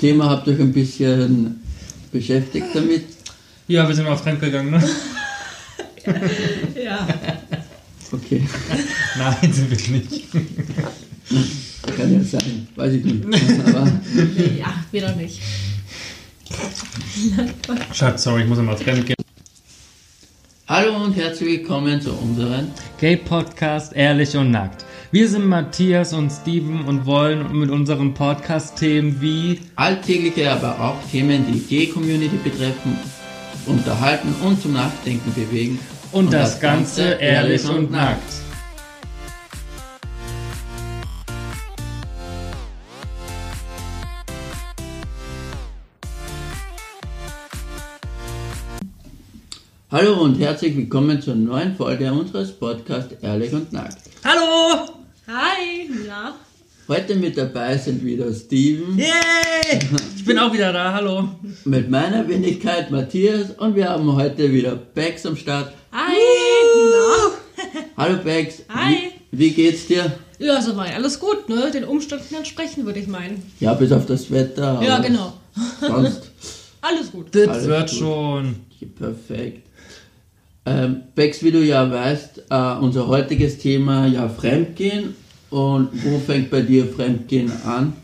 Thema 0.00 0.30
habt 0.30 0.46
ihr 0.46 0.54
euch 0.54 0.60
ein 0.60 0.72
bisschen 0.72 1.62
beschäftigt 2.12 2.66
damit? 2.74 3.04
Ja, 3.66 3.86
wir 3.86 3.94
sind 3.94 4.04
mal 4.06 4.16
fremdgegangen, 4.16 4.70
ne? 4.72 4.82
Ja. 6.82 7.06
Okay, 8.12 8.42
Nein, 9.18 9.52
sind 9.52 9.70
wir 9.70 9.98
nicht. 9.98 10.24
kann 11.94 12.14
ja 12.14 12.22
sein, 12.22 12.66
weiß 12.76 12.94
ich 12.94 13.04
nicht. 13.04 13.24
Aber 13.66 13.86
ja, 14.58 14.72
wieder 14.90 15.14
nicht. 15.16 15.42
Schatz, 17.92 18.22
sorry, 18.22 18.42
ich 18.42 18.48
muss 18.48 18.56
nochmal 18.56 18.78
fremdgehen. 18.78 19.16
hallo 20.66 21.04
und 21.04 21.14
herzlich 21.14 21.58
willkommen 21.58 22.00
zu 22.00 22.12
unseren 22.14 22.70
Gay 22.98 23.18
Podcast 23.18 23.92
Ehrlich 23.94 24.34
und 24.34 24.50
Nackt. 24.50 24.86
Wir 25.10 25.26
sind 25.26 25.46
Matthias 25.46 26.12
und 26.12 26.28
Steven 26.30 26.84
und 26.84 27.06
wollen 27.06 27.58
mit 27.58 27.70
unseren 27.70 28.12
Podcast-Themen 28.12 29.22
wie 29.22 29.58
alltägliche, 29.74 30.52
aber 30.52 30.78
auch 30.78 30.96
Themen, 31.10 31.46
die 31.46 31.60
die 31.60 31.86
Gay-Community 31.86 32.36
betreffen, 32.44 32.98
unterhalten 33.64 34.34
und 34.44 34.60
zum 34.60 34.74
Nachdenken 34.74 35.32
bewegen. 35.32 35.78
und, 36.12 36.30
das, 36.30 36.60
Ganze 36.60 37.12
ehrlich 37.12 37.66
und 37.66 37.90
nackt. 37.90 38.20
Hallo 49.90 50.20
und 50.20 50.38
herzlich 50.38 50.76
willkommen 50.76 51.22
zur 51.22 51.34
neuen 51.34 51.74
Folge 51.74 52.12
unseres 52.12 52.52
Podcasts 52.52 53.14
Ehrlich 53.22 53.54
und 53.54 53.72
Nackt. 53.72 53.96
Hallo! 54.22 54.97
Hi, 55.30 55.90
na? 56.06 56.36
Heute 56.88 57.14
mit 57.14 57.36
dabei 57.36 57.76
sind 57.76 58.02
wieder 58.02 58.32
Steven, 58.32 58.98
Yay! 58.98 59.78
Ich 60.16 60.24
bin 60.24 60.38
auch 60.38 60.50
wieder 60.54 60.72
da, 60.72 60.94
hallo. 60.94 61.28
mit 61.66 61.90
meiner 61.90 62.26
Wenigkeit 62.26 62.90
Matthias 62.90 63.50
und 63.58 63.74
wir 63.74 63.90
haben 63.90 64.10
heute 64.16 64.50
wieder 64.50 64.74
Bex 64.74 65.26
am 65.26 65.36
Start. 65.36 65.74
Hi, 65.92 66.16
Hallo 67.94 68.16
Bex, 68.24 68.62
Hi. 68.70 69.12
Wie, 69.30 69.38
wie 69.38 69.50
geht's 69.50 69.86
dir? 69.86 70.18
Ja, 70.38 70.62
soweit. 70.62 70.94
Alles 70.94 71.20
gut, 71.20 71.46
ne? 71.50 71.70
Den 71.70 71.84
Umständen 71.84 72.34
entsprechen, 72.34 72.86
würde 72.86 73.00
ich 73.00 73.06
meinen. 73.06 73.42
Ja, 73.60 73.74
bis 73.74 73.92
auf 73.92 74.06
das 74.06 74.30
Wetter. 74.30 74.80
Ja, 74.82 74.98
genau. 75.00 75.34
Sonst 75.78 76.22
Alles 76.80 77.10
gut. 77.12 77.34
Das 77.34 77.48
Alles 77.48 77.66
wird 77.66 77.90
gut. 77.90 77.98
schon. 77.98 78.56
perfekt. 78.98 79.67
Ähm, 80.68 81.02
Bex, 81.14 81.42
wie 81.42 81.50
du 81.50 81.64
ja 81.64 81.90
weißt, 81.90 82.42
äh, 82.50 82.72
unser 82.80 83.06
heutiges 83.06 83.58
Thema 83.58 84.06
ja 84.06 84.28
Fremdgehen. 84.28 85.16
Und 85.50 85.88
wo 86.04 86.18
fängt 86.18 86.50
bei 86.50 86.60
dir 86.60 86.86
Fremdgehen 86.86 87.50
an? 87.64 87.94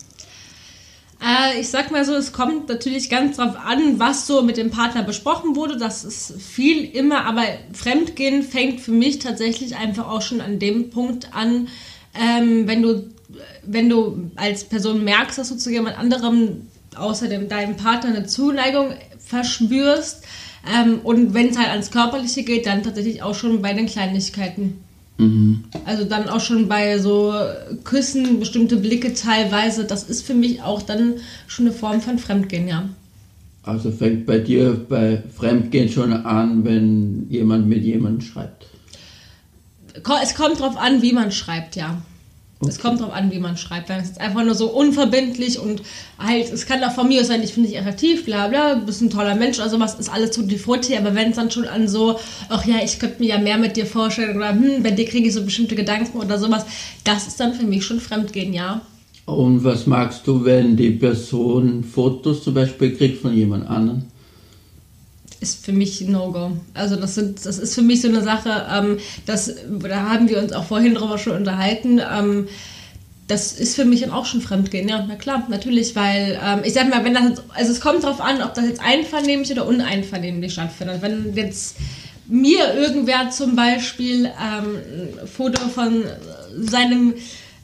Äh, 1.21 1.61
ich 1.61 1.69
sag 1.69 1.91
mal 1.91 2.07
so, 2.07 2.15
es 2.15 2.33
kommt 2.33 2.71
natürlich 2.71 3.11
ganz 3.11 3.37
drauf 3.37 3.57
an, 3.63 3.99
was 3.99 4.27
so 4.27 4.43
mit 4.43 4.57
dem 4.57 4.71
Partner 4.71 5.03
besprochen 5.03 5.57
wurde. 5.57 5.77
Das 5.77 6.05
ist 6.05 6.41
viel 6.41 6.85
immer, 6.85 7.27
aber 7.27 7.43
Fremdgehen 7.75 8.43
fängt 8.43 8.81
für 8.81 8.93
mich 8.93 9.19
tatsächlich 9.19 9.77
einfach 9.77 10.09
auch 10.09 10.23
schon 10.23 10.41
an 10.41 10.59
dem 10.59 10.89
Punkt 10.89 11.35
an, 11.35 11.69
ähm, 12.15 12.67
wenn 12.67 12.81
du 12.81 13.11
wenn 13.67 13.89
du 13.89 14.31
als 14.37 14.65
Person 14.65 15.03
merkst, 15.03 15.39
dass 15.39 15.49
du 15.49 15.57
zu 15.57 15.71
jemand 15.71 15.99
anderem 15.99 16.69
außer 16.95 17.27
dem, 17.27 17.49
deinem 17.49 17.77
Partner 17.77 18.11
eine 18.11 18.27
Zuneigung 18.27 18.95
verspürst. 19.19 20.25
Ähm, 20.73 21.01
und 21.03 21.35
wenn 21.35 21.49
es 21.49 21.59
halt 21.59 21.71
ans 21.71 21.91
Körperliche 21.91 22.43
geht, 22.43 22.67
dann 22.67 22.83
tatsächlich 22.83 23.23
auch 23.23 23.35
schon 23.35 23.61
bei 23.63 23.75
den 23.75 23.87
Kleinigkeiten. 23.87 24.79
Also 25.85 26.05
dann 26.05 26.29
auch 26.29 26.41
schon 26.41 26.69
bei 26.69 26.99
so 26.99 27.33
Küssen, 27.85 28.41
bestimmte 28.41 28.77
Blicke 28.77 29.15
teilweise, 29.15 29.85
das 29.85 30.05
ist 30.05 30.27
für 30.27 30.35
mich 30.35 30.63
auch 30.63 30.83
dann 30.83 31.15
schon 31.47 31.67
eine 31.67 31.75
Form 31.75 32.01
von 32.01 32.19
Fremdgehen, 32.19 32.67
ja. 32.67 32.89
Also 33.63 33.91
fängt 33.93 34.27
bei 34.27 34.39
dir 34.39 34.75
bei 34.89 35.23
Fremdgehen 35.37 35.89
schon 35.89 36.13
an, 36.13 36.65
wenn 36.65 37.27
jemand 37.31 37.69
mit 37.69 37.83
jemandem 37.83 38.21
schreibt. 38.21 38.67
Es 40.23 40.35
kommt 40.35 40.61
drauf 40.61 40.77
an, 40.77 41.01
wie 41.01 41.13
man 41.13 41.31
schreibt, 41.31 41.77
ja. 41.77 42.03
Es 42.67 42.79
kommt 42.79 43.01
drauf 43.01 43.13
an, 43.13 43.31
wie 43.31 43.39
man 43.39 43.57
schreibt. 43.57 43.89
Wenn 43.89 44.01
es 44.01 44.09
jetzt 44.09 44.21
einfach 44.21 44.45
nur 44.45 44.55
so 44.55 44.71
unverbindlich 44.71 45.59
und 45.59 45.83
halt, 46.19 46.53
es 46.53 46.67
kann 46.67 46.83
auch 46.83 46.93
von 46.93 47.09
mir 47.09 47.25
sein, 47.25 47.43
ich 47.43 47.53
finde 47.53 47.69
dich 47.69 47.79
attraktiv, 47.79 48.25
bla 48.25 48.49
bla, 48.49 48.75
bist 48.75 49.03
ein 49.03 49.11
toller 49.11 49.35
Mensch 49.35 49.59
oder 49.59 49.69
sowas, 49.69 49.95
ist 49.97 50.13
alles 50.13 50.31
tutti 50.31 50.59
frutti, 50.59 50.97
aber 50.97 51.15
wenn 51.15 51.31
es 51.31 51.37
dann 51.37 51.51
schon 51.51 51.67
an 51.67 51.89
so, 51.89 52.19
ach 52.49 52.65
ja, 52.65 52.77
ich 52.83 52.99
könnte 52.99 53.23
mir 53.23 53.29
ja 53.29 53.39
mehr 53.39 53.59
mit 53.59 53.77
dir 53.77 53.87
vorstellen 53.87 54.37
oder 54.37 54.51
hm, 54.51 54.83
bei 54.83 54.93
dir 54.93 55.05
kriege 55.05 55.29
ich 55.29 55.35
so 55.35 55.45
bestimmte 55.45 55.75
Gedanken 55.75 56.19
oder 56.19 56.39
sowas, 56.39 56.65
das 57.05 57.27
ist 57.27 57.39
dann 57.41 57.55
für 57.55 57.67
mich 57.67 57.85
schon 57.85 58.01
Fremdgehen, 58.01 58.53
ja. 58.53 58.81
Und 59.27 59.65
was 59.65 59.87
magst 59.87 60.27
du, 60.27 60.45
wenn 60.45 60.77
die 60.77 60.91
Person 60.91 61.83
Fotos 61.83 62.45
zum 62.45 62.55
Beispiel 62.55 62.95
kriegt 62.95 63.23
von 63.23 63.35
jemand 63.35 63.69
anderem? 63.69 64.03
Ist 65.45 65.65
für 65.65 65.73
mich 65.73 66.01
No-Go. 66.03 66.53
Also 66.75 66.97
das, 66.97 67.15
sind, 67.15 67.45
das 67.47 67.59
ist 67.59 67.75
für 67.75 67.83
mich 67.83 68.01
so 68.03 68.09
eine 68.09 68.23
Sache, 68.23 68.51
ähm, 68.73 68.99
das, 69.27 69.55
da 69.89 70.09
haben 70.11 70.29
wir 70.29 70.39
uns 70.43 70.53
auch 70.53 70.65
vorhin 70.65 70.95
drüber 70.95 71.19
schon 71.19 71.37
unterhalten. 71.37 72.01
Ähm, 72.01 72.49
das 73.27 73.53
ist 73.53 73.75
für 73.75 73.85
mich 73.87 74.01
dann 74.03 74.11
auch 74.11 74.27
schon 74.27 74.43
Fremdgehen, 74.43 74.87
ja, 74.89 75.03
na 75.09 75.15
klar, 75.17 75.47
natürlich, 75.49 75.97
weil 75.97 76.39
ähm, 76.45 76.61
ich 76.65 76.75
sag 76.75 76.91
mal, 76.91 77.05
wenn 77.05 77.15
das, 77.15 77.25
jetzt- 77.31 77.43
also 77.55 77.73
es 77.73 77.81
kommt 77.81 78.03
drauf 78.05 78.21
an, 78.21 78.43
ob 78.43 78.53
das 78.55 78.67
jetzt 78.67 78.83
einvernehmlich 78.83 79.51
oder 79.53 79.67
uneinvernehmlich 79.67 80.53
stattfindet. 80.53 81.01
Wenn 81.01 81.35
jetzt 81.35 81.77
mir 82.27 82.75
irgendwer 82.75 83.31
zum 83.31 83.55
Beispiel 83.57 84.27
ähm, 84.27 84.79
ein 85.23 85.27
Foto 85.27 85.61
von 85.69 86.05
seinem 86.59 87.15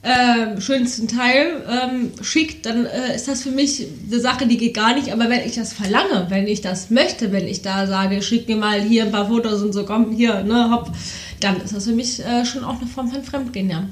äh, 0.02 0.60
schönsten 0.60 1.08
Teil 1.08 1.62
ähm, 1.68 2.12
schickt, 2.22 2.64
dann 2.64 2.86
äh, 2.86 3.14
ist 3.14 3.28
das 3.28 3.42
für 3.42 3.50
mich 3.50 3.86
eine 4.10 4.20
Sache, 4.20 4.46
die 4.46 4.56
geht 4.56 4.74
gar 4.74 4.94
nicht. 4.94 5.12
Aber 5.12 5.28
wenn 5.28 5.46
ich 5.46 5.54
das 5.54 5.74
verlange, 5.74 6.26
wenn 6.30 6.46
ich 6.46 6.62
das 6.62 6.90
möchte, 6.90 7.32
wenn 7.32 7.46
ich 7.46 7.60
da 7.62 7.86
sage, 7.86 8.22
schick 8.22 8.48
mir 8.48 8.56
mal 8.56 8.80
hier 8.80 9.04
ein 9.04 9.12
paar 9.12 9.28
Fotos 9.28 9.62
und 9.62 9.72
so, 9.72 9.84
komm, 9.84 10.12
hier, 10.12 10.42
ne, 10.42 10.70
hopp, 10.70 10.90
dann 11.40 11.60
ist 11.60 11.74
das 11.74 11.84
für 11.84 11.92
mich 11.92 12.24
äh, 12.24 12.46
schon 12.46 12.64
auch 12.64 12.80
eine 12.80 12.86
Form 12.86 13.10
von 13.10 13.22
Fremdgehen, 13.22 13.68
ja. 13.68 13.84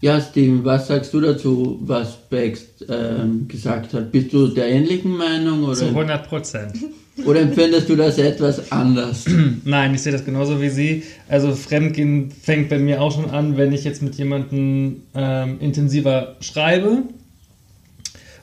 Ja, 0.00 0.20
Steven, 0.20 0.64
was 0.64 0.88
sagst 0.88 1.14
du 1.14 1.20
dazu, 1.20 1.78
was 1.82 2.16
Bex 2.28 2.62
ähm, 2.88 3.46
gesagt 3.46 3.94
hat? 3.94 4.10
Bist 4.10 4.32
du 4.32 4.48
der 4.48 4.68
ähnlichen 4.68 5.16
Meinung 5.16 5.62
Zu 5.74 5.84
oder, 5.84 5.88
100 5.90 6.28
Prozent. 6.28 6.72
oder 7.26 7.40
empfindest 7.40 7.88
du 7.88 7.96
das 7.96 8.18
etwas 8.18 8.72
anders? 8.72 9.26
Nein, 9.64 9.94
ich 9.94 10.02
sehe 10.02 10.12
das 10.12 10.24
genauso 10.24 10.60
wie 10.62 10.70
Sie. 10.70 11.02
Also 11.28 11.54
Fremdgehen 11.54 12.30
fängt 12.30 12.70
bei 12.70 12.78
mir 12.78 13.02
auch 13.02 13.12
schon 13.12 13.30
an, 13.30 13.56
wenn 13.56 13.72
ich 13.72 13.84
jetzt 13.84 14.02
mit 14.02 14.14
jemandem 14.14 15.02
ähm, 15.14 15.58
intensiver 15.60 16.36
schreibe 16.40 17.02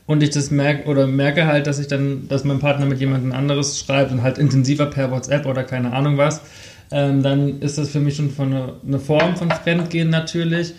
und 0.05 0.21
ich 0.21 0.29
das 0.29 0.51
merke 0.51 0.87
oder 0.87 1.07
merke 1.07 1.47
halt, 1.47 1.65
dass 1.65 1.79
ich 1.79 1.87
dann, 1.87 2.27
dass 2.27 2.43
mein 2.43 2.59
Partner 2.59 2.85
mit 2.85 2.99
jemandem 2.99 3.31
anderes 3.31 3.79
schreibt 3.79 4.11
und 4.11 4.21
halt 4.21 4.37
intensiver 4.37 4.85
per 4.85 5.11
WhatsApp 5.11 5.47
oder 5.47 5.63
keine 5.63 5.91
Ahnung 5.93 6.17
was, 6.17 6.41
ähm, 6.91 7.23
dann 7.23 7.61
ist 7.61 7.77
das 7.77 7.89
für 7.89 7.99
mich 7.99 8.15
schon 8.15 8.29
von 8.29 8.53
eine, 8.53 8.73
eine 8.87 8.99
Form 8.99 9.35
von 9.35 9.49
Fremdgehen 9.49 10.09
natürlich. 10.09 10.73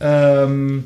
Ähm, 0.00 0.84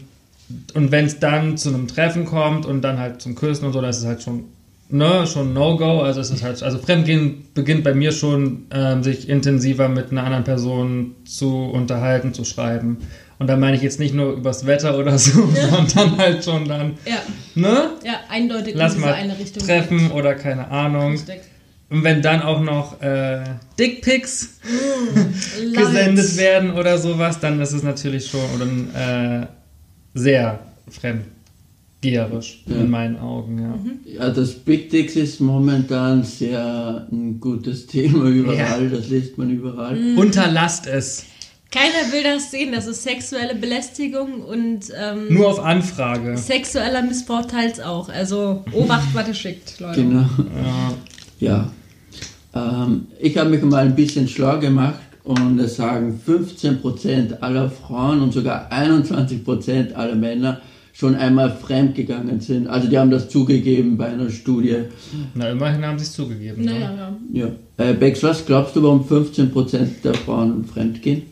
und 0.74 0.90
wenn 0.90 1.06
es 1.06 1.20
dann 1.20 1.56
zu 1.56 1.68
einem 1.68 1.86
Treffen 1.86 2.24
kommt 2.24 2.66
und 2.66 2.82
dann 2.82 2.98
halt 2.98 3.22
zum 3.22 3.36
Küssen 3.36 3.66
und 3.66 3.72
so, 3.72 3.80
dann 3.80 3.90
ist 3.90 4.04
halt 4.04 4.22
schon 4.22 4.44
ne, 4.92 5.26
schon 5.26 5.52
No-Go. 5.52 6.00
Also 6.00 6.20
es 6.20 6.30
ist 6.30 6.42
halt, 6.42 6.62
also 6.62 6.78
Fremdgehen 6.78 7.46
beginnt 7.54 7.84
bei 7.84 7.94
mir 7.94 8.12
schon, 8.12 8.66
ähm, 8.72 9.02
sich 9.02 9.28
intensiver 9.28 9.88
mit 9.88 10.10
einer 10.10 10.24
anderen 10.24 10.44
Person 10.44 11.14
zu 11.24 11.64
unterhalten, 11.64 12.34
zu 12.34 12.44
schreiben. 12.44 12.98
Und 13.38 13.46
da 13.46 13.56
meine 13.56 13.76
ich 13.76 13.82
jetzt 13.82 13.98
nicht 13.98 14.14
nur 14.14 14.32
übers 14.34 14.66
Wetter 14.66 14.98
oder 14.98 15.16
so, 15.18 15.48
sondern 15.70 16.18
halt 16.18 16.44
schon 16.44 16.66
dann, 16.68 16.98
Ja, 17.06 17.16
ne? 17.54 17.90
ja 18.04 18.20
eindeutig 18.28 18.74
Lass 18.74 18.92
in 18.92 18.98
diese 18.98 19.08
mal 19.10 19.14
eine 19.14 19.38
Richtung. 19.38 19.62
treffen 19.66 20.10
oder 20.10 20.34
keine 20.34 20.68
Ahnung. 20.70 21.12
Richtig. 21.12 21.40
Und 21.88 22.04
wenn 22.04 22.22
dann 22.22 22.42
auch 22.42 22.60
noch 22.60 23.00
äh, 23.02 23.42
Dickpics 23.78 24.60
Love 25.60 25.86
gesendet 25.86 26.36
werden 26.36 26.72
oder 26.74 26.98
sowas, 26.98 27.40
dann 27.40 27.60
ist 27.60 27.72
es 27.72 27.82
natürlich 27.82 28.28
schon 28.28 28.40
oder, 28.54 29.42
äh, 29.42 29.46
sehr 30.14 30.60
fremdgeherisch 32.00 32.62
Ja. 32.66 32.76
in 32.76 32.90
meinen 32.90 33.18
Augen, 33.18 33.58
ja. 34.06 34.12
Ja, 34.24 34.30
das 34.30 34.54
Big 34.54 34.90
Dicks 34.90 35.16
ist 35.16 35.40
momentan 35.40 36.24
sehr 36.24 37.06
ein 37.10 37.40
gutes 37.40 37.86
Thema 37.86 38.26
überall, 38.28 38.88
das 38.88 39.08
liest 39.08 39.38
man 39.38 39.50
überall. 39.50 39.98
Unterlasst 40.16 40.86
es. 40.86 41.24
Keiner 41.70 42.12
will 42.12 42.24
das 42.24 42.50
sehen, 42.50 42.72
das 42.72 42.88
ist 42.88 43.04
sexuelle 43.04 43.54
Belästigung 43.54 44.42
und 44.42 44.86
ähm, 45.00 45.32
Nur 45.32 45.46
auf 45.48 45.60
Anfrage. 45.64 46.36
sexueller 46.36 47.02
Missbrauch 47.02 47.44
teils 47.46 47.78
auch. 47.78 48.08
Also 48.08 48.64
Obacht, 48.72 49.14
was 49.14 49.28
ihr 49.28 49.34
schickt, 49.34 49.78
Leute. 49.78 50.02
Genau. 50.02 50.26
Ja. 51.38 51.70
Ja. 52.52 52.84
Ähm, 52.84 53.06
ich 53.20 53.38
habe 53.38 53.50
mich 53.50 53.62
mal 53.62 53.84
ein 53.86 53.94
bisschen 53.94 54.26
schlau 54.26 54.58
gemacht 54.58 54.98
und 55.22 55.60
es 55.60 55.76
sagen 55.76 56.20
15% 56.26 57.38
aller 57.40 57.70
Frauen 57.70 58.20
und 58.20 58.32
sogar 58.32 58.68
21% 58.72 59.92
aller 59.92 60.16
Männer 60.16 60.60
schon 61.00 61.16
einmal 61.16 61.50
fremdgegangen 61.50 62.40
sind. 62.40 62.68
Also 62.68 62.86
die 62.88 62.98
haben 62.98 63.10
das 63.10 63.30
zugegeben 63.30 63.96
bei 63.96 64.08
einer 64.08 64.28
Studie. 64.30 64.76
Na, 65.34 65.48
immerhin 65.50 65.84
haben 65.84 65.98
sie 65.98 66.04
es 66.04 66.12
zugegeben. 66.12 66.62
Naja, 66.64 66.92
Ne? 66.92 67.16
ja. 67.32 67.48
Ja. 67.78 67.86
Äh, 67.90 67.94
Bex, 67.94 68.22
was 68.22 68.44
glaubst 68.44 68.76
du, 68.76 68.82
warum 68.82 69.02
15% 69.08 70.02
der 70.04 70.12
Frauen 70.14 70.66
fremdgehen? 70.66 71.22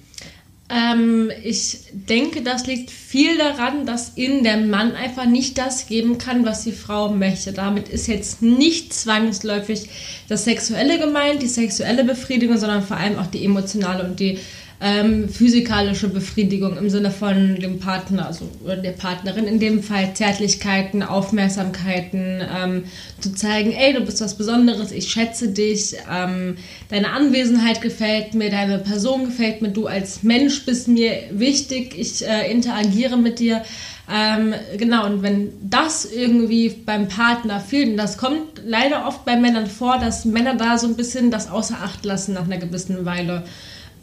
Ähm, 0.70 1.30
ich 1.44 1.78
denke, 1.92 2.42
das 2.42 2.66
liegt 2.66 2.90
viel 2.90 3.38
daran, 3.38 3.86
dass 3.86 4.16
ihnen 4.16 4.42
der 4.42 4.58
Mann 4.58 4.92
einfach 4.92 5.24
nicht 5.26 5.56
das 5.56 5.86
geben 5.86 6.18
kann, 6.18 6.44
was 6.44 6.64
die 6.64 6.72
Frau 6.72 7.10
möchte. 7.10 7.52
Damit 7.52 7.88
ist 7.88 8.06
jetzt 8.06 8.42
nicht 8.42 8.92
zwangsläufig 8.92 9.88
das 10.28 10.44
Sexuelle 10.44 10.98
gemeint, 10.98 11.40
die 11.42 11.46
sexuelle 11.46 12.04
Befriedigung, 12.04 12.58
sondern 12.58 12.82
vor 12.82 12.98
allem 12.98 13.18
auch 13.18 13.26
die 13.28 13.44
emotionale 13.44 14.04
und 14.04 14.20
die 14.20 14.38
ähm, 14.80 15.28
physikalische 15.28 16.08
Befriedigung 16.08 16.76
im 16.76 16.88
Sinne 16.88 17.10
von 17.10 17.56
dem 17.56 17.80
Partner, 17.80 18.26
also 18.26 18.48
der 18.64 18.92
Partnerin 18.92 19.46
in 19.46 19.58
dem 19.58 19.82
Fall, 19.82 20.14
Zärtlichkeiten, 20.14 21.02
Aufmerksamkeiten, 21.02 22.40
ähm, 22.56 22.84
zu 23.20 23.34
zeigen, 23.34 23.72
ey, 23.72 23.92
du 23.92 24.02
bist 24.02 24.20
was 24.20 24.36
Besonderes, 24.36 24.92
ich 24.92 25.08
schätze 25.08 25.48
dich, 25.48 25.96
ähm, 26.12 26.56
deine 26.90 27.10
Anwesenheit 27.10 27.80
gefällt 27.80 28.34
mir, 28.34 28.50
deine 28.50 28.78
Person 28.78 29.24
gefällt 29.26 29.62
mir, 29.62 29.70
du 29.70 29.88
als 29.88 30.22
Mensch 30.22 30.64
bist 30.64 30.86
mir 30.86 31.12
wichtig, 31.32 31.98
ich 31.98 32.26
äh, 32.26 32.50
interagiere 32.50 33.16
mit 33.16 33.40
dir. 33.40 33.62
Ähm, 34.10 34.54
genau, 34.78 35.04
und 35.06 35.22
wenn 35.22 35.52
das 35.68 36.06
irgendwie 36.06 36.70
beim 36.70 37.08
Partner 37.08 37.60
fehlt, 37.60 37.90
und 37.90 37.96
das 37.96 38.16
kommt 38.16 38.62
leider 38.64 39.06
oft 39.06 39.24
bei 39.24 39.36
Männern 39.36 39.66
vor, 39.66 39.98
dass 39.98 40.24
Männer 40.24 40.54
da 40.54 40.78
so 40.78 40.86
ein 40.86 40.96
bisschen 40.96 41.30
das 41.30 41.50
außer 41.50 41.76
Acht 41.82 42.04
lassen 42.04 42.34
nach 42.34 42.44
einer 42.44 42.56
gewissen 42.56 43.04
Weile 43.04 43.42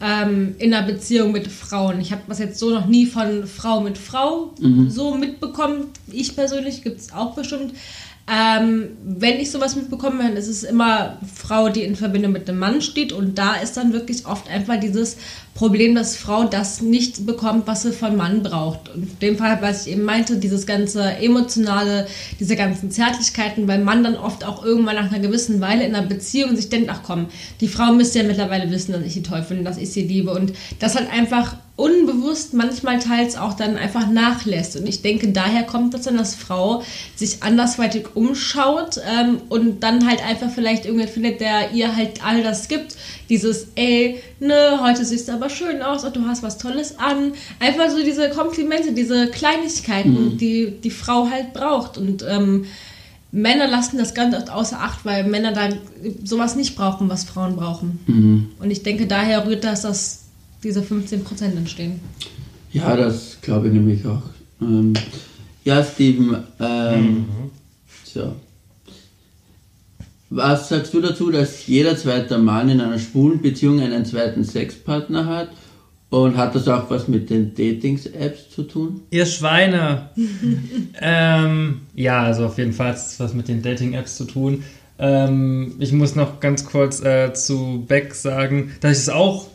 ähm, 0.00 0.54
in 0.58 0.74
einer 0.74 0.86
Beziehung 0.86 1.32
mit 1.32 1.48
Frauen. 1.48 2.00
Ich 2.00 2.12
habe 2.12 2.22
das 2.28 2.38
jetzt 2.38 2.58
so 2.58 2.70
noch 2.70 2.86
nie 2.86 3.06
von 3.06 3.46
Frau 3.46 3.80
mit 3.80 3.98
Frau 3.98 4.52
mhm. 4.60 4.90
so 4.90 5.14
mitbekommen. 5.14 5.86
Ich 6.10 6.36
persönlich 6.36 6.82
gibt 6.82 7.00
es 7.00 7.12
auch 7.12 7.34
bestimmt. 7.34 7.72
Ähm, 8.28 8.88
wenn 9.04 9.38
ich 9.38 9.52
sowas 9.52 9.76
mitbekomme, 9.76 10.24
dann 10.24 10.36
ist 10.36 10.48
es 10.48 10.64
immer 10.64 11.18
Frau, 11.32 11.68
die 11.68 11.82
in 11.82 11.94
Verbindung 11.94 12.32
mit 12.32 12.48
einem 12.48 12.58
Mann 12.58 12.82
steht 12.82 13.12
und 13.12 13.38
da 13.38 13.54
ist 13.54 13.76
dann 13.76 13.92
wirklich 13.92 14.26
oft 14.26 14.50
einfach 14.50 14.80
dieses 14.80 15.16
Problem, 15.54 15.94
dass 15.94 16.16
Frau 16.16 16.42
das 16.42 16.80
nicht 16.80 17.24
bekommt, 17.24 17.68
was 17.68 17.82
sie 17.82 17.92
von 17.92 18.16
Mann 18.16 18.42
braucht. 18.42 18.88
Und 18.88 19.04
in 19.04 19.18
dem 19.20 19.38
Fall, 19.38 19.58
was 19.60 19.86
ich 19.86 19.92
eben 19.92 20.02
meinte, 20.02 20.38
dieses 20.38 20.66
ganze 20.66 21.04
emotionale, 21.18 22.08
diese 22.40 22.56
ganzen 22.56 22.90
Zärtlichkeiten, 22.90 23.68
weil 23.68 23.84
Mann 23.84 24.02
dann 24.02 24.16
oft 24.16 24.44
auch 24.44 24.64
irgendwann 24.64 24.96
nach 24.96 25.12
einer 25.12 25.20
gewissen 25.20 25.60
Weile 25.60 25.84
in 25.84 25.94
einer 25.94 26.06
Beziehung 26.06 26.56
sich 26.56 26.68
denkt, 26.68 26.90
ach 26.90 27.02
komm, 27.04 27.26
die 27.60 27.68
Frau 27.68 27.92
müsste 27.92 28.18
ja 28.18 28.24
mittlerweile 28.24 28.68
wissen, 28.72 28.92
dass 28.92 29.02
ich 29.02 29.14
sie 29.14 29.22
toll 29.22 29.44
finde, 29.44 29.62
dass 29.62 29.78
ich 29.78 29.92
sie 29.92 30.02
liebe 30.02 30.32
und 30.32 30.52
das 30.80 30.96
halt 30.96 31.12
einfach 31.12 31.54
unbewusst 31.76 32.54
manchmal 32.54 32.98
teils 32.98 33.36
auch 33.36 33.52
dann 33.52 33.76
einfach 33.76 34.08
nachlässt. 34.08 34.76
Und 34.76 34.88
ich 34.88 35.02
denke, 35.02 35.28
daher 35.28 35.62
kommt 35.62 35.92
das 35.92 36.02
dann, 36.02 36.16
dass 36.16 36.34
Frau 36.34 36.82
sich 37.14 37.42
andersweitig 37.42 38.16
umschaut 38.16 38.98
ähm, 39.06 39.42
und 39.50 39.82
dann 39.82 40.08
halt 40.08 40.24
einfach 40.26 40.50
vielleicht 40.50 40.86
irgendwer 40.86 41.08
findet, 41.08 41.40
der 41.40 41.72
ihr 41.72 41.94
halt 41.94 42.24
all 42.24 42.42
das 42.42 42.68
gibt. 42.68 42.96
Dieses, 43.28 43.68
ey, 43.74 44.22
ne, 44.40 44.80
heute 44.82 45.04
siehst 45.04 45.28
du 45.28 45.32
aber 45.32 45.50
schön 45.50 45.82
aus 45.82 46.04
und 46.04 46.16
du 46.16 46.26
hast 46.26 46.42
was 46.42 46.56
Tolles 46.56 46.98
an. 46.98 47.34
Einfach 47.60 47.90
so 47.90 48.02
diese 48.02 48.30
Komplimente, 48.30 48.92
diese 48.92 49.28
Kleinigkeiten, 49.28 50.32
mhm. 50.32 50.38
die 50.38 50.70
die 50.82 50.90
Frau 50.90 51.28
halt 51.28 51.52
braucht. 51.52 51.98
Und 51.98 52.24
ähm, 52.26 52.64
Männer 53.32 53.66
lassen 53.66 53.98
das 53.98 54.14
ganz 54.14 54.34
oft 54.34 54.48
außer 54.48 54.80
Acht, 54.80 55.04
weil 55.04 55.24
Männer 55.24 55.52
da 55.52 55.68
sowas 56.24 56.56
nicht 56.56 56.74
brauchen, 56.74 57.10
was 57.10 57.24
Frauen 57.24 57.56
brauchen. 57.56 57.98
Mhm. 58.06 58.50
Und 58.60 58.70
ich 58.70 58.82
denke, 58.82 59.06
daher 59.06 59.46
rührt 59.46 59.62
das, 59.62 59.82
dass 59.82 60.25
diese 60.62 60.80
15% 60.80 61.56
entstehen. 61.56 62.00
Ja, 62.72 62.96
das 62.96 63.38
glaube 63.40 63.68
ich 63.68 63.72
nämlich 63.72 64.04
auch. 64.06 64.22
Ähm, 64.60 64.94
ja, 65.64 65.82
Steven, 65.82 66.44
ähm, 66.60 67.04
mhm. 67.04 67.26
so. 68.04 68.36
Was 70.28 70.68
sagst 70.68 70.92
du 70.92 71.00
dazu, 71.00 71.30
dass 71.30 71.66
jeder 71.66 71.96
zweite 71.96 72.38
Mann 72.38 72.68
in 72.68 72.80
einer 72.80 72.98
schwulen 72.98 73.40
Beziehung 73.40 73.80
einen 73.80 74.04
zweiten 74.04 74.44
Sexpartner 74.44 75.26
hat? 75.26 75.50
Und 76.08 76.36
hat 76.36 76.54
das 76.54 76.68
auch 76.68 76.88
was 76.88 77.08
mit 77.08 77.30
den 77.30 77.54
Datings-Apps 77.54 78.50
zu 78.50 78.62
tun? 78.62 79.00
Ihr 79.10 79.26
Schweine! 79.26 80.10
ähm, 81.00 81.80
ja, 81.94 82.22
also 82.22 82.46
auf 82.46 82.58
jeden 82.58 82.72
Fall 82.72 82.90
hat 82.90 82.96
es 82.96 83.18
was 83.18 83.34
mit 83.34 83.48
den 83.48 83.60
Dating-Apps 83.60 84.16
zu 84.16 84.24
tun. 84.24 84.62
Ähm, 84.98 85.74
ich 85.78 85.92
muss 85.92 86.14
noch 86.14 86.40
ganz 86.40 86.64
kurz 86.64 87.02
äh, 87.02 87.32
zu 87.34 87.84
Beck 87.86 88.14
sagen, 88.14 88.72
dass 88.80 88.92
ich 88.92 88.98
es 88.98 89.08
auch 89.08 89.48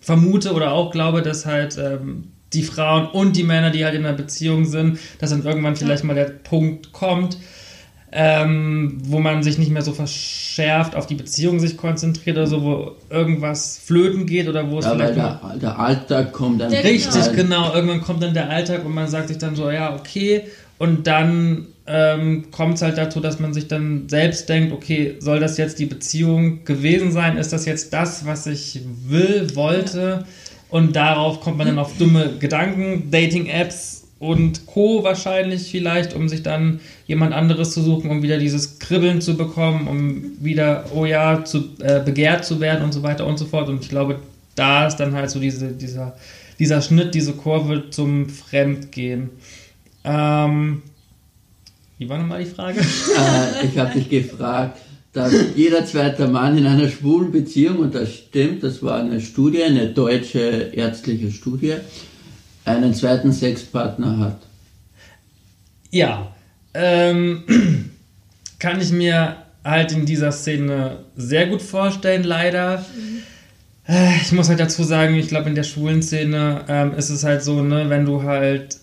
vermute 0.00 0.52
oder 0.52 0.72
auch 0.72 0.90
glaube, 0.90 1.22
dass 1.22 1.46
halt 1.46 1.78
ähm, 1.78 2.32
die 2.52 2.62
Frauen 2.62 3.06
und 3.06 3.36
die 3.36 3.44
Männer, 3.44 3.70
die 3.70 3.84
halt 3.84 3.94
in 3.94 4.04
einer 4.04 4.16
Beziehung 4.16 4.64
sind, 4.64 4.98
dass 5.18 5.30
dann 5.30 5.44
irgendwann 5.44 5.76
vielleicht 5.76 6.04
mal 6.04 6.14
der 6.14 6.24
Punkt 6.24 6.92
kommt, 6.92 7.36
ähm, 8.12 8.98
wo 9.04 9.20
man 9.20 9.42
sich 9.44 9.56
nicht 9.58 9.70
mehr 9.70 9.82
so 9.82 9.92
verschärft 9.92 10.96
auf 10.96 11.06
die 11.06 11.14
Beziehung 11.14 11.60
sich 11.60 11.76
konzentriert 11.76 12.36
oder 12.36 12.46
so, 12.48 12.62
wo 12.62 12.96
irgendwas 13.08 13.78
flöten 13.78 14.26
geht 14.26 14.48
oder 14.48 14.68
wo 14.68 14.80
es 14.80 14.84
ja, 14.84 14.92
vielleicht. 14.92 15.16
Der, 15.16 15.40
der, 15.60 15.78
Alltag 15.78 16.32
kommt 16.32 16.60
dann. 16.60 16.72
Richtig, 16.72 17.32
genau. 17.36 17.72
Irgendwann 17.72 18.00
kommt 18.00 18.22
dann 18.22 18.34
der 18.34 18.50
Alltag 18.50 18.84
und 18.84 18.94
man 18.94 19.06
sagt 19.06 19.28
sich 19.28 19.38
dann 19.38 19.54
so, 19.54 19.70
ja, 19.70 19.94
okay. 19.94 20.44
Und 20.78 21.06
dann 21.06 21.68
ähm, 21.90 22.50
kommt 22.50 22.74
es 22.74 22.82
halt 22.82 22.96
dazu, 22.98 23.20
dass 23.20 23.40
man 23.40 23.52
sich 23.52 23.66
dann 23.66 24.08
selbst 24.08 24.48
denkt, 24.48 24.72
okay, 24.72 25.16
soll 25.18 25.40
das 25.40 25.56
jetzt 25.56 25.78
die 25.78 25.86
Beziehung 25.86 26.64
gewesen 26.64 27.10
sein? 27.10 27.36
Ist 27.36 27.52
das 27.52 27.66
jetzt 27.66 27.92
das, 27.92 28.24
was 28.24 28.46
ich 28.46 28.80
will, 29.06 29.54
wollte? 29.54 30.24
Und 30.68 30.94
darauf 30.94 31.40
kommt 31.40 31.58
man 31.58 31.66
dann 31.66 31.78
auf 31.80 31.96
dumme 31.98 32.36
Gedanken, 32.38 33.10
Dating-Apps 33.10 34.04
und 34.20 34.66
Co. 34.66 35.02
wahrscheinlich 35.02 35.70
vielleicht, 35.70 36.14
um 36.14 36.28
sich 36.28 36.44
dann 36.44 36.80
jemand 37.06 37.34
anderes 37.34 37.72
zu 37.72 37.82
suchen, 37.82 38.10
um 38.10 38.22
wieder 38.22 38.38
dieses 38.38 38.78
Kribbeln 38.78 39.20
zu 39.20 39.36
bekommen, 39.36 39.88
um 39.88 40.44
wieder, 40.44 40.84
oh 40.94 41.06
ja, 41.06 41.44
zu, 41.44 41.70
äh, 41.80 42.00
begehrt 42.00 42.44
zu 42.44 42.60
werden 42.60 42.84
und 42.84 42.92
so 42.92 43.02
weiter 43.02 43.26
und 43.26 43.38
so 43.38 43.46
fort. 43.46 43.68
Und 43.68 43.82
ich 43.82 43.88
glaube, 43.88 44.20
da 44.54 44.86
ist 44.86 44.96
dann 44.96 45.14
halt 45.14 45.30
so 45.30 45.40
diese, 45.40 45.72
dieser, 45.72 46.16
dieser 46.58 46.82
Schnitt, 46.82 47.14
diese 47.14 47.32
Kurve 47.32 47.90
zum 47.90 48.28
Fremdgehen. 48.28 49.30
Ähm, 50.04 50.82
wie 52.00 52.08
war 52.08 52.16
nochmal 52.16 52.42
die 52.42 52.50
Frage? 52.50 52.80
Äh, 52.80 53.66
ich 53.66 53.76
habe 53.76 53.92
dich 53.92 54.08
gefragt, 54.08 54.78
dass 55.12 55.34
jeder 55.54 55.84
zweite 55.84 56.28
Mann 56.28 56.56
in 56.56 56.66
einer 56.66 56.88
schwulen 56.88 57.30
Beziehung, 57.30 57.76
und 57.76 57.94
das 57.94 58.14
stimmt, 58.14 58.62
das 58.62 58.82
war 58.82 59.00
eine 59.00 59.20
Studie, 59.20 59.62
eine 59.62 59.88
deutsche 59.88 60.70
ärztliche 60.72 61.30
Studie, 61.30 61.74
einen 62.64 62.94
zweiten 62.94 63.32
Sexpartner 63.32 64.18
hat. 64.18 64.38
Ja, 65.90 66.34
ähm, 66.72 67.44
kann 68.58 68.80
ich 68.80 68.92
mir 68.92 69.36
halt 69.62 69.92
in 69.92 70.06
dieser 70.06 70.32
Szene 70.32 71.00
sehr 71.16 71.48
gut 71.48 71.60
vorstellen, 71.60 72.24
leider. 72.24 72.82
Äh, 73.86 74.16
ich 74.22 74.32
muss 74.32 74.48
halt 74.48 74.60
dazu 74.60 74.84
sagen, 74.84 75.16
ich 75.16 75.28
glaube, 75.28 75.50
in 75.50 75.54
der 75.54 75.64
schwulen 75.64 76.00
Szene 76.00 76.64
ähm, 76.66 76.94
ist 76.94 77.10
es 77.10 77.24
halt 77.24 77.42
so, 77.42 77.62
ne, 77.62 77.90
wenn 77.90 78.06
du 78.06 78.22
halt 78.22 78.79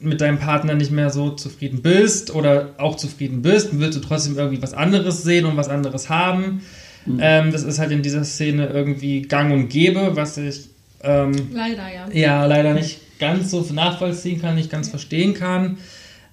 mit 0.00 0.20
deinem 0.20 0.38
Partner 0.38 0.74
nicht 0.74 0.90
mehr 0.90 1.10
so 1.10 1.30
zufrieden 1.30 1.82
bist 1.82 2.34
oder 2.34 2.74
auch 2.78 2.96
zufrieden 2.96 3.42
bist, 3.42 3.78
willst 3.78 3.96
du 3.96 4.02
trotzdem 4.02 4.36
irgendwie 4.36 4.62
was 4.62 4.74
anderes 4.74 5.22
sehen 5.22 5.46
und 5.46 5.56
was 5.56 5.68
anderes 5.68 6.08
haben. 6.08 6.62
Mhm. 7.06 7.18
Ähm, 7.20 7.52
das 7.52 7.62
ist 7.62 7.78
halt 7.78 7.92
in 7.92 8.02
dieser 8.02 8.24
Szene 8.24 8.66
irgendwie 8.66 9.22
gang 9.22 9.52
und 9.52 9.68
gäbe, 9.68 10.16
was 10.16 10.36
ich 10.36 10.68
ähm, 11.02 11.32
leider 11.52 11.88
ja. 11.92 12.08
Ja, 12.12 12.46
leider 12.46 12.74
nicht 12.74 13.18
ganz 13.18 13.50
so 13.50 13.64
nachvollziehen 13.72 14.40
kann, 14.40 14.54
nicht 14.54 14.70
ganz 14.70 14.88
verstehen 14.88 15.34
kann. 15.34 15.78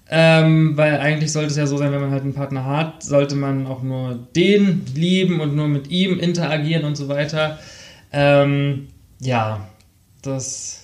Ähm, 0.10 0.76
weil 0.76 1.00
eigentlich 1.00 1.32
sollte 1.32 1.50
es 1.50 1.58
ja 1.58 1.66
so 1.66 1.78
sein, 1.78 1.92
wenn 1.92 2.02
man 2.02 2.12
halt 2.12 2.24
einen 2.24 2.34
Partner 2.34 2.66
hat, 2.66 3.04
sollte 3.04 3.36
man 3.36 3.66
auch 3.66 3.82
nur 3.82 4.20
den 4.36 4.86
lieben 4.94 5.40
und 5.40 5.56
nur 5.56 5.68
mit 5.68 5.90
ihm 5.90 6.20
interagieren 6.20 6.84
und 6.84 6.96
so 6.96 7.08
weiter. 7.08 7.60
Ähm, 8.12 8.90
ja, 9.20 9.68
das. 10.22 10.83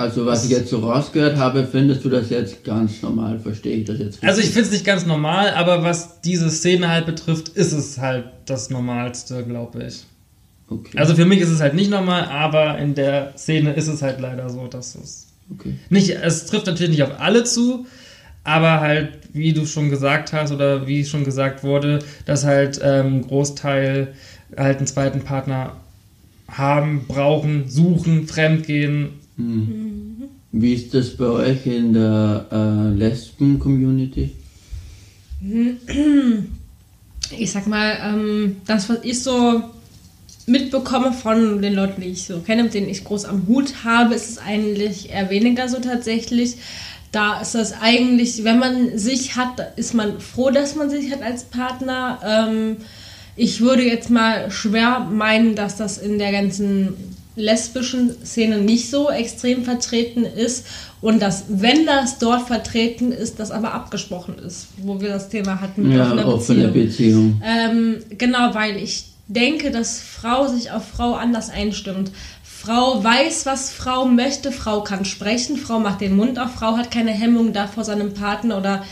Also, 0.00 0.24
was 0.24 0.44
ich 0.44 0.50
jetzt 0.50 0.70
so 0.70 0.78
rausgehört 0.78 1.36
habe, 1.36 1.66
findest 1.70 2.04
du 2.04 2.08
das 2.08 2.30
jetzt 2.30 2.64
ganz 2.64 3.02
normal? 3.02 3.38
Verstehe 3.38 3.76
ich 3.76 3.84
das 3.84 3.98
jetzt 3.98 4.14
richtig? 4.14 4.28
Also, 4.28 4.40
ich 4.40 4.48
finde 4.48 4.62
es 4.62 4.70
nicht 4.70 4.84
ganz 4.84 5.04
normal, 5.04 5.50
aber 5.50 5.82
was 5.82 6.20
diese 6.22 6.48
Szene 6.50 6.88
halt 6.88 7.04
betrifft, 7.04 7.50
ist 7.50 7.72
es 7.72 7.98
halt 7.98 8.24
das 8.46 8.70
Normalste, 8.70 9.44
glaube 9.44 9.84
ich. 9.84 10.04
Okay. 10.70 10.96
Also 10.96 11.14
für 11.14 11.26
mich 11.26 11.40
ist 11.40 11.50
es 11.50 11.60
halt 11.60 11.74
nicht 11.74 11.90
normal, 11.90 12.24
aber 12.26 12.78
in 12.78 12.94
der 12.94 13.34
Szene 13.36 13.72
ist 13.74 13.88
es 13.88 14.02
halt 14.02 14.20
leider 14.20 14.48
so, 14.48 14.68
dass 14.68 14.94
es 14.94 15.26
okay. 15.52 15.74
nicht, 15.90 16.10
es 16.10 16.46
trifft 16.46 16.66
natürlich 16.66 16.90
nicht 16.90 17.02
auf 17.02 17.20
alle 17.20 17.42
zu, 17.42 17.86
aber 18.44 18.80
halt, 18.80 19.18
wie 19.32 19.52
du 19.52 19.66
schon 19.66 19.90
gesagt 19.90 20.32
hast 20.32 20.52
oder 20.52 20.86
wie 20.86 21.04
schon 21.04 21.24
gesagt 21.24 21.64
wurde, 21.64 21.98
dass 22.24 22.44
halt 22.44 22.80
ähm, 22.82 23.26
Großteil 23.26 24.14
halt 24.56 24.78
einen 24.78 24.86
zweiten 24.86 25.20
Partner 25.22 25.76
haben, 26.48 27.04
brauchen, 27.06 27.68
suchen, 27.68 28.28
fremdgehen. 28.28 29.10
Mhm. 29.36 29.89
Wie 30.52 30.74
ist 30.74 30.94
das 30.94 31.16
bei 31.16 31.26
euch 31.26 31.66
in 31.66 31.92
der 31.92 32.46
äh, 32.50 32.96
Lesben-Community? 32.96 34.32
Ich 37.38 37.50
sag 37.52 37.66
mal, 37.68 37.96
ähm, 38.02 38.56
das, 38.66 38.88
was 38.88 38.98
ich 39.04 39.22
so 39.22 39.62
mitbekomme 40.46 41.12
von 41.12 41.62
den 41.62 41.74
Leuten, 41.74 42.00
die 42.00 42.08
ich 42.08 42.24
so 42.24 42.40
kenne, 42.40 42.64
mit 42.64 42.74
denen 42.74 42.88
ich 42.88 43.04
groß 43.04 43.26
am 43.26 43.46
Hut 43.46 43.84
habe, 43.84 44.14
ist 44.14 44.28
es 44.28 44.38
eigentlich 44.38 45.10
eher 45.10 45.30
weniger 45.30 45.68
so 45.68 45.78
tatsächlich. 45.78 46.56
Da 47.12 47.40
ist 47.40 47.54
das 47.54 47.72
eigentlich, 47.80 48.42
wenn 48.42 48.58
man 48.58 48.98
sich 48.98 49.36
hat, 49.36 49.78
ist 49.78 49.94
man 49.94 50.20
froh, 50.20 50.50
dass 50.50 50.74
man 50.74 50.90
sich 50.90 51.12
hat 51.12 51.22
als 51.22 51.44
Partner. 51.44 52.18
Ähm, 52.24 52.76
ich 53.36 53.60
würde 53.60 53.84
jetzt 53.84 54.10
mal 54.10 54.50
schwer 54.50 55.00
meinen, 55.00 55.54
dass 55.54 55.76
das 55.76 55.98
in 55.98 56.18
der 56.18 56.32
ganzen 56.32 56.94
lesbischen 57.36 58.14
Szene 58.24 58.58
nicht 58.58 58.90
so 58.90 59.10
extrem 59.10 59.64
vertreten 59.64 60.24
ist 60.24 60.66
und 61.00 61.22
dass, 61.22 61.44
wenn 61.48 61.86
das 61.86 62.18
dort 62.18 62.46
vertreten 62.46 63.12
ist, 63.12 63.38
das 63.38 63.50
aber 63.50 63.72
abgesprochen 63.72 64.38
ist, 64.38 64.68
wo 64.78 65.00
wir 65.00 65.10
das 65.10 65.28
Thema 65.28 65.60
hatten 65.60 65.84
mit 65.84 65.96
ja, 65.96 66.06
offener 66.06 66.26
offene 66.26 66.68
Beziehung. 66.68 67.38
Beziehung. 67.38 67.42
Ähm, 67.44 67.96
genau, 68.18 68.54
weil 68.54 68.76
ich 68.76 69.04
denke, 69.28 69.70
dass 69.70 70.00
Frau 70.00 70.48
sich 70.48 70.70
auf 70.72 70.88
Frau 70.88 71.14
anders 71.14 71.50
einstimmt. 71.50 72.10
Frau 72.42 73.02
weiß, 73.02 73.46
was 73.46 73.70
Frau 73.70 74.04
möchte, 74.04 74.52
Frau 74.52 74.82
kann 74.82 75.04
sprechen, 75.04 75.56
Frau 75.56 75.78
macht 75.78 76.02
den 76.02 76.14
Mund 76.14 76.38
auf, 76.38 76.52
Frau 76.52 76.76
hat 76.76 76.90
keine 76.90 77.12
Hemmung 77.12 77.52
da 77.52 77.66
vor 77.66 77.84
seinem 77.84 78.12
Partner 78.12 78.58
oder 78.58 78.84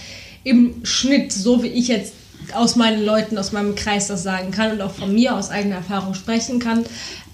im 0.45 0.77
Schnitt, 0.85 1.33
so 1.33 1.63
wie 1.63 1.69
ich 1.69 1.89
jetzt 1.89 2.15
aus 2.55 2.77
meinen 2.77 3.05
Leuten, 3.05 3.39
aus 3.39 3.53
meinem 3.53 3.75
Kreis 3.75 4.09
das 4.09 4.23
sagen 4.23 4.51
kann 4.51 4.73
und 4.73 4.81
auch 4.81 4.93
von 4.93 5.13
mir 5.13 5.37
aus 5.37 5.51
eigener 5.51 5.77
Erfahrung 5.77 6.15
sprechen 6.15 6.59
kann. 6.59 6.85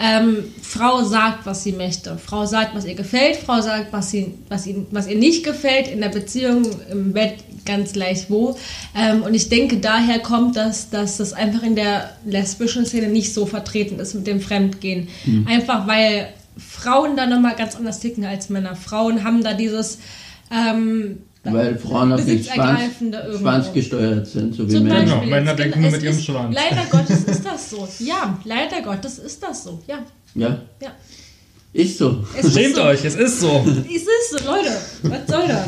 Ähm, 0.00 0.44
Frau 0.62 1.04
sagt, 1.04 1.46
was 1.46 1.62
sie 1.62 1.72
möchte. 1.72 2.18
Frau 2.18 2.46
sagt, 2.46 2.74
was 2.74 2.84
ihr 2.84 2.94
gefällt. 2.94 3.36
Frau 3.36 3.60
sagt, 3.60 3.92
was, 3.92 4.10
sie, 4.10 4.34
was, 4.48 4.66
ihnen, 4.66 4.86
was 4.90 5.06
ihr 5.06 5.16
nicht 5.16 5.44
gefällt. 5.44 5.88
In 5.88 6.00
der 6.00 6.08
Beziehung, 6.08 6.66
im 6.90 7.12
Bett, 7.12 7.34
ganz 7.64 7.92
gleich 7.92 8.28
wo. 8.28 8.56
Ähm, 8.96 9.22
und 9.22 9.34
ich 9.34 9.48
denke, 9.48 9.78
daher 9.78 10.18
kommt 10.18 10.56
das, 10.56 10.90
dass 10.90 11.16
das 11.18 11.32
einfach 11.32 11.62
in 11.62 11.76
der 11.76 12.10
lesbischen 12.24 12.84
Szene 12.86 13.08
nicht 13.08 13.32
so 13.32 13.46
vertreten 13.46 13.98
ist 14.00 14.14
mit 14.14 14.26
dem 14.26 14.40
Fremdgehen. 14.40 15.08
Mhm. 15.24 15.46
Einfach 15.48 15.86
weil 15.86 16.28
Frauen 16.56 17.16
da 17.16 17.26
nochmal 17.26 17.56
ganz 17.56 17.76
anders 17.76 18.00
ticken 18.00 18.24
als 18.24 18.48
Männer. 18.48 18.76
Frauen 18.76 19.24
haben 19.24 19.42
da 19.42 19.54
dieses... 19.54 19.98
Ähm, 20.50 21.18
weil 21.44 21.78
Frauen 21.78 22.12
auch 22.12 22.24
nicht 22.24 22.50
Schwanz, 22.50 22.80
schwanzgesteuert 23.38 24.26
sind, 24.26 24.54
so 24.54 24.68
wie 24.68 24.80
Männer. 24.80 25.04
Genau, 25.04 25.24
Männer 25.24 25.54
denken 25.54 25.82
nur 25.82 25.90
mit 25.90 26.02
ihrem 26.02 26.18
Schwanz. 26.18 26.54
Leider 26.54 26.84
Gottes 26.90 27.24
ist 27.26 27.44
das 27.44 27.70
so. 27.70 27.88
Ja, 27.98 28.38
leider 28.44 28.82
Gottes 28.82 29.18
ist 29.18 29.42
das 29.42 29.64
so. 29.64 29.80
Ja. 29.86 29.98
Ja? 30.34 30.58
Ja. 30.80 30.92
Ist 31.72 31.98
so. 31.98 32.24
Schämt 32.52 32.78
euch, 32.78 33.04
es 33.04 33.16
ist 33.16 33.40
so. 33.40 33.64
Es 33.66 34.02
ist 34.02 34.30
so, 34.30 34.46
Leute. 34.46 34.70
Was 35.02 35.26
soll 35.26 35.48
das? 35.48 35.66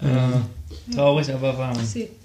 Äh, 0.00 0.94
traurig, 0.94 1.32
aber 1.32 1.56
wahr. 1.56 1.72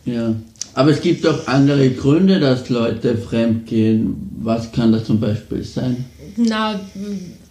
Ja. 0.05 0.36
Aber 0.75 0.91
es 0.91 1.01
gibt 1.01 1.25
auch 1.25 1.48
andere 1.48 1.89
Gründe, 1.91 2.39
dass 2.39 2.69
Leute 2.69 3.17
fremdgehen. 3.17 4.31
Was 4.41 4.72
kann 4.72 4.91
das 4.91 5.05
zum 5.05 5.19
Beispiel 5.19 5.63
sein? 5.63 6.05
Na, 6.36 6.79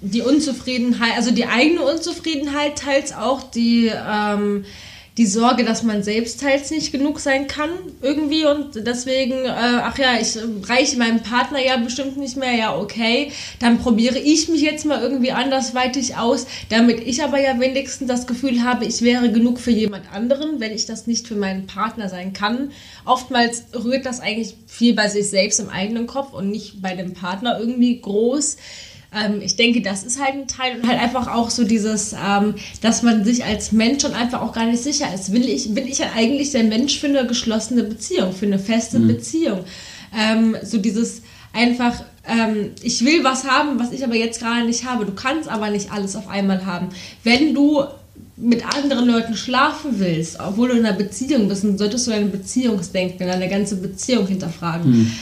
die 0.01 0.23
Unzufriedenheit, 0.23 1.17
also 1.17 1.31
die 1.31 1.47
eigene 1.47 1.83
Unzufriedenheit 1.83 2.77
teils 2.77 3.13
auch, 3.13 3.43
die 3.51 3.91
ähm, 3.91 4.65
die 5.19 5.27
Sorge, 5.27 5.65
dass 5.65 5.83
man 5.83 6.03
selbst 6.03 6.41
teils 6.41 6.71
nicht 6.71 6.91
genug 6.91 7.21
sein 7.21 7.47
kann 7.47 7.71
irgendwie 8.01 8.47
und 8.47 8.87
deswegen, 8.87 9.45
äh, 9.45 9.81
ach 9.83 9.99
ja, 9.99 10.19
ich 10.19 10.39
reiche 10.69 10.97
meinem 10.97 11.23
Partner 11.23 11.63
ja 11.63 11.77
bestimmt 11.77 12.17
nicht 12.17 12.39
mehr, 12.39 12.55
ja 12.55 12.77
okay, 12.77 13.31
dann 13.59 13.79
probiere 13.79 14.19
ich 14.19 14.49
mich 14.49 14.63
jetzt 14.63 14.87
mal 14.87 15.03
irgendwie 15.03 15.33
andersweitig 15.33 16.17
aus, 16.17 16.47
damit 16.71 17.01
ich 17.07 17.23
aber 17.23 17.39
ja 17.39 17.61
wenigstens 17.61 18.09
das 18.09 18.27
Gefühl 18.27 18.65
habe, 18.65 18.87
ich 18.87 19.03
wäre 19.03 19.31
genug 19.31 19.61
für 19.61 19.71
jemand 19.71 20.11
anderen, 20.13 20.61
wenn 20.61 20.73
ich 20.73 20.87
das 20.87 21.07
nicht 21.07 21.29
für 21.29 21.37
meinen 21.37 21.67
Partner 21.67 22.09
sein 22.09 22.33
kann. 22.33 22.71
Oftmals 23.05 23.65
rührt 23.75 24.07
das 24.07 24.21
eigentlich 24.21 24.57
viel 24.67 24.95
bei 24.95 25.09
sich 25.09 25.29
selbst 25.29 25.61
im 25.61 25.69
eigenen 25.69 26.07
Kopf 26.07 26.33
und 26.33 26.51
nicht 26.51 26.81
bei 26.81 26.95
dem 26.95 27.13
Partner 27.13 27.59
irgendwie 27.59 28.01
groß. 28.01 28.57
Ähm, 29.15 29.41
ich 29.43 29.57
denke, 29.57 29.83
das 29.83 30.05
ist 30.05 30.21
halt 30.21 30.35
ein 30.35 30.49
Teil 30.49 30.77
und 30.77 30.89
halt 30.89 31.01
einfach 31.01 31.29
auch 31.29 31.51
so 31.51 31.65
dieses, 31.65 32.13
ähm, 32.15 32.55
dass 32.81 33.03
man 33.03 33.25
sich 33.25 33.45
als 33.45 33.73
Mensch 33.73 34.03
schon 34.03 34.15
einfach 34.15 34.41
auch 34.41 34.53
gar 34.53 34.67
nicht 34.67 34.83
sicher 34.83 35.13
ist. 35.15 35.33
Will 35.33 35.47
ich, 35.49 35.75
bin 35.75 35.87
ich 35.87 35.99
ja 35.99 36.07
eigentlich 36.17 36.53
der 36.53 36.65
Mensch 36.65 36.99
für 36.99 37.09
eine 37.09 37.27
geschlossene 37.27 37.85
Beziehung, 37.85 38.33
für 38.33 38.47
eine 38.47 38.59
feste 38.59 38.99
mhm. 38.99 39.09
Beziehung? 39.09 39.65
Ähm, 40.19 40.57
so 40.63 40.79
dieses 40.79 41.23
einfach, 41.53 42.03
ähm, 42.27 42.71
ich 42.83 43.05
will 43.05 43.23
was 43.25 43.45
haben, 43.45 43.79
was 43.79 43.93
ich 43.93 44.05
aber 44.05 44.15
jetzt 44.15 44.41
gerade 44.41 44.65
nicht 44.65 44.85
habe. 44.85 45.05
Du 45.05 45.13
kannst 45.13 45.49
aber 45.49 45.71
nicht 45.71 45.93
alles 45.93 46.17
auf 46.17 46.29
einmal 46.29 46.65
haben. 46.65 46.89
Wenn 47.23 47.55
du 47.55 47.85
mit 48.37 48.65
anderen 48.75 49.07
Leuten 49.07 49.37
schlafen 49.37 49.99
willst, 49.99 50.41
obwohl 50.41 50.71
du 50.71 50.75
in 50.77 50.87
einer 50.87 50.97
Beziehung 50.97 51.49
bist, 51.49 51.65
dann 51.65 51.79
solltest 51.79 52.07
du 52.07 52.11
deine 52.11 52.27
Beziehungsdenken, 52.27 53.27
deine 53.27 53.49
ganze 53.49 53.77
Beziehung 53.77 54.27
hinterfragen. 54.27 54.91
Mhm. 54.91 55.13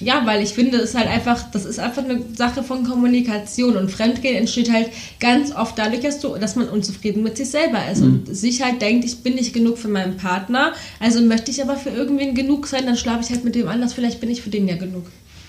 Ja, 0.00 0.22
weil 0.26 0.42
ich 0.42 0.50
finde, 0.50 0.78
es 0.78 0.90
ist 0.90 0.94
halt 0.94 1.08
einfach, 1.08 1.50
das 1.50 1.64
ist 1.64 1.78
einfach 1.78 2.04
eine 2.04 2.20
Sache 2.34 2.62
von 2.62 2.84
Kommunikation 2.84 3.76
und 3.76 3.90
Fremdgehen 3.90 4.36
entsteht 4.36 4.70
halt 4.70 4.90
ganz 5.20 5.54
oft 5.54 5.78
dadurch, 5.78 6.00
dass, 6.00 6.20
du, 6.20 6.36
dass 6.36 6.56
man 6.56 6.68
unzufrieden 6.68 7.22
mit 7.22 7.36
sich 7.36 7.48
selber 7.48 7.78
ist 7.90 8.02
mhm. 8.02 8.06
und 8.26 8.36
sich 8.36 8.62
halt 8.62 8.82
denkt, 8.82 9.04
ich 9.04 9.18
bin 9.18 9.34
nicht 9.34 9.54
genug 9.54 9.78
für 9.78 9.88
meinen 9.88 10.16
Partner, 10.16 10.72
also 11.00 11.20
möchte 11.22 11.50
ich 11.50 11.62
aber 11.62 11.76
für 11.76 11.90
irgendwen 11.90 12.34
genug 12.34 12.66
sein, 12.66 12.84
dann 12.86 12.96
schlafe 12.96 13.20
ich 13.22 13.30
halt 13.30 13.44
mit 13.44 13.54
dem 13.54 13.68
anders, 13.68 13.94
vielleicht 13.94 14.20
bin 14.20 14.30
ich 14.30 14.42
für 14.42 14.50
den 14.50 14.68
ja 14.68 14.76
genug. 14.76 15.04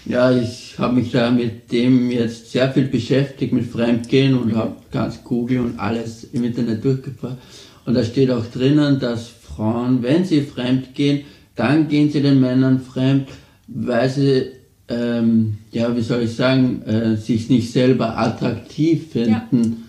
Ja, 0.05 0.31
ich 0.31 0.75
habe 0.77 0.95
mich 0.95 1.11
da 1.11 1.29
mit 1.31 1.69
dem 1.71 2.09
jetzt 2.09 2.51
sehr 2.51 2.71
viel 2.71 2.85
beschäftigt, 2.85 3.51
mit 3.51 3.69
Fremdgehen 3.69 4.37
und 4.37 4.53
mhm. 4.53 4.55
habe 4.55 4.75
ganz 4.91 5.21
Google 5.23 5.59
und 5.59 5.79
alles 5.79 6.23
im 6.31 6.45
Internet 6.45 6.85
durchgebracht. 6.85 7.37
Und 7.85 7.93
da 7.93 8.03
steht 8.03 8.31
auch 8.31 8.45
drinnen, 8.45 8.99
dass 8.99 9.27
Frauen, 9.27 10.03
wenn 10.03 10.23
sie 10.23 10.41
fremdgehen, 10.41 11.25
dann 11.55 11.89
gehen 11.89 12.09
sie 12.09 12.21
den 12.21 12.39
Männern 12.39 12.79
fremd, 12.79 13.27
weil 13.67 14.09
sie, 14.09 14.51
ähm, 14.87 15.57
ja, 15.71 15.95
wie 15.95 16.01
soll 16.01 16.23
ich 16.23 16.35
sagen, 16.35 16.81
äh, 16.83 17.17
sich 17.17 17.49
nicht 17.49 17.71
selber 17.71 18.17
attraktiv 18.17 19.11
finden. 19.11 19.63
Ja. 19.63 19.87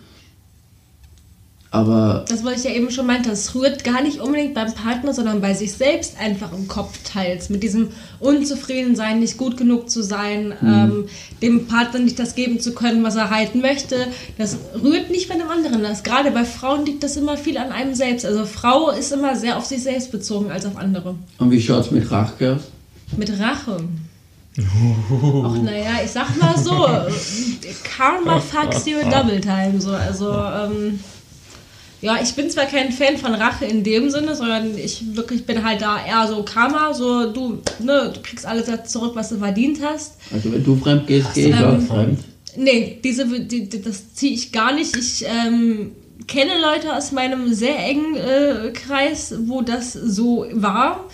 Aber. 1.70 2.24
Das, 2.28 2.44
was 2.44 2.58
ich 2.58 2.64
ja 2.64 2.74
eben 2.74 2.90
schon 2.90 3.06
meinte, 3.06 3.28
das 3.28 3.54
rührt 3.54 3.84
gar 3.84 4.02
nicht 4.02 4.20
unbedingt 4.20 4.54
beim 4.54 4.72
Partner, 4.72 5.12
sondern 5.12 5.40
bei 5.40 5.52
sich 5.52 5.72
selbst 5.72 6.18
einfach 6.18 6.52
im 6.52 6.66
Kopf 6.66 6.98
teils. 7.04 7.50
Mit 7.50 7.62
diesem 7.62 7.88
Unzufriedensein, 8.20 9.20
nicht 9.20 9.36
gut 9.36 9.58
genug 9.58 9.90
zu 9.90 10.02
sein, 10.02 10.54
mhm. 10.60 10.68
ähm, 10.68 11.04
dem 11.42 11.66
Partner 11.66 12.00
nicht 12.00 12.18
das 12.18 12.34
geben 12.34 12.58
zu 12.60 12.74
können, 12.74 13.02
was 13.02 13.16
er 13.16 13.28
halten 13.30 13.60
möchte. 13.60 13.96
Das 14.38 14.56
rührt 14.82 15.10
nicht 15.10 15.28
bei 15.28 15.34
einem 15.34 15.50
anderen. 15.50 15.82
Das, 15.82 16.02
gerade 16.02 16.30
bei 16.30 16.44
Frauen 16.44 16.86
liegt 16.86 17.02
das 17.02 17.18
immer 17.18 17.36
viel 17.36 17.58
an 17.58 17.70
einem 17.70 17.94
selbst. 17.94 18.24
Also 18.24 18.46
Frau 18.46 18.90
ist 18.90 19.12
immer 19.12 19.36
sehr 19.36 19.58
auf 19.58 19.66
sich 19.66 19.82
selbst 19.82 20.10
bezogen 20.10 20.50
als 20.50 20.64
auf 20.64 20.76
andere. 20.78 21.16
Und 21.38 21.50
wie 21.50 21.60
schaut 21.60 21.84
es 21.84 21.90
mit 21.90 22.10
Rache 22.10 22.54
aus? 22.54 22.62
Mit 23.16 23.30
Rache. 23.38 23.82
Ach 24.58 25.62
naja, 25.62 26.00
ich 26.04 26.10
sag 26.10 26.36
mal 26.36 26.58
so, 26.58 26.86
Karma 27.84 28.40
fucks 28.40 28.86
you 28.86 28.98
double 29.10 29.40
time. 29.40 29.80
So. 29.80 29.92
Also, 29.92 30.32
ähm, 30.32 30.98
ja, 32.00 32.18
ich 32.22 32.34
bin 32.34 32.48
zwar 32.50 32.66
kein 32.66 32.92
Fan 32.92 33.16
von 33.16 33.34
Rache 33.34 33.64
in 33.64 33.82
dem 33.82 34.10
Sinne, 34.10 34.34
sondern 34.34 34.76
ich 34.76 35.16
wirklich 35.16 35.44
bin 35.46 35.64
halt 35.64 35.82
da 35.82 36.04
eher 36.04 36.26
so 36.28 36.42
Karma, 36.42 36.92
so 36.92 37.32
du, 37.32 37.60
ne, 37.80 38.12
du 38.14 38.20
kriegst 38.22 38.46
alles 38.46 38.66
zurück, 38.84 39.12
was 39.14 39.30
du 39.30 39.38
verdient 39.38 39.80
hast. 39.82 40.14
Also 40.32 40.52
wenn 40.52 40.64
du 40.64 40.76
fremd 40.76 41.06
gehst, 41.06 41.34
gehe 41.34 41.48
ich 41.48 41.56
ähm, 41.56 41.64
auch 41.64 41.80
fremd. 41.80 42.20
Nee, 42.56 42.98
diese, 43.02 43.26
die, 43.40 43.68
das 43.68 44.14
ziehe 44.14 44.32
ich 44.32 44.52
gar 44.52 44.72
nicht. 44.72 44.96
Ich 44.96 45.24
ähm, 45.26 45.92
kenne 46.26 46.52
Leute 46.60 46.96
aus 46.96 47.12
meinem 47.12 47.52
sehr 47.52 47.78
engen 47.78 48.16
äh, 48.16 48.70
Kreis, 48.72 49.34
wo 49.46 49.62
das 49.62 49.92
so 49.92 50.46
war 50.52 51.04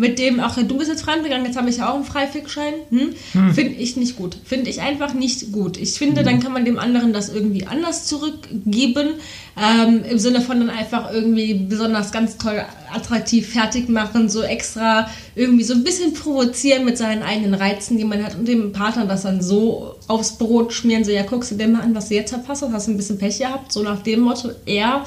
mit 0.00 0.18
dem, 0.18 0.40
ach, 0.40 0.56
du 0.56 0.78
bist 0.78 0.88
jetzt 0.88 1.02
fremdgegangen, 1.02 1.44
jetzt 1.44 1.58
habe 1.58 1.68
ich 1.68 1.76
ja 1.76 1.90
auch 1.90 1.94
einen 1.94 2.04
Freifickschein. 2.04 2.72
Hm? 2.88 3.12
Hm. 3.32 3.54
Finde 3.54 3.74
ich 3.74 3.98
nicht 3.98 4.16
gut. 4.16 4.34
Finde 4.46 4.70
ich 4.70 4.80
einfach 4.80 5.12
nicht 5.12 5.52
gut. 5.52 5.76
Ich 5.76 5.92
finde, 5.92 6.20
hm. 6.20 6.26
dann 6.26 6.40
kann 6.40 6.54
man 6.54 6.64
dem 6.64 6.78
anderen 6.78 7.12
das 7.12 7.28
irgendwie 7.28 7.66
anders 7.66 8.06
zurückgeben. 8.06 9.08
Ähm, 9.60 10.02
Im 10.08 10.18
Sinne 10.18 10.40
von 10.40 10.58
dann 10.58 10.70
einfach 10.70 11.12
irgendwie 11.12 11.52
besonders 11.52 12.12
ganz 12.12 12.38
toll 12.38 12.62
attraktiv 12.90 13.52
fertig 13.52 13.90
machen, 13.90 14.30
so 14.30 14.42
extra 14.42 15.06
irgendwie 15.34 15.64
so 15.64 15.74
ein 15.74 15.84
bisschen 15.84 16.14
provozieren 16.14 16.86
mit 16.86 16.96
seinen 16.96 17.22
eigenen 17.22 17.52
Reizen, 17.52 17.98
die 17.98 18.04
man 18.04 18.24
hat 18.24 18.36
und 18.36 18.48
dem 18.48 18.72
Partner 18.72 19.04
das 19.04 19.24
dann 19.24 19.42
so 19.42 19.96
aufs 20.08 20.38
Brot 20.38 20.72
schmieren, 20.72 21.04
so 21.04 21.10
ja, 21.10 21.24
guckst 21.24 21.50
du 21.50 21.56
dir 21.56 21.68
mal 21.68 21.82
an, 21.82 21.94
was 21.94 22.08
du 22.08 22.14
jetzt 22.14 22.30
verpasst 22.30 22.62
hast, 22.62 22.72
hast 22.72 22.86
du 22.88 22.92
ein 22.92 22.96
bisschen 22.96 23.18
Pech 23.18 23.38
gehabt, 23.38 23.70
so 23.70 23.82
nach 23.82 24.02
dem 24.02 24.20
Motto, 24.20 24.50
eher 24.64 25.04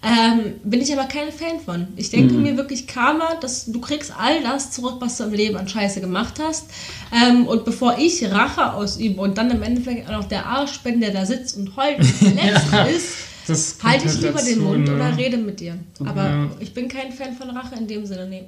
ähm, 0.00 0.54
bin 0.62 0.80
ich 0.80 0.92
aber 0.96 1.08
kein 1.08 1.32
Fan 1.32 1.58
von. 1.64 1.88
Ich 1.96 2.10
denke 2.10 2.34
mhm. 2.34 2.42
mir 2.42 2.56
wirklich 2.56 2.86
Karma, 2.86 3.34
dass 3.40 3.66
du 3.66 3.80
kriegst 3.80 4.12
all 4.16 4.42
das 4.42 4.70
zurück, 4.70 4.96
was 5.00 5.18
du 5.18 5.24
im 5.24 5.32
Leben 5.32 5.56
an 5.56 5.68
Scheiße 5.68 6.00
gemacht 6.00 6.34
hast. 6.40 6.66
Ähm, 7.12 7.46
und 7.46 7.64
bevor 7.64 7.98
ich 7.98 8.24
Rache 8.30 8.74
ausübe 8.74 9.20
und 9.20 9.36
dann 9.38 9.50
im 9.50 9.62
Endeffekt 9.62 10.08
auch 10.08 10.12
noch 10.12 10.28
der 10.28 10.46
Arsch 10.46 10.80
bin, 10.80 11.00
der 11.00 11.10
da 11.10 11.26
sitzt 11.26 11.56
und 11.56 11.76
heult 11.76 11.98
und 11.98 12.06
verletzt 12.06 12.66
ja, 12.72 12.84
ist, 12.84 13.82
halte 13.82 14.06
ich 14.06 14.20
lieber 14.20 14.32
dazu, 14.34 14.46
den 14.46 14.60
Mund 14.60 14.88
ne? 14.88 14.94
oder 14.94 15.16
rede 15.16 15.36
mit 15.36 15.58
dir. 15.58 15.74
Aber 16.04 16.24
ja. 16.24 16.50
ich 16.60 16.72
bin 16.72 16.86
kein 16.86 17.12
Fan 17.12 17.34
von 17.34 17.50
Rache 17.50 17.74
in 17.76 17.88
dem 17.88 18.06
Sinne, 18.06 18.28
nee. 18.28 18.44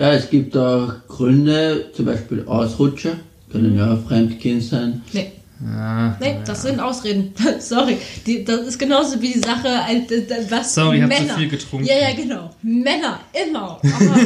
Ja, 0.00 0.12
es 0.12 0.28
gibt 0.28 0.56
auch 0.56 0.92
Gründe, 1.06 1.92
zum 1.94 2.06
Beispiel 2.06 2.44
Ausrutscher, 2.46 3.16
können 3.52 3.74
mhm. 3.74 3.78
ja 3.78 3.96
Fremdkind 3.96 4.62
sein. 4.64 5.02
Nee. 5.12 5.30
Ja, 5.62 6.16
nee, 6.20 6.38
das 6.44 6.62
sind 6.62 6.80
Ausreden. 6.80 7.32
Sorry. 7.60 7.96
Die, 8.26 8.44
das 8.44 8.60
ist 8.62 8.78
genauso 8.78 9.20
wie 9.22 9.34
die 9.34 9.38
Sache, 9.38 9.68
was 10.50 10.74
Sorry, 10.74 10.96
ich 10.96 11.02
habe 11.02 11.14
zu 11.14 11.34
viel 11.34 11.48
getrunken. 11.48 11.86
Ja, 11.86 11.94
ja, 12.08 12.14
genau. 12.14 12.50
Männer, 12.62 13.20
immer. 13.32 13.80
Aber, 13.80 14.20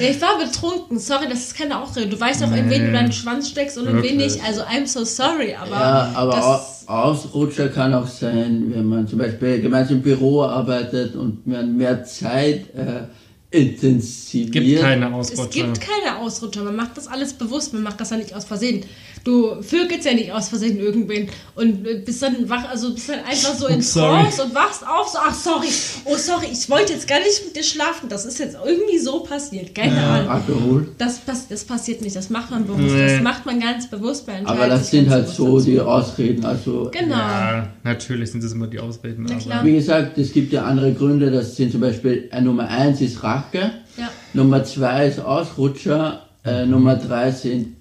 äh, 0.00 0.10
ich 0.10 0.20
war 0.20 0.38
betrunken. 0.38 0.98
Sorry, 0.98 1.26
das 1.28 1.40
ist 1.40 1.56
keine 1.56 1.80
Ausrede. 1.80 2.08
Du 2.08 2.20
weißt 2.20 2.42
doch, 2.42 2.50
nee. 2.50 2.60
in 2.60 2.70
wen 2.70 2.86
du 2.86 2.92
deinen 2.92 3.12
Schwanz 3.12 3.48
steckst 3.48 3.78
und 3.78 3.86
in 3.86 4.02
wen 4.02 4.16
nicht. 4.16 4.42
Also, 4.44 4.62
I'm 4.62 4.86
so 4.86 5.04
sorry. 5.04 5.54
Aber, 5.54 5.70
ja, 5.70 6.12
aber 6.14 6.66
Ausrutscher 6.86 7.68
kann 7.68 7.94
auch 7.94 8.06
sein, 8.06 8.72
wenn 8.74 8.86
man 8.86 9.06
zum 9.06 9.20
Beispiel 9.20 9.60
gemeinsam 9.60 9.98
im 9.98 10.02
Büro 10.02 10.42
arbeitet 10.42 11.14
und 11.14 11.46
man 11.46 11.76
mehr 11.76 12.02
Zeit 12.02 12.74
äh, 12.74 13.02
intensiviert. 13.50 14.52
Gibt 14.52 14.80
keine 14.80 15.06
Es 15.06 15.32
Ausrutscher. 15.32 15.64
gibt 15.64 15.80
keine 15.80 16.18
Ausrutscher. 16.18 16.64
Man 16.64 16.76
macht 16.76 16.96
das 16.96 17.06
alles 17.06 17.32
bewusst. 17.32 17.72
Man 17.72 17.82
macht 17.82 18.00
das 18.00 18.10
ja 18.10 18.16
nicht 18.16 18.34
aus 18.34 18.44
Versehen. 18.44 18.84
Du 19.24 19.60
vögelst 19.62 20.06
ja 20.06 20.14
nicht 20.14 20.32
aus 20.32 20.48
Versehen 20.48 20.78
irgendwen 20.78 21.28
und 21.54 21.86
äh, 21.86 22.02
bist 22.04 22.22
dann 22.22 22.48
wach, 22.48 22.68
also 22.68 22.94
bist 22.94 23.08
dann 23.08 23.20
einfach 23.20 23.54
so 23.54 23.66
in. 23.66 23.80
Trance 23.98 24.42
und 24.42 24.54
wachst 24.54 24.86
auf. 24.86 25.08
So, 25.08 25.18
ach, 25.20 25.34
sorry. 25.34 25.68
Oh, 26.04 26.16
sorry. 26.16 26.46
Ich 26.52 26.68
wollte 26.70 26.92
jetzt 26.92 27.06
gar 27.08 27.18
nicht 27.18 27.44
mit 27.44 27.56
dir 27.56 27.62
schlafen. 27.62 28.08
Das 28.08 28.24
ist 28.24 28.38
jetzt 28.38 28.56
irgendwie 28.64 28.98
so 28.98 29.20
passiert. 29.20 29.74
Keine 29.74 29.96
Ahnung. 30.00 30.28
Alkohol. 30.30 30.88
Das, 30.98 31.18
pass 31.18 31.48
das 31.48 31.64
passiert 31.64 32.00
nicht. 32.02 32.16
Das 32.16 32.30
macht 32.30 32.50
man 32.50 32.66
bewusst. 32.66 32.94
Nee. 32.94 33.14
Das 33.14 33.22
macht 33.22 33.44
man 33.46 33.60
ganz 33.60 33.88
bewusst. 33.90 34.26
Man 34.26 34.46
Aber 34.46 34.66
das 34.68 34.90
sind 34.90 35.08
halt 35.10 35.28
so 35.28 35.56
dazu. 35.58 35.70
die 35.70 35.80
Ausreden. 35.80 36.44
Also 36.44 36.90
Genau. 36.92 37.16
Ja, 37.16 37.68
natürlich 37.84 38.30
sind 38.30 38.42
das 38.44 38.52
immer 38.52 38.66
die 38.66 38.78
Ausreden. 38.78 39.24
Na 39.28 39.34
aber- 39.34 39.42
klar. 39.42 39.64
Wie 39.64 39.72
gesagt, 39.74 40.16
es 40.18 40.32
gibt 40.32 40.52
ja 40.52 40.64
andere 40.64 40.92
Gründe, 40.92 41.30
das 41.30 41.56
sind 41.56 41.72
zum 41.72 41.80
Beispiel, 41.80 42.28
äh, 42.30 42.40
Nummer 42.40 42.68
eins 42.68 43.00
ist 43.00 43.22
Rache, 43.22 43.72
Ja. 43.96 44.10
Nummer 44.32 44.64
zwei 44.64 45.08
ist 45.08 45.20
Ausrutscher, 45.20 46.28
äh, 46.44 46.64
Nummer 46.66 46.96
drei 46.96 47.30
sind 47.32 47.76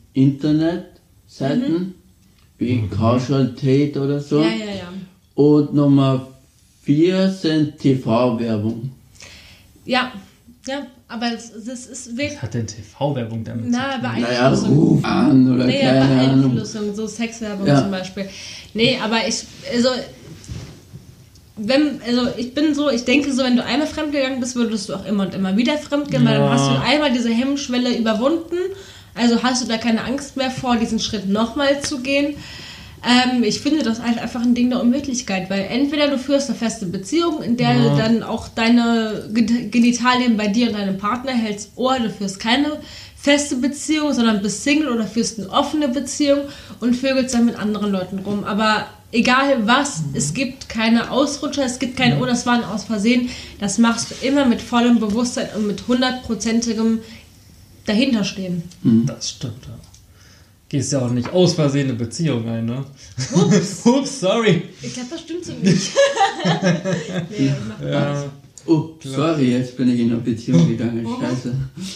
Internetseiten, 1.30 1.96
wie 2.58 2.88
Casual 2.88 3.54
Tate 3.56 4.00
oder 4.02 4.20
so. 4.20 4.40
Mhm. 4.40 4.44
ja, 4.44 4.50
ja, 4.66 4.72
ja. 4.78 4.94
Und 5.36 5.74
Nummer 5.74 6.28
vier 6.84 7.30
sind 7.30 7.78
TV-Werbung. 7.78 8.90
Ja, 9.86 10.12
ja. 10.68 10.88
Aber 11.10 11.30
das, 11.30 11.52
das 11.66 11.86
ist 11.86 12.18
wirklich. 12.18 12.34
Was 12.36 12.42
hat 12.42 12.54
denn 12.54 12.68
TV-Werbung 12.68 13.44
damit 13.44 13.66
zu 13.66 13.72
Na, 13.72 13.94
tun? 13.94 14.02
Naja, 14.22 14.50
Beeinflussung. 14.50 14.78
ruf 14.78 15.06
an 15.06 15.54
oder 15.56 15.66
Nee, 15.66 15.80
keine 15.80 16.02
Ahnung. 16.02 16.42
Beeinflussung, 16.42 16.96
so 16.96 17.08
Sexwerbung 17.08 17.66
Ja. 17.68 17.82
zum 17.82 17.92
Beispiel. 17.92 18.28
Nee, 18.74 18.98
aber 19.02 19.26
ich, 19.26 19.44
also, 19.74 19.90
wenn, 21.56 22.02
also 22.06 22.28
ich 22.38 22.54
bin 22.54 22.76
so, 22.76 22.90
ich 22.90 23.06
denke 23.06 23.32
so, 23.32 23.42
wenn 23.44 23.56
du 23.56 23.64
einmal 23.64 23.88
fremdgegangen 23.88 24.40
bist, 24.42 24.56
würdest 24.56 24.90
du 24.90 24.96
auch 24.96 25.06
immer 25.06 25.24
und 25.28 25.34
immer 25.34 25.56
wieder 25.56 25.78
fremdgehen, 25.78 26.26
weil 26.26 26.34
dann 26.36 26.44
Ja. 26.44 26.52
hast 26.52 26.70
du 26.70 26.82
einmal 26.82 27.12
diese 27.14 27.30
Hemmschwelle 27.30 27.98
überwunden, 27.98 28.58
also 29.18 29.44
hast 29.44 29.64
du 29.64 29.68
da 29.68 29.78
keine 29.78 30.04
Angst 30.04 30.38
mehr 30.38 30.52
vor, 30.52 30.78
diesen 30.78 31.00
Schritt 31.00 31.28
nochmal 31.28 31.82
zu 31.82 32.00
gehen. 32.00 32.36
Ähm, 33.06 33.44
ich 33.44 33.62
finde 33.62 33.84
das 33.84 34.02
halt 34.02 34.18
einfach 34.18 34.42
ein 34.42 34.56
Ding 34.56 34.70
der 34.70 34.82
Unmöglichkeit, 34.82 35.50
weil 35.50 35.68
entweder 35.70 36.08
du 36.08 36.18
führst 36.18 36.50
eine 36.50 36.58
feste 36.58 36.88
Beziehung, 36.88 37.44
in 37.44 37.56
der 37.56 37.76
du 37.76 37.96
dann 37.96 38.24
auch 38.24 38.48
deine 38.48 39.30
Gen- 39.34 39.70
Genitalien 39.70 40.36
bei 40.36 40.48
dir 40.48 40.68
und 40.68 40.74
deinem 40.74 40.98
Partner 40.98 41.32
hältst, 41.32 41.72
oder 41.76 42.00
du 42.00 42.10
führst 42.10 42.40
keine 42.40 42.80
feste 43.16 43.58
Beziehung, 43.58 44.14
sondern 44.14 44.42
bist 44.42 44.64
Single 44.64 44.90
oder 44.90 45.06
führst 45.06 45.40
eine 45.40 45.50
offene 45.50 45.90
Beziehung 45.90 46.42
und 46.80 46.96
vögelst 46.96 47.36
dann 47.36 47.46
mit 47.46 47.58
anderen 47.58 47.92
Leuten 47.92 48.20
rum. 48.20 48.44
Aber 48.44 48.88
egal 49.12 49.68
was, 49.68 50.02
es 50.14 50.34
gibt 50.34 50.70
keine 50.70 51.12
Ausrutscher, 51.12 51.66
es 51.66 51.80
gibt 51.80 51.98
keine, 51.98 52.20
oh, 52.20 52.26
das 52.26 52.46
war 52.46 52.56
ein 52.56 52.64
aus 52.64 52.86
Versehen. 52.86 53.30
Das 53.60 53.78
machst 53.78 54.12
du 54.12 54.28
immer 54.28 54.46
mit 54.46 54.62
vollem 54.62 55.00
Bewusstsein 55.00 55.50
und 55.56 55.68
mit 55.68 55.88
hundertprozentigem 55.88 57.00
Dahinterstehen. 57.88 58.64
Das 58.84 59.30
stimmt, 59.30 59.66
ja. 59.66 59.74
Gehst 60.70 60.92
ja 60.92 61.00
auch 61.00 61.12
nicht 61.12 61.30
aus 61.32 61.54
Versehen 61.54 61.88
eine 61.88 61.98
Beziehung 61.98 62.48
ein, 62.50 62.66
ne? 62.66 62.84
Ups, 63.34 63.82
Ups 63.86 64.20
sorry. 64.20 64.64
Ich 64.82 64.94
glaube, 64.94 65.10
das 65.12 65.22
stimmt 65.22 65.46
so 65.46 65.54
nicht. 65.54 65.92
nee, 67.30 67.54
macht 67.68 67.84
Ja, 67.84 68.26
Oh, 68.68 68.90
sorry, 69.02 69.52
jetzt 69.54 69.78
bin 69.78 69.90
ich 69.94 70.02
in 70.02 70.12
eine 70.12 70.20
Beziehung 70.20 70.68
gegangen. 70.68 71.06
Oh. 71.06 71.22
Scheiße. 71.22 71.56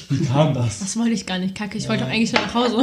wie 0.10 0.26
kam 0.26 0.54
das? 0.54 0.80
Das 0.80 0.96
wollte 0.96 1.12
ich 1.12 1.26
gar 1.26 1.38
nicht, 1.38 1.54
kacke. 1.54 1.78
Ich 1.78 1.90
wollte 1.90 2.06
doch 2.06 2.10
eigentlich 2.10 2.30
schon 2.30 2.40
nach 2.42 2.54
Hause. 2.54 2.78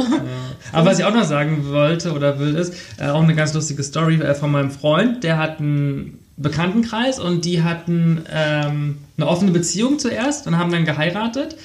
Aber 0.71 0.85
was 0.91 0.99
ich 0.99 1.05
auch 1.05 1.13
noch 1.13 1.23
sagen 1.23 1.65
wollte 1.69 2.13
oder 2.13 2.37
will, 2.37 2.53
ist 2.55 2.75
äh, 2.99 3.07
auch 3.07 3.23
eine 3.23 3.33
ganz 3.33 3.55
lustige 3.55 3.81
Story 3.81 4.21
äh, 4.21 4.35
von 4.35 4.51
meinem 4.51 4.69
Freund. 4.69 5.23
Der 5.23 5.39
hat 5.39 5.59
einen 5.59 6.19
Bekanntenkreis 6.37 7.19
und 7.19 7.45
die 7.45 7.63
hatten 7.63 8.21
ähm, 8.31 8.99
eine 9.17 9.27
offene 9.27 9.51
Beziehung 9.51 9.97
zuerst 9.97 10.45
und 10.45 10.59
haben 10.59 10.71
dann 10.71 10.85
geheiratet. 10.85 11.55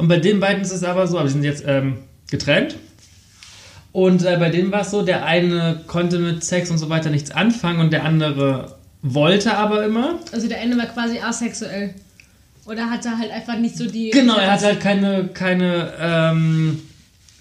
Und 0.00 0.08
bei 0.08 0.18
den 0.18 0.40
beiden 0.40 0.62
ist 0.62 0.72
es 0.72 0.82
aber 0.82 1.06
so, 1.06 1.18
aber 1.18 1.26
die 1.26 1.34
sind 1.34 1.44
jetzt 1.44 1.62
ähm, 1.66 1.98
getrennt. 2.30 2.76
Und 3.92 4.24
äh, 4.24 4.36
bei 4.38 4.48
denen 4.48 4.72
war 4.72 4.80
es 4.80 4.90
so, 4.90 5.02
der 5.02 5.26
eine 5.26 5.82
konnte 5.86 6.18
mit 6.18 6.42
Sex 6.42 6.70
und 6.70 6.78
so 6.78 6.88
weiter 6.88 7.10
nichts 7.10 7.30
anfangen 7.30 7.80
und 7.80 7.92
der 7.92 8.04
andere 8.04 8.78
wollte 9.02 9.56
aber 9.56 9.84
immer. 9.84 10.18
Also 10.32 10.48
der 10.48 10.60
eine 10.60 10.78
war 10.78 10.86
quasi 10.86 11.18
asexuell. 11.18 11.94
Oder 12.64 12.88
hatte 12.88 13.18
halt 13.18 13.30
einfach 13.30 13.58
nicht 13.58 13.76
so 13.76 13.86
die. 13.86 14.10
Genau, 14.10 14.36
er 14.36 14.52
hatte 14.52 14.66
halt 14.66 14.80
keine, 14.80 15.28
keine 15.28 15.92
ähm, 15.98 16.80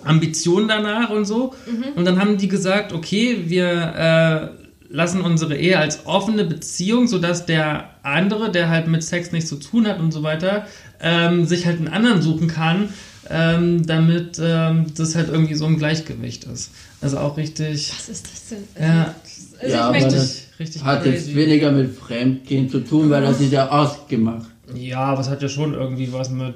Ambition 0.04 0.68
danach 0.68 1.12
und 1.12 1.26
so. 1.26 1.54
Und 1.96 2.06
dann 2.06 2.20
haben 2.20 2.38
die 2.38 2.48
gesagt, 2.48 2.92
okay, 2.94 3.44
wir 3.46 4.52
äh, 4.58 4.59
lassen 4.90 5.22
unsere 5.22 5.56
Ehe 5.56 5.78
als 5.78 6.06
offene 6.08 6.46
Beziehung, 6.46 7.08
sodass 7.08 7.46
der 7.46 7.90
andere, 8.04 8.52
der 8.52 8.70
halt 8.70 8.88
mit 8.88 9.04
Sex 9.04 9.32
nichts 9.32 9.50
zu 9.50 9.58
tun 9.58 9.88
hat 9.88 10.00
und 10.00 10.12
so 10.12 10.24
weiter, 10.24 10.66
ähm, 11.00 11.46
sich 11.46 11.66
halt 11.66 11.78
einen 11.78 11.88
anderen 11.88 12.22
suchen 12.22 12.48
kann, 12.48 12.90
ähm, 13.30 13.86
damit 13.86 14.40
ähm, 14.42 14.88
das 14.96 15.16
halt 15.16 15.30
irgendwie 15.30 15.54
so 15.54 15.66
im 15.68 15.78
Gleichgewicht 15.78 16.46
ist. 16.46 16.72
Also 17.02 17.20
auch 17.20 17.38
richtig, 17.38 17.94
Was 17.96 18.10
ist 18.10 18.28
das 18.32 18.48
denn? 18.50 18.64
ja, 18.82 19.14
Also 19.62 19.68
Ja, 19.68 19.68
ich 19.68 19.76
aber 19.76 19.92
möchte. 19.92 20.16
das 20.16 20.42
richtig 20.60 20.84
hat 20.84 21.06
jetzt 21.06 21.26
crazy. 21.26 21.36
weniger 21.36 21.72
mit 21.72 21.96
Fremdgehen 21.96 22.70
zu 22.70 22.80
tun, 22.80 23.10
weil 23.12 23.22
das 23.22 23.40
ist 23.40 23.52
ja 23.52 23.70
ausgemacht. 23.70 24.48
Ja, 24.74 25.00
aber 25.02 25.22
es 25.22 25.30
hat 25.30 25.42
ja 25.42 25.50
schon 25.50 25.74
irgendwie 25.74 26.12
was 26.12 26.30
mit 26.32 26.56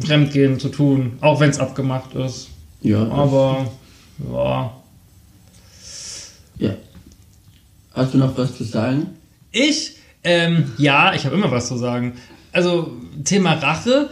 Fremdgehen 0.00 0.58
zu 0.58 0.68
tun, 0.68 1.18
auch 1.20 1.40
wenn 1.40 1.50
es 1.50 1.58
abgemacht 1.58 2.14
ist. 2.14 2.48
Ja. 2.82 3.08
Aber 3.08 3.70
ja. 4.32 4.72
Hast 7.94 8.12
du 8.12 8.18
noch 8.18 8.36
was 8.36 8.56
zu 8.56 8.64
sagen? 8.64 9.06
Ich, 9.52 9.96
ähm, 10.24 10.72
ja, 10.78 11.14
ich 11.14 11.24
habe 11.24 11.36
immer 11.36 11.50
was 11.50 11.68
zu 11.68 11.76
sagen. 11.76 12.14
Also, 12.52 12.92
Thema 13.24 13.54
Rache. 13.54 14.10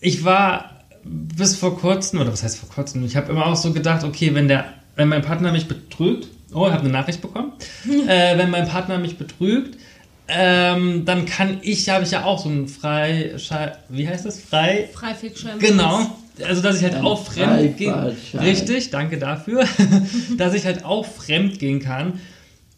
Ich 0.00 0.24
war 0.24 0.82
bis 1.04 1.56
vor 1.56 1.78
kurzem, 1.78 2.20
oder 2.20 2.32
was 2.32 2.42
heißt 2.42 2.58
vor 2.58 2.68
kurzem, 2.68 3.04
ich 3.04 3.16
habe 3.16 3.30
immer 3.30 3.46
auch 3.46 3.56
so 3.56 3.72
gedacht, 3.72 4.04
okay, 4.04 4.34
wenn 4.34 4.48
der, 4.48 4.64
wenn 4.96 5.08
mein 5.08 5.22
Partner 5.22 5.52
mich 5.52 5.68
betrügt, 5.68 6.28
oh, 6.52 6.66
ich 6.66 6.72
habe 6.72 6.82
eine 6.82 6.90
Nachricht 6.90 7.20
bekommen, 7.20 7.52
äh, 8.08 8.36
wenn 8.36 8.50
mein 8.50 8.66
Partner 8.66 8.98
mich 8.98 9.16
betrügt, 9.16 9.78
ähm, 10.26 11.04
dann 11.04 11.26
kann 11.26 11.58
ich, 11.62 11.88
habe 11.88 12.04
ich 12.04 12.12
ja 12.12 12.24
auch 12.24 12.42
so 12.42 12.48
ein 12.48 12.66
frei, 12.66 13.36
wie 13.90 14.08
heißt 14.08 14.24
das, 14.24 14.40
frei, 14.40 14.88
Freifickschein. 14.92 15.58
Genau. 15.58 16.16
Also, 16.42 16.62
dass 16.62 16.78
ich 16.78 16.82
halt 16.82 16.96
Ein 16.96 17.04
auch 17.04 17.24
fremd 17.24 17.76
gehen. 17.76 17.94
Richtig, 18.34 18.90
danke 18.90 19.18
dafür. 19.18 19.64
dass 20.36 20.54
ich 20.54 20.64
halt 20.64 20.84
auch 20.84 21.06
fremd 21.06 21.60
gehen 21.60 21.78
kann. 21.78 22.20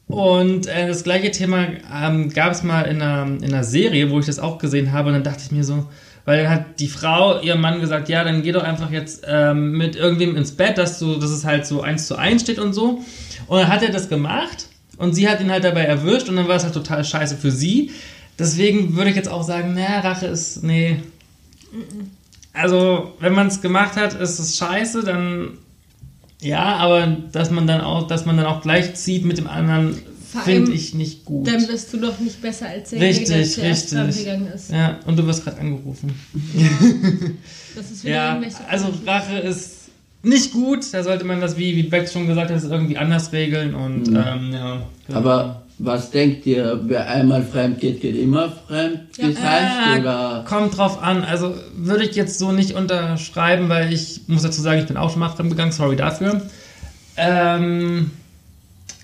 Und 0.08 0.66
äh, 0.66 0.86
das 0.86 1.02
gleiche 1.02 1.30
Thema 1.30 1.66
ähm, 1.92 2.30
gab 2.30 2.52
es 2.52 2.62
mal 2.62 2.82
in 2.82 3.02
einer, 3.02 3.26
in 3.26 3.44
einer 3.44 3.64
Serie, 3.64 4.10
wo 4.10 4.20
ich 4.20 4.26
das 4.26 4.38
auch 4.38 4.58
gesehen 4.58 4.92
habe. 4.92 5.08
Und 5.08 5.14
dann 5.14 5.24
dachte 5.24 5.42
ich 5.44 5.50
mir 5.50 5.64
so, 5.64 5.86
weil 6.24 6.42
dann 6.42 6.50
hat 6.52 6.80
die 6.80 6.88
Frau 6.88 7.40
ihrem 7.40 7.60
Mann 7.60 7.80
gesagt, 7.80 8.08
ja, 8.08 8.22
dann 8.22 8.42
geh 8.42 8.52
doch 8.52 8.62
einfach 8.62 8.90
jetzt 8.90 9.24
ähm, 9.26 9.72
mit 9.72 9.96
irgendwem 9.96 10.36
ins 10.36 10.52
Bett, 10.52 10.78
dass, 10.78 10.98
du, 10.98 11.16
dass 11.16 11.30
es 11.30 11.44
halt 11.44 11.66
so 11.66 11.82
eins 11.82 12.06
zu 12.06 12.16
eins 12.16 12.42
steht 12.42 12.58
und 12.58 12.72
so. 12.72 13.02
Und 13.46 13.58
dann 13.58 13.68
hat 13.68 13.82
er 13.82 13.90
das 13.90 14.08
gemacht 14.08 14.68
und 14.96 15.14
sie 15.14 15.28
hat 15.28 15.40
ihn 15.40 15.50
halt 15.50 15.64
dabei 15.64 15.82
erwischt 15.82 16.28
und 16.28 16.36
dann 16.36 16.48
war 16.48 16.56
es 16.56 16.64
halt 16.64 16.74
total 16.74 17.04
scheiße 17.04 17.36
für 17.36 17.50
sie. 17.50 17.90
Deswegen 18.38 18.96
würde 18.96 19.10
ich 19.10 19.16
jetzt 19.16 19.28
auch 19.28 19.42
sagen, 19.42 19.74
naja, 19.74 20.00
Rache 20.00 20.26
ist, 20.26 20.62
nee, 20.62 21.00
also, 22.52 23.12
wenn 23.20 23.34
man 23.34 23.48
es 23.48 23.60
gemacht 23.60 23.96
hat, 23.96 24.14
ist 24.14 24.38
es 24.38 24.56
scheiße, 24.56 25.04
dann 25.04 25.58
ja, 26.42 26.76
aber 26.76 27.06
dass 27.32 27.50
man 27.50 27.66
dann 27.66 27.80
auch, 27.80 28.06
dass 28.06 28.26
man 28.26 28.36
dann 28.36 28.46
auch 28.46 28.62
gleich 28.62 28.94
zieht 28.94 29.24
mit 29.24 29.38
dem 29.38 29.46
anderen, 29.46 29.96
finde 30.44 30.72
ich 30.72 30.92
nicht 30.94 31.24
gut. 31.24 31.46
Dann 31.48 31.66
bist 31.66 31.92
du 31.92 31.98
doch 31.98 32.18
nicht 32.18 32.42
besser 32.42 32.68
als 32.68 32.90
der, 32.90 33.00
Richtig, 33.00 33.54
der 33.54 33.70
richtig. 33.70 34.18
gegangen 34.24 34.48
ist. 34.54 34.70
Ja, 34.70 34.98
und 35.06 35.16
du 35.18 35.26
wirst 35.26 35.44
gerade 35.44 35.58
angerufen. 35.60 36.14
Das 37.76 37.90
ist 37.90 38.04
wieder 38.04 38.14
Ja, 38.14 38.42
also 38.70 38.86
Rache 39.06 39.38
ist 39.38 39.88
nicht 40.22 40.52
gut. 40.52 40.80
Da 40.92 41.02
sollte 41.02 41.24
man 41.24 41.40
das, 41.42 41.58
wie, 41.58 41.76
wie 41.76 41.82
Beck 41.82 42.08
schon 42.08 42.26
gesagt 42.26 42.50
hat, 42.50 42.62
irgendwie 42.64 42.96
anders 42.96 43.32
regeln 43.32 43.74
und 43.74 44.08
Mhm. 44.08 44.16
ähm, 44.16 44.52
ja. 44.54 44.82
Aber 45.12 45.62
was 45.78 46.10
denkt 46.10 46.46
ihr, 46.46 46.80
wer 46.84 47.06
einmal 47.08 47.42
fremd 47.44 47.80
geht, 47.80 48.00
geht 48.00 48.16
immer 48.16 48.50
fremd? 48.66 49.00
Ja. 49.18 49.28
Das 49.28 49.40
heißt, 49.40 49.96
Äh, 49.96 50.00
oder? 50.00 50.44
Kommt 50.48 50.76
drauf 50.76 51.02
an. 51.02 51.22
Also 51.22 51.54
würde 51.76 52.04
ich 52.04 52.16
jetzt 52.16 52.38
so 52.38 52.52
nicht 52.52 52.72
unterschreiben, 52.72 53.68
weil 53.68 53.92
ich 53.92 54.22
muss 54.26 54.42
dazu 54.42 54.62
sagen, 54.62 54.80
ich 54.80 54.86
bin 54.86 54.96
auch 54.96 55.10
schon 55.10 55.20
mal 55.20 55.28
fremdgegangen. 55.28 55.72
Sorry 55.72 55.96
dafür. 55.96 56.42
Ähm, 57.16 58.10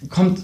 kommt, 0.09 0.41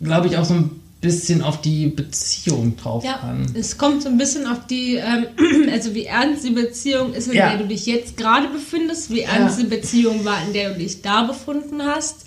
glaube 0.00 0.26
ich, 0.28 0.36
auch 0.36 0.44
so 0.44 0.54
ein 0.54 0.70
bisschen 1.00 1.42
auf 1.42 1.60
die 1.60 1.88
Beziehung 1.88 2.76
drauf 2.76 3.04
Ja, 3.04 3.16
an. 3.16 3.46
es 3.54 3.76
kommt 3.76 4.02
so 4.02 4.08
ein 4.08 4.18
bisschen 4.18 4.46
auf 4.46 4.66
die, 4.68 4.96
ähm, 4.96 5.26
also 5.72 5.94
wie 5.94 6.04
ernst 6.06 6.44
die 6.44 6.50
Beziehung 6.50 7.12
ist, 7.12 7.26
in 7.26 7.34
Ja. 7.34 7.50
der 7.50 7.58
du 7.58 7.66
dich 7.66 7.86
jetzt 7.86 8.16
gerade 8.16 8.46
befindest, 8.48 9.10
wie 9.10 9.22
ernst 9.22 9.60
die 9.60 9.66
Beziehung 9.66 10.24
war, 10.24 10.36
in 10.46 10.52
der 10.52 10.72
du 10.72 10.78
dich 10.78 11.02
da 11.02 11.22
befunden 11.24 11.82
hast 11.84 12.24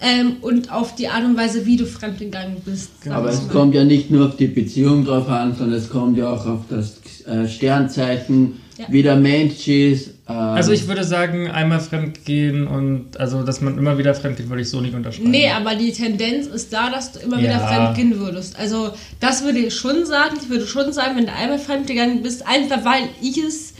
ähm, 0.00 0.36
und 0.40 0.72
auf 0.72 0.94
die 0.94 1.08
Art 1.08 1.24
und 1.24 1.36
Weise, 1.36 1.66
wie 1.66 1.76
du 1.76 1.86
fremdgegangen 1.86 2.56
bist. 2.64 2.90
Aber 3.10 3.28
es 3.30 3.42
mal. 3.42 3.48
kommt 3.52 3.74
ja 3.74 3.84
nicht 3.84 4.10
nur 4.10 4.26
auf 4.28 4.36
die 4.36 4.46
Beziehung 4.46 5.04
drauf 5.04 5.28
an, 5.28 5.54
sondern 5.56 5.78
es 5.78 5.88
kommt 5.90 6.16
ja 6.18 6.30
auch 6.32 6.46
auf 6.46 6.60
das 6.70 6.98
äh, 7.26 7.48
Sternzeichen, 7.48 8.60
Ja. 8.78 8.84
wie 8.90 9.02
der 9.02 9.16
Mensch 9.16 9.66
ist. 9.66 10.08
Äh, 10.28 10.32
Also 10.32 10.70
ich 10.72 10.86
würde 10.86 11.02
sagen, 11.04 11.48
einmal 11.50 11.80
fremdgehen 11.80 12.66
und 12.68 13.18
also 13.18 13.42
dass 13.42 13.60
man 13.60 13.76
immer 13.76 13.98
wieder 13.98 14.14
fremdgeht, 14.14 14.48
würde 14.48 14.62
ich 14.62 14.70
so 14.70 14.80
nicht 14.80 14.94
unterschreiben. 14.94 15.30
Nee, 15.30 15.50
aber 15.50 15.74
die 15.74 15.90
Tendenz 15.92 16.46
ist 16.46 16.72
da, 16.72 16.88
dass 16.90 17.12
du 17.12 17.18
immer 17.18 17.38
wieder 17.38 17.50
Ja. 17.58 17.66
fremdgehen 17.66 18.18
würdest. 18.20 18.56
Also 18.58 18.90
das 19.20 19.42
würde 19.44 19.58
ich 19.58 19.74
schon 19.74 20.06
sagen. 20.06 20.36
Ich 20.40 20.48
würde 20.48 20.66
schon 20.66 20.92
sagen, 20.92 21.16
wenn 21.16 21.26
du 21.26 21.32
einmal 21.32 21.58
fremdgegangen 21.58 22.22
bist, 22.22 22.46
einfach 22.46 22.84
weil 22.84 23.08
ich 23.20 23.36
es 23.38 23.74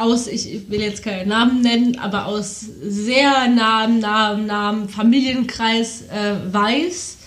aus, 0.00 0.26
ich 0.26 0.70
will 0.70 0.80
jetzt 0.80 1.02
keinen 1.02 1.28
Namen 1.28 1.60
nennen, 1.62 1.98
aber 1.98 2.26
aus 2.26 2.64
sehr 2.82 3.48
nahem, 3.48 3.98
nahem, 4.00 4.46
nahem 4.46 4.88
Familienkreis 4.88 6.02
äh, 6.02 6.52
weiß, 6.52 7.18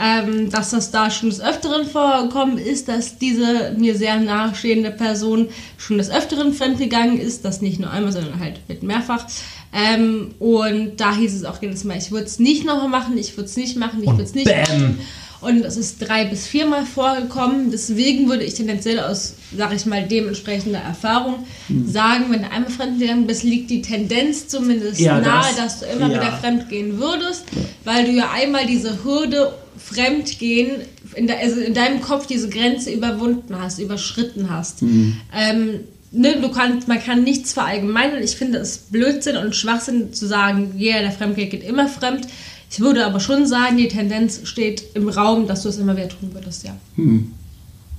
ähm, 0.00 0.50
dass 0.50 0.70
das 0.70 0.90
da 0.90 1.10
schon 1.10 1.30
des 1.30 1.40
Öfteren 1.40 1.86
vorgekommen 1.86 2.58
ist, 2.58 2.88
dass 2.88 3.18
diese 3.18 3.74
mir 3.78 3.96
sehr 3.96 4.18
nahestehende 4.18 4.90
Person 4.90 5.48
schon 5.78 5.98
des 5.98 6.10
Öfteren 6.10 6.52
fremdgegangen 6.52 7.20
ist, 7.20 7.44
das 7.44 7.62
nicht 7.62 7.78
nur 7.78 7.90
einmal, 7.90 8.12
sondern 8.12 8.40
halt 8.40 8.60
mit 8.68 8.82
mehrfach. 8.82 9.26
Ähm, 9.72 10.34
und 10.38 10.96
da 10.98 11.14
hieß 11.14 11.34
es 11.34 11.44
auch 11.44 11.60
jedes 11.60 11.84
Mal, 11.84 11.98
ich 11.98 12.10
würde 12.10 12.26
es 12.26 12.38
nicht 12.38 12.64
nochmal 12.64 12.88
machen, 12.88 13.16
ich 13.18 13.36
würde 13.36 13.48
es 13.48 13.56
nicht 13.56 13.76
machen, 13.76 14.02
ich 14.02 14.08
würde 14.08 14.22
es 14.22 14.34
nicht 14.34 14.46
bam! 14.46 14.56
machen. 14.60 14.98
Und 15.44 15.64
es 15.64 15.76
ist 15.76 15.98
drei 15.98 16.24
bis 16.24 16.46
viermal 16.46 16.84
vorgekommen. 16.86 17.70
Deswegen 17.70 18.28
würde 18.28 18.44
ich 18.44 18.54
tendenziell 18.54 18.98
aus, 19.00 19.34
sag 19.56 19.74
ich 19.74 19.84
mal, 19.86 20.02
dementsprechender 20.06 20.78
Erfahrung 20.80 21.44
Hm. 21.68 21.90
sagen, 21.90 22.24
wenn 22.30 22.42
du 22.42 22.50
einmal 22.50 22.70
fremdgegangen 22.70 23.26
bist, 23.26 23.42
liegt 23.42 23.70
die 23.70 23.82
Tendenz 23.82 24.48
zumindest 24.48 25.00
Ja, 25.00 25.20
nahe, 25.20 25.44
das- 25.56 25.56
dass 25.56 25.80
du 25.80 25.86
immer 25.86 26.08
ja. 26.12 26.20
wieder 26.20 26.32
fremdgehen 26.38 26.98
würdest, 26.98 27.44
weil 27.84 28.04
du 28.06 28.12
ja 28.12 28.30
einmal 28.32 28.66
diese 28.66 29.04
Hürde 29.04 29.52
Fremdgehen 29.76 30.82
in, 31.14 31.26
de, 31.26 31.36
also 31.36 31.60
in 31.60 31.74
deinem 31.74 32.00
Kopf 32.00 32.26
diese 32.26 32.48
Grenze 32.48 32.90
überwunden 32.92 33.56
hast, 33.60 33.78
überschritten 33.78 34.48
hast. 34.50 34.82
Ähm, 34.82 35.80
ne, 36.10 36.36
du 36.40 36.50
kannst, 36.50 36.88
man 36.88 37.02
kann 37.02 37.22
nichts 37.24 37.52
verallgemeinern. 37.52 38.22
Ich 38.22 38.36
finde 38.36 38.58
es 38.58 38.78
Blödsinn 38.78 39.36
und 39.36 39.54
Schwachsinn 39.56 40.12
zu 40.12 40.26
sagen, 40.26 40.74
jeder, 40.76 41.00
der 41.00 41.10
fremd 41.12 41.36
geht, 41.36 41.50
geht 41.50 41.64
immer 41.64 41.88
fremd. 41.88 42.26
Ich 42.74 42.80
würde 42.80 43.06
aber 43.06 43.20
schon 43.20 43.46
sagen, 43.46 43.76
die 43.76 43.86
Tendenz 43.86 44.40
steht 44.48 44.82
im 44.94 45.08
Raum, 45.08 45.46
dass 45.46 45.62
du 45.62 45.68
es 45.68 45.78
immer 45.78 45.96
wieder 45.96 46.08
tun 46.08 46.34
würdest, 46.34 46.64
ja. 46.64 46.76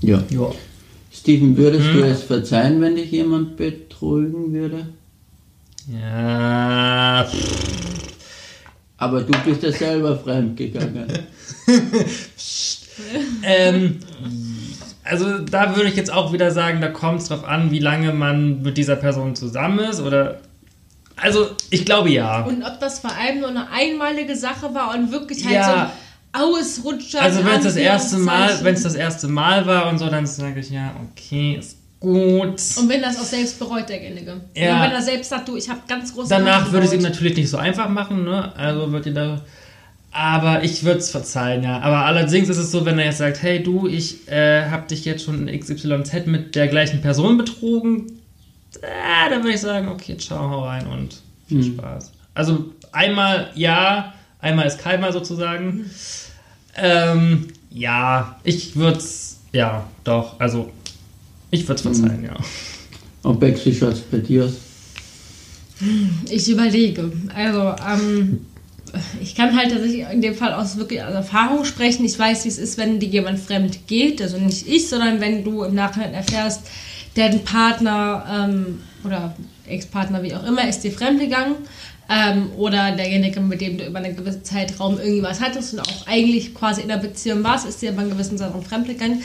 ja. 0.01 0.21
Ja. 0.29 0.51
Steven, 1.13 1.55
würdest 1.55 1.85
Hm. 1.85 1.93
du 1.93 2.01
es 2.03 2.23
verzeihen, 2.23 2.81
wenn 2.81 2.97
dich 2.97 3.09
jemand 3.09 3.55
betrügen 3.55 4.51
würde? 4.51 4.87
Ja. 5.89 7.25
Aber 8.97 9.21
du 9.21 9.31
bist 9.45 9.63
ja 9.63 9.71
selber 9.71 10.17
fremdgegangen. 10.17 11.07
ähm, 13.43 13.99
also 15.05 15.39
da 15.39 15.73
würde 15.77 15.87
ich 15.87 15.95
jetzt 15.95 16.11
auch 16.11 16.33
wieder 16.33 16.51
sagen, 16.51 16.81
da 16.81 16.89
kommt 16.89 17.21
es 17.21 17.29
drauf 17.29 17.45
an, 17.45 17.71
wie 17.71 17.79
lange 17.79 18.11
man 18.11 18.61
mit 18.61 18.77
dieser 18.77 18.97
Person 18.97 19.37
zusammen 19.37 19.79
ist 19.79 20.01
oder. 20.01 20.41
Also 21.17 21.49
ich 21.69 21.85
glaube 21.85 22.09
ja. 22.09 22.43
Und 22.43 22.63
ob 22.63 22.79
das 22.79 22.99
vor 22.99 23.11
allem 23.15 23.39
nur 23.39 23.49
eine 23.49 23.69
einmalige 23.71 24.35
Sache 24.35 24.73
war 24.73 24.93
und 24.93 25.11
wirklich 25.11 25.43
halt 25.45 25.55
Ja. 25.55 25.63
so 25.65 25.71
ein 25.71 25.89
Ausrutscher. 26.43 27.21
Also 27.21 27.45
wenn 27.45 27.57
es 27.57 27.63
das 27.63 27.75
erste 27.77 28.17
Mal, 28.17 28.59
wenn 28.63 28.73
es 28.73 28.83
das 28.83 28.95
erste 28.95 29.27
Mal 29.27 29.65
war 29.65 29.87
und 29.89 29.97
so, 29.99 30.09
dann 30.09 30.25
sage 30.25 30.59
ich 30.59 30.69
ja, 30.69 30.93
okay, 31.11 31.55
ist 31.59 31.77
gut. 31.99 32.59
Und 32.77 32.89
wenn 32.89 33.01
das 33.01 33.17
auch 33.17 33.23
selbst 33.23 33.57
bereut, 33.57 33.87
derjenige. 33.87 34.41
Ja. 34.53 34.75
Und 34.75 34.81
wenn 34.81 34.91
er 34.91 35.01
selbst 35.01 35.29
sagt, 35.29 35.47
du, 35.47 35.55
ich 35.55 35.69
habe 35.69 35.79
ganz 35.87 36.13
große 36.13 36.29
Danach 36.29 36.71
würde 36.71 36.85
ich 36.85 36.91
es 36.91 36.97
ihm 36.97 37.03
natürlich 37.03 37.37
nicht 37.37 37.49
so 37.49 37.57
einfach 37.57 37.89
machen, 37.89 38.25
ne? 38.25 38.53
Also 38.57 38.91
wird 38.91 39.05
ihr 39.05 39.13
da. 39.13 39.41
Aber 40.11 40.63
ich 40.63 40.83
würde 40.83 40.99
es 40.99 41.11
verzeihen, 41.11 41.63
ja. 41.63 41.79
Aber 41.79 42.05
allerdings 42.05 42.47
ist 42.47 42.57
es 42.57 42.71
so, 42.71 42.85
wenn 42.85 42.99
er 42.99 43.05
jetzt 43.05 43.17
sagt, 43.17 43.41
hey 43.41 43.61
du, 43.61 43.87
ich 43.87 44.29
äh, 44.29 44.69
habe 44.69 44.87
dich 44.87 45.03
jetzt 45.03 45.25
schon 45.25 45.47
in 45.47 45.59
XYZ 45.59 46.25
mit 46.25 46.55
der 46.55 46.67
gleichen 46.67 47.01
Person 47.01 47.37
betrogen, 47.37 48.19
äh, 48.83 49.29
dann 49.29 49.43
würde 49.43 49.55
ich 49.55 49.61
sagen, 49.61 49.87
okay, 49.89 50.17
ciao, 50.17 50.49
hau 50.49 50.65
rein 50.65 50.87
und 50.87 51.21
viel 51.47 51.63
Spaß. 51.63 52.11
Also 52.33 52.71
einmal 52.91 53.51
ja, 53.55 54.13
einmal 54.39 54.67
ist 54.67 54.79
keinmal 54.79 55.13
sozusagen. 55.13 55.89
Ähm, 56.75 57.47
ja, 57.69 58.39
ich 58.43 58.75
würde 58.75 58.97
es, 58.97 59.39
ja, 59.51 59.87
doch, 60.03 60.39
also 60.39 60.71
ich 61.51 61.67
würde 61.67 61.75
es 61.75 61.81
verzeihen, 61.81 62.23
ja. 62.23 62.35
Und 63.23 63.39
Bex, 63.39 63.65
wie 63.65 63.73
schaut 63.73 63.93
es 63.93 64.01
bei 64.01 64.17
dir? 64.17 64.51
Ich 66.29 66.49
überlege. 66.49 67.11
Also, 67.33 67.75
ähm, 67.85 68.45
ich 69.21 69.35
kann 69.35 69.55
halt 69.57 69.71
tatsächlich 69.71 70.05
in 70.09 70.21
dem 70.21 70.35
Fall 70.35 70.53
aus 70.53 70.77
wirklich 70.77 71.03
aus 71.03 71.13
Erfahrung 71.13 71.65
sprechen. 71.65 72.05
Ich 72.05 72.17
weiß, 72.17 72.45
wie 72.45 72.49
es 72.49 72.57
ist, 72.57 72.77
wenn 72.77 72.99
dir 72.99 73.09
jemand 73.09 73.39
fremd 73.39 73.87
geht. 73.87 74.21
Also 74.21 74.37
nicht 74.37 74.67
ich, 74.67 74.87
sondern 74.87 75.19
wenn 75.19 75.43
du 75.43 75.63
im 75.63 75.75
Nachhinein 75.75 76.13
erfährst, 76.13 76.61
dein 77.15 77.43
Partner 77.43 78.25
ähm, 78.29 78.81
oder 79.03 79.33
Ex-Partner, 79.67 80.21
wie 80.21 80.35
auch 80.35 80.43
immer, 80.43 80.67
ist 80.67 80.81
dir 80.81 80.91
fremdgegangen. 80.91 81.55
Ähm, 82.07 82.51
oder 82.57 82.91
derjenige, 82.91 83.39
mit 83.39 83.61
dem 83.61 83.79
du 83.79 83.85
über 83.87 83.97
einen 83.97 84.15
gewissen 84.15 84.43
Zeitraum 84.43 84.99
irgendwas 84.99 85.41
hattest 85.41 85.73
und 85.73 85.79
auch 85.79 86.05
eigentlich 86.07 86.53
quasi 86.53 86.81
in 86.81 86.87
der 86.87 86.97
Beziehung 86.97 87.43
warst, 87.43 87.67
ist 87.67 87.81
dir 87.81 87.91
über 87.91 88.01
einen 88.01 88.11
gewissen 88.11 88.37
Zeitraum 88.37 88.63
fremdgegangen. 88.63 89.23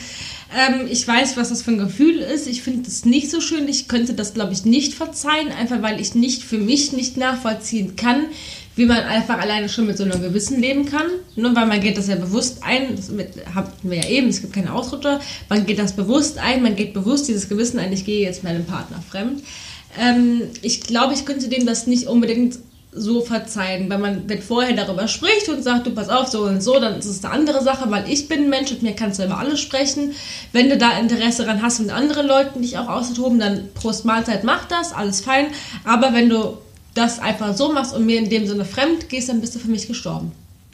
Ähm, 0.57 0.87
ich 0.89 1.07
weiß, 1.07 1.37
was 1.37 1.49
das 1.49 1.61
für 1.61 1.71
ein 1.71 1.77
Gefühl 1.77 2.17
ist. 2.17 2.47
Ich 2.47 2.63
finde 2.63 2.83
das 2.83 3.05
nicht 3.05 3.29
so 3.29 3.39
schön. 3.39 3.67
Ich 3.67 3.87
könnte 3.87 4.15
das, 4.15 4.33
glaube 4.33 4.53
ich, 4.53 4.65
nicht 4.65 4.95
verzeihen, 4.95 5.49
einfach 5.49 5.83
weil 5.83 6.01
ich 6.01 6.15
nicht 6.15 6.41
für 6.41 6.57
mich 6.57 6.91
nicht 6.91 7.17
nachvollziehen 7.17 7.95
kann, 7.95 8.25
wie 8.75 8.85
man 8.87 8.97
einfach 8.97 9.39
alleine 9.39 9.69
schon 9.69 9.85
mit 9.85 9.97
so 9.97 10.03
einem 10.03 10.19
Gewissen 10.19 10.59
leben 10.59 10.87
kann. 10.87 11.05
Nur 11.35 11.55
weil 11.55 11.67
man 11.67 11.81
geht 11.81 11.97
das 11.99 12.07
ja 12.07 12.15
bewusst 12.15 12.63
ein, 12.63 12.95
das 12.95 13.11
mit- 13.11 13.45
hatten 13.53 13.91
wir 13.91 13.97
ja 13.99 14.09
eben, 14.09 14.27
es 14.27 14.41
gibt 14.41 14.53
keine 14.53 14.73
Ausrutscher, 14.73 15.19
man 15.49 15.67
geht 15.67 15.77
das 15.77 15.95
bewusst 15.95 16.39
ein, 16.39 16.63
man 16.63 16.75
geht 16.75 16.93
bewusst 16.95 17.27
dieses 17.27 17.47
Gewissen 17.47 17.77
ein, 17.77 17.93
ich 17.93 18.05
gehe 18.05 18.21
jetzt 18.25 18.43
meinem 18.43 18.65
Partner 18.65 19.03
fremd. 19.07 19.43
Ähm, 20.01 20.43
ich 20.63 20.81
glaube, 20.81 21.13
ich 21.13 21.25
könnte 21.25 21.47
dem 21.47 21.65
das 21.65 21.85
nicht 21.85 22.07
unbedingt 22.07 22.57
so 22.93 23.21
verzeihen, 23.21 23.89
wenn 23.89 24.01
man 24.01 24.23
wenn 24.27 24.41
vorher 24.41 24.75
darüber 24.75 25.07
spricht 25.07 25.47
und 25.47 25.63
sagt, 25.63 25.87
du 25.87 25.91
pass 25.91 26.09
auf, 26.09 26.27
so 26.27 26.43
und 26.43 26.61
so, 26.61 26.79
dann 26.79 26.99
ist 26.99 27.05
es 27.05 27.23
eine 27.23 27.33
andere 27.33 27.63
Sache, 27.63 27.89
weil 27.89 28.09
ich 28.09 28.27
bin 28.27 28.43
ein 28.43 28.49
Mensch 28.49 28.71
und 28.71 28.83
mir 28.83 28.93
kannst 28.93 29.19
du 29.19 29.23
über 29.23 29.37
alles 29.37 29.61
sprechen. 29.61 30.11
Wenn 30.51 30.69
du 30.69 30.77
da 30.77 30.97
Interesse 30.99 31.45
daran 31.45 31.61
hast, 31.61 31.79
mit 31.79 31.89
anderen 31.89 32.27
Leuten 32.27 32.61
dich 32.61 32.77
auch 32.77 32.89
auszutoben, 32.89 33.39
dann 33.39 33.69
Prost 33.73 34.03
Mahlzeit, 34.03 34.43
mach 34.43 34.65
das, 34.65 34.91
alles 34.91 35.21
fein. 35.21 35.47
Aber 35.85 36.13
wenn 36.13 36.29
du 36.29 36.57
das 36.93 37.19
einfach 37.19 37.55
so 37.55 37.71
machst 37.71 37.95
und 37.95 38.05
mir 38.05 38.19
in 38.19 38.29
dem 38.29 38.45
Sinne 38.45 38.65
fremd 38.65 39.07
gehst, 39.07 39.29
dann 39.29 39.39
bist 39.39 39.55
du 39.55 39.59
für 39.59 39.69
mich 39.69 39.87
gestorben. 39.87 40.33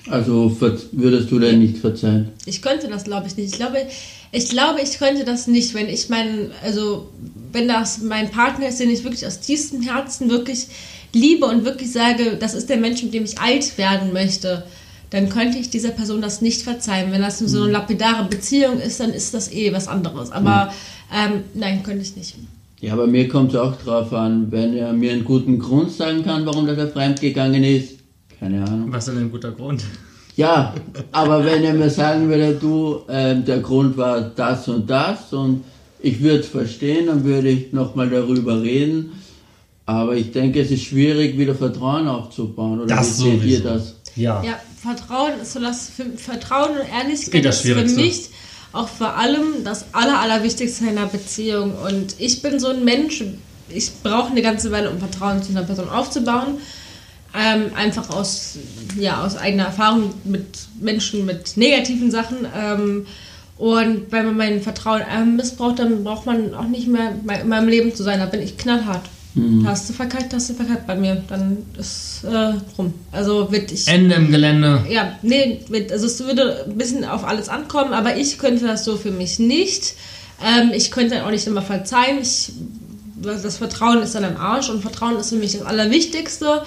Also 0.10 0.56
würdest 0.91 1.30
du 1.32 1.38
denn 1.38 1.60
nicht 1.60 1.77
verzeihen? 1.77 2.30
Ich 2.45 2.62
könnte 2.62 2.88
das, 2.88 3.03
glaube 3.03 3.27
ich, 3.27 3.36
nicht. 3.36 3.51
Ich 3.51 3.60
glaube, 3.60 3.86
ich 4.32 4.50
glaube, 4.50 4.82
ich 4.82 4.98
könnte 5.00 5.24
das 5.24 5.48
nicht, 5.48 5.74
wenn 5.74 5.88
ich 5.88 6.10
meinen, 6.10 6.52
also 6.63 7.10
wenn 7.52 7.68
das 7.68 8.02
mein 8.02 8.30
Partner 8.30 8.68
ist, 8.68 8.80
den 8.80 8.90
ich 8.90 9.04
wirklich 9.04 9.26
aus 9.26 9.40
tiefstem 9.40 9.82
Herzen 9.82 10.30
wirklich 10.30 10.68
liebe 11.13 11.46
und 11.46 11.66
wirklich 11.66 11.92
sage, 11.92 12.38
das 12.40 12.54
ist 12.54 12.70
der 12.70 12.78
Mensch, 12.78 13.02
mit 13.04 13.13
dem 13.13 13.24
ich 13.24 13.40
alt 13.40 13.78
werden 13.78 14.13
möchte, 14.13 14.63
dann 15.10 15.30
könnte 15.30 15.58
ich 15.58 15.70
dieser 15.70 15.92
Person 15.92 16.22
das 16.22 16.42
nicht 16.42 16.63
verzeihen. 16.63 17.12
Wenn 17.12 17.22
das 17.22 17.40
so 17.40 17.63
eine 17.63 17.72
lapidare 17.72 18.28
Beziehung 18.28 18.80
ist, 18.80 19.00
dann 19.00 19.12
ist 19.12 19.34
das 19.34 19.52
eh 19.52 19.72
was 19.72 19.88
anderes. 19.88 20.32
Aber 20.32 20.74
ähm, 21.13 21.44
nein, 21.54 21.82
könnte 21.84 22.02
ich 22.02 22.16
nicht. 22.16 22.36
Ja, 22.82 22.94
aber 22.94 23.08
mir 23.08 23.28
kommt 23.28 23.54
es 23.54 23.60
auch 23.60 23.76
drauf 23.78 24.13
an, 24.13 24.52
wenn 24.52 24.76
er 24.76 24.94
mir 24.94 25.13
einen 25.13 25.24
guten 25.24 25.58
Grund 25.58 25.92
sagen 25.92 26.24
kann, 26.24 26.46
warum 26.46 26.68
das 26.68 26.78
er 26.78 26.90
fremdgegangen 26.90 27.63
ist. 27.63 28.00
Keine 28.40 28.63
Ahnung. 28.63 28.92
Was 28.92 29.08
ist 29.08 29.16
denn 29.16 29.24
ein 29.24 29.32
guter 29.32 29.52
Grund? 29.52 29.84
Ja, 30.38 30.73
aber 31.12 31.43
wenn 31.43 31.63
er 31.63 31.73
mir 31.73 31.89
sagen 31.89 32.30
würde, 32.30 32.54
du, 32.54 33.02
ähm, 33.10 33.43
der 33.43 33.58
Grund 33.58 33.97
war 33.97 34.21
das 34.21 34.67
und 34.67 34.88
das 34.88 35.34
und 35.34 35.63
ich 36.00 36.21
würde 36.21 36.39
es 36.41 36.47
verstehen, 36.47 37.08
dann 37.08 37.23
würde 37.23 37.50
ich 37.50 37.73
nochmal 37.73 38.10
darüber 38.10 38.62
reden. 38.62 39.13
Aber 39.88 40.15
ich 40.15 40.32
denke, 40.32 40.62
es 40.62 40.69
ist 40.69 40.84
schwierig, 40.84 41.39
wieder 41.39 41.56
Vertrauen 41.56 42.08
aufzubauen. 42.08 42.82
Oder 42.82 42.95
Das 42.95 43.19
wie 43.19 43.32
seht 43.32 43.43
ihr 43.45 43.60
das? 43.62 43.95
Ja. 44.15 44.43
Ja, 44.43 44.60
Vertrauen 44.80 45.39
ist 45.41 45.54
so 45.54 45.60
das 45.60 45.89
für, 45.89 46.06
Vertrauen 46.17 46.71
und 46.71 46.88
Ehrlichkeit 46.88 47.34
Eh 47.34 47.41
das 47.41 47.65
ist 47.65 47.73
für 47.73 48.00
mich 48.00 48.30
auch 48.73 48.88
vor 48.88 49.15
allem 49.15 49.63
das 49.63 49.86
aller, 49.93 50.19
allerwichtigste 50.19 50.84
in 50.84 50.97
einer 50.97 51.08
Beziehung. 51.08 51.73
Und 51.80 52.15
ich 52.19 52.43
bin 52.43 52.60
so 52.60 52.67
ein 52.67 52.86
Mensch, 52.86 53.23
ich 53.69 53.91
brauche 54.04 54.32
eine 54.32 54.43
ganze 54.43 54.71
Weile, 54.71 54.91
um 54.91 55.00
Vertrauen 55.00 55.41
zu 55.41 55.50
einer 55.50 55.63
Person 55.63 55.89
aufzubauen. 55.89 56.60
Ähm, 57.39 57.71
einfach 57.76 58.10
aus, 58.10 58.58
ja, 58.97 59.23
aus 59.23 59.38
eigener 59.38 59.65
Erfahrung 59.65 60.13
mit 60.23 60.45
Menschen 60.80 61.26
mit 61.26 61.56
negativen 61.58 62.10
Sachen. 62.10 62.47
Ähm, 62.58 63.06
und 63.58 64.12
wenn 64.12 64.26
man 64.28 64.38
mein 64.38 64.62
Vertrauen 64.62 65.02
einmal 65.02 65.36
missbraucht, 65.38 65.80
dann 65.80 66.04
braucht 66.04 66.26
man 66.26 66.54
auch 66.54 66.67
nicht 66.67 66.88
mehr 66.88 67.12
in 67.41 67.47
meinem 67.50 67.67
Leben 67.67 67.93
zu 67.93 68.04
sein. 68.04 68.19
Da 68.19 68.26
bin 68.26 68.41
ich 68.41 68.58
knallhart. 68.58 69.02
Hast 69.65 69.88
du 69.88 69.93
verkackt, 69.93 70.34
hast 70.34 70.50
du 70.50 70.56
verkackt 70.56 70.88
bei 70.88 70.95
mir. 70.95 71.21
Dann 71.28 71.58
ist 71.78 72.23
äh, 72.23 72.54
rum. 72.76 72.93
Also 73.12 73.52
wird 73.52 73.71
ich 73.71 73.88
Ende 73.88 74.15
im 74.15 74.32
Gelände. 74.32 74.84
ja, 74.89 75.12
nee, 75.21 75.60
mit- 75.69 75.91
also 75.91 76.08
es 76.08 76.19
würde 76.26 76.65
ein 76.67 76.76
bisschen 76.76 77.06
auf 77.06 77.23
alles 77.23 77.47
ankommen, 77.50 77.93
aber 77.93 78.17
ich 78.17 78.39
könnte 78.39 78.65
das 78.65 78.84
so 78.84 78.95
für 78.97 79.12
mich 79.12 79.38
nicht. 79.38 79.93
Ähm, 80.43 80.71
ich 80.73 80.89
könnte 80.89 81.15
dann 81.15 81.26
auch 81.26 81.30
nicht 81.32 81.45
immer 81.45 81.62
verzeihen. 81.62 82.17
Ich, 82.19 82.52
das 83.21 83.58
Vertrauen 83.58 84.02
ist 84.02 84.15
dann 84.15 84.23
im 84.23 84.38
Arsch 84.38 84.69
und 84.69 84.82
Vertrauen 84.82 85.17
ist 85.17 85.30
für 85.30 85.36
mich 85.36 85.52
das 85.54 85.62
Allerwichtigste. 85.63 86.63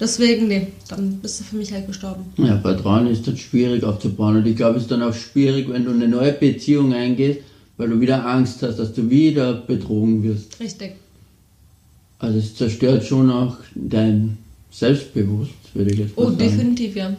Deswegen, 0.00 0.48
nee, 0.48 0.68
dann 0.88 1.18
bist 1.22 1.40
du 1.40 1.44
für 1.44 1.56
mich 1.56 1.72
halt 1.72 1.86
gestorben. 1.86 2.24
Ja, 2.36 2.58
Vertrauen 2.58 3.06
ist 3.06 3.26
dann 3.26 3.36
schwierig 3.36 3.84
aufzubauen. 3.84 4.36
Und 4.36 4.46
ich 4.46 4.56
glaube, 4.56 4.76
es 4.76 4.82
ist 4.84 4.90
dann 4.90 5.02
auch 5.02 5.14
schwierig, 5.14 5.68
wenn 5.68 5.84
du 5.84 5.92
eine 5.92 6.08
neue 6.08 6.32
Beziehung 6.32 6.92
eingehst, 6.92 7.40
weil 7.76 7.88
du 7.88 8.00
wieder 8.00 8.26
Angst 8.26 8.62
hast, 8.62 8.78
dass 8.78 8.92
du 8.92 9.08
wieder 9.08 9.54
betrogen 9.54 10.22
wirst. 10.24 10.58
Richtig. 10.60 10.94
Also 12.18 12.38
es 12.38 12.54
zerstört 12.56 13.04
schon 13.04 13.30
auch 13.30 13.56
dein 13.74 14.38
Selbstbewusst, 14.70 15.52
würde 15.74 15.92
ich 15.92 15.98
jetzt 16.00 16.12
Oh, 16.16 16.22
mal 16.22 16.26
sagen. 16.30 16.38
definitiv, 16.38 16.96
ja. 16.96 17.16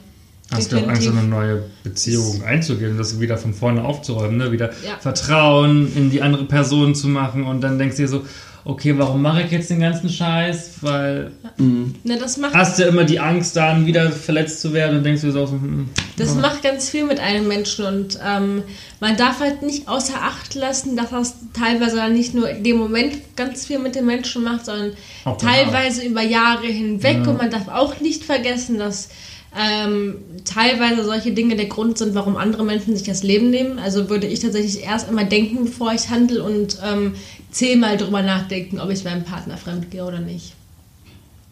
Hast 0.51 0.71
du 0.71 0.77
auch 0.77 0.87
Angst, 0.87 1.07
in 1.07 1.17
eine 1.17 1.27
neue 1.27 1.63
Beziehung 1.83 2.43
einzugehen, 2.43 2.97
das 2.97 3.19
wieder 3.19 3.37
von 3.37 3.53
vorne 3.53 3.83
aufzuräumen, 3.83 4.37
ne? 4.37 4.51
wieder 4.51 4.69
Ja. 4.85 4.97
Vertrauen 4.99 5.91
in 5.95 6.11
die 6.11 6.21
andere 6.21 6.45
Person 6.45 6.93
zu 6.93 7.07
machen 7.07 7.43
und 7.45 7.61
dann 7.61 7.79
denkst 7.79 7.95
du 7.95 8.03
dir 8.03 8.07
so, 8.07 8.21
okay, 8.65 8.97
warum 8.97 9.21
mache 9.21 9.43
ich 9.43 9.51
jetzt 9.51 9.69
den 9.69 9.79
ganzen 9.79 10.09
Scheiß? 10.09 10.71
Weil 10.81 11.31
Ne, 11.57 12.17
das 12.19 12.37
macht 12.37 12.53
hast 12.53 12.77
du 12.77 12.83
ja 12.83 12.89
immer 12.89 13.03
die 13.03 13.19
Angst, 13.19 13.55
dann 13.55 13.85
wieder 13.85 14.11
verletzt 14.11 14.59
zu 14.59 14.73
werden 14.73 14.97
und 14.97 15.03
denkst 15.03 15.21
dir 15.21 15.31
so, 15.31 15.47
hm, 15.47 15.89
Das 16.17 16.35
macht 16.35 16.63
ganz 16.63 16.89
viel 16.89 17.05
mit 17.05 17.19
einem 17.19 17.47
Menschen 17.47 17.85
und 17.85 18.19
ähm, 18.25 18.63
man 18.99 19.15
darf 19.15 19.39
halt 19.39 19.61
nicht 19.61 19.87
außer 19.87 20.15
Acht 20.21 20.55
lassen, 20.55 20.97
dass 20.97 21.11
das 21.11 21.35
teilweise 21.53 21.97
dann 21.97 22.13
nicht 22.13 22.33
nur 22.33 22.49
in 22.49 22.63
dem 22.63 22.77
Moment 22.77 23.13
ganz 23.35 23.65
viel 23.65 23.79
mit 23.79 23.95
den 23.95 24.05
Menschen 24.05 24.43
macht, 24.43 24.65
sondern 24.65 24.93
Auch 25.23 25.37
teilweise 25.37 26.03
über 26.03 26.21
Jahre 26.23 26.65
hinweg 26.67 27.27
und 27.27 27.37
man 27.37 27.51
darf 27.51 27.67
auch 27.67 27.99
nicht 28.01 28.23
vergessen, 28.23 28.79
dass 28.79 29.09
ähm, 29.57 30.17
teilweise 30.43 31.05
solche 31.05 31.31
Dinge 31.31 31.55
der 31.55 31.67
Grund 31.67 31.97
sind, 31.97 32.13
warum 32.13 32.35
andere 32.35 32.65
Menschen 32.65 32.95
sich 32.95 33.07
das 33.07 33.23
Leben 33.23 33.49
nehmen. 33.49 33.79
Also 33.79 34.09
würde 34.09 34.27
ich 34.27 34.41
tatsächlich 34.41 34.83
erst 34.83 35.07
einmal 35.07 35.25
denken, 35.25 35.65
bevor 35.65 35.93
ich 35.93 36.09
handle 36.09 36.43
und 36.43 36.77
ähm, 36.85 37.13
zehnmal 37.55 37.95
drüber 37.97 38.21
nachdenken, 38.21 38.79
ob 38.79 38.91
ich 38.91 39.03
meinem 39.03 39.23
Partner 39.23 39.55
fremd 39.57 39.89
gehe 39.89 40.03
oder 40.03 40.19
nicht. 40.19 40.53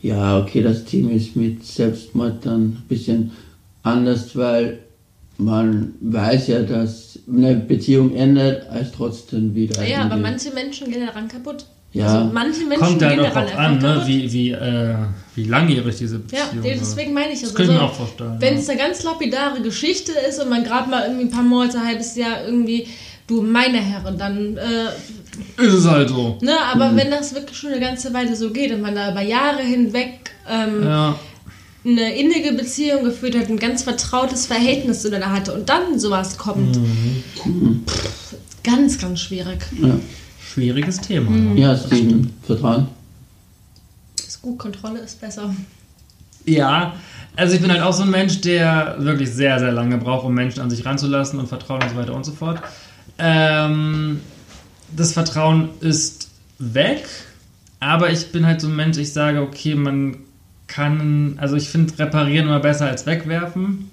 Ja, 0.02 0.38
okay, 0.38 0.62
das 0.62 0.84
Thema 0.84 1.12
ist 1.12 1.36
mit 1.36 1.66
Selbstmord 1.66 2.46
dann 2.46 2.62
ein 2.62 2.86
bisschen 2.90 3.32
anders, 3.84 4.36
weil 4.36 4.80
man 5.38 5.94
weiß 6.02 6.48
ja, 6.48 6.62
dass 6.62 7.20
eine 7.28 7.56
Beziehung 7.56 8.14
endet, 8.16 8.68
als 8.68 8.92
trotzdem 8.92 9.56
wieder. 9.56 9.82
Ja, 9.88 10.04
aber 10.04 10.18
manche 10.18 10.52
Menschen 10.52 10.92
gehen 10.92 11.06
daran 11.06 11.30
kaputt. 11.30 11.66
Ja. 11.94 12.08
Also 12.08 12.34
manche 12.34 12.66
Menschen 12.66 12.86
kommt 12.86 13.02
halt 13.02 13.16
gehen 13.16 13.26
auch 13.26 13.30
daran 13.34 13.48
drauf 13.48 13.58
einfach 13.58 13.66
an, 13.66 13.78
ne? 13.78 13.94
kaputt. 13.94 14.08
wie, 14.08 14.34
wie, 14.34 14.52
äh, 14.52 14.96
wie 15.36 15.44
langjährig 15.46 15.96
diese 15.96 16.16
Ja, 16.32 16.46
Beziehung 16.54 16.80
deswegen 16.80 17.14
meine 17.14 17.32
ich 17.32 17.42
das. 17.42 17.54
Das 17.54 17.70
Also, 17.70 17.80
auch 17.80 17.94
vorstellen. 17.94 18.36
Wenn 18.40 18.56
ja. 18.56 18.60
es 18.60 18.70
eine 18.70 18.80
ganz 18.80 19.04
lapidare 19.04 19.62
Geschichte 19.62 20.12
ist 20.28 20.40
und 20.42 20.50
man 20.50 20.64
gerade 20.66 20.90
mal 20.90 21.04
irgendwie 21.06 21.26
ein 21.26 21.32
paar 21.32 21.44
Monate, 21.44 21.78
ein 21.78 21.88
halbes 21.88 22.16
Jahr 22.18 22.46
irgendwie, 22.46 22.88
du 23.28 23.42
meine 23.42 23.78
Herren, 23.78 24.18
dann, 24.18 24.58
äh, 24.58 24.62
Ist 25.58 25.74
es 25.74 25.88
halt 25.88 26.10
so. 26.10 26.38
ne, 26.42 26.56
aber 26.74 26.96
wenn 26.96 27.10
das 27.10 27.34
wirklich 27.34 27.58
schon 27.58 27.72
eine 27.72 27.80
ganze 27.80 28.14
Weile 28.14 28.36
so 28.36 28.52
geht 28.52 28.72
und 28.72 28.82
man 28.82 28.96
da 28.96 29.12
über 29.12 29.22
Jahre 29.22 29.62
hinweg 29.64 30.32
ähm, 30.50 30.84
Ja. 30.84 31.16
eine 31.86 32.16
innige 32.16 32.54
Beziehung 32.54 33.04
geführt 33.04 33.36
hat, 33.38 33.50
ein 33.50 33.58
ganz 33.58 33.84
vertrautes 33.84 34.46
Verhältnis 34.46 35.02
zueinander 35.02 35.32
hatte 35.32 35.54
und 35.54 35.70
dann 35.70 36.00
sowas 36.00 36.38
kommt, 36.38 36.78
pff, 37.88 38.36
ganz, 38.64 39.00
ganz 39.00 39.22
schwierig. 39.22 39.60
Ja, 39.82 39.96
Schwieriges 40.54 41.02
Thema. 41.02 41.32
Mhm. 41.32 41.58
Ja. 41.58 41.74
ja 41.74 41.78
Steven, 41.80 42.32
Vertrauen. 42.44 42.88
Ist 44.18 44.42
gut, 44.42 44.60
Kontrolle 44.60 45.00
ist 45.00 45.20
besser. 45.20 45.54
Ja, 46.46 46.94
also 47.36 47.56
ich 47.56 47.62
bin 47.62 47.72
halt 47.72 47.82
auch 47.82 47.94
so 47.94 48.04
ein 48.04 48.12
Mensch, 48.12 48.42
der 48.42 48.98
wirklich 49.00 49.32
sehr, 49.32 49.58
sehr 49.58 49.72
lange 49.72 49.98
braucht, 49.98 50.26
um 50.26 50.34
Menschen 50.34 50.62
an 50.62 50.70
sich 50.70 50.86
ranzulassen 50.86 51.40
und 51.40 51.48
Vertrauen 51.48 51.82
und 51.82 51.90
so 51.90 51.96
weiter 51.96 52.14
und 52.14 52.24
so 52.26 52.32
fort. 52.34 52.60
Ähm, 53.18 54.20
das 54.96 55.14
Vertrauen 55.14 55.70
ist 55.80 56.30
weg, 56.60 57.06
aber 57.80 58.12
ich 58.12 58.32
bin 58.32 58.46
halt 58.46 58.62
so 58.62 58.68
ein 58.68 58.76
Mensch, 58.76 58.98
ich 58.98 59.14
sage, 59.14 59.42
okay, 59.42 59.76
man 59.76 60.18
kann, 60.68 61.36
also 61.38 61.56
ich 61.56 61.70
finde 61.70 61.98
reparieren 62.00 62.48
immer 62.48 62.60
besser 62.60 62.88
als 62.88 63.06
wegwerfen, 63.06 63.90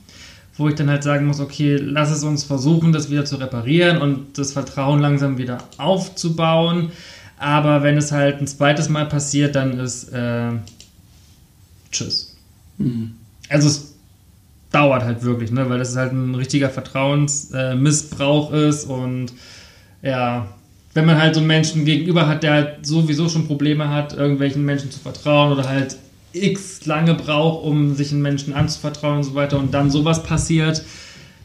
wo 0.57 0.69
ich 0.69 0.75
dann 0.75 0.91
halt 0.91 1.03
sagen 1.03 1.27
muss, 1.27 1.41
okay, 1.41 1.77
lass 1.77 2.11
es 2.11 2.23
uns 2.23 2.45
versuchen, 2.45 2.93
das 2.93 3.11
wieder 3.11 3.25
zu 3.25 3.37
reparieren 3.37 3.99
und 3.99 4.39
das 4.39 4.53
Vertrauen 4.53 5.01
langsam 5.01 5.39
wieder 5.39 5.59
aufzubauen. 5.79 6.93
Aber 7.39 7.83
wenn 7.83 7.97
es 7.97 8.13
halt 8.13 8.41
ein 8.41 8.47
zweites 8.47 8.89
Mal 8.89 9.07
passiert, 9.07 9.57
dann 9.57 9.79
ist 9.79 10.13
äh, 10.13 10.51
Tschüss. 11.91 12.37
Mhm. 12.79 13.13
Also 13.49 13.69
es 13.69 13.95
dauert 14.71 15.03
halt 15.03 15.23
wirklich, 15.23 15.51
ne? 15.51 15.69
weil 15.69 15.79
das 15.79 15.97
halt 15.97 16.13
ein 16.13 16.35
richtiger 16.35 16.71
Vertrauensmissbrauch 16.71 18.53
äh, 18.53 18.69
ist 18.69 18.85
und 18.85 19.33
ja, 20.03 20.47
wenn 20.95 21.07
man 21.07 21.21
halt 21.21 21.35
so 21.35 21.41
einen 21.41 21.47
Menschen 21.47 21.85
gegenüber 21.85 22.27
hat, 22.27 22.43
der 22.43 22.53
halt 22.53 22.87
sowieso 22.87 23.29
schon 23.29 23.47
Probleme 23.47 23.89
hat, 23.89 24.13
irgendwelchen 24.13 24.65
Menschen 24.65 24.91
zu 24.91 24.99
vertrauen 24.99 25.53
oder 25.53 25.69
halt 25.69 25.97
x 26.33 26.87
lange 26.87 27.15
braucht, 27.15 27.65
um 27.65 27.95
sich 27.95 28.13
einen 28.13 28.23
Menschen 28.23 28.55
anzuvertrauen 28.55 29.19
und 29.19 29.25
so 29.25 29.35
weiter 29.35 29.59
und 29.59 29.73
dann 29.73 29.91
sowas 29.91 30.23
passiert, 30.23 30.83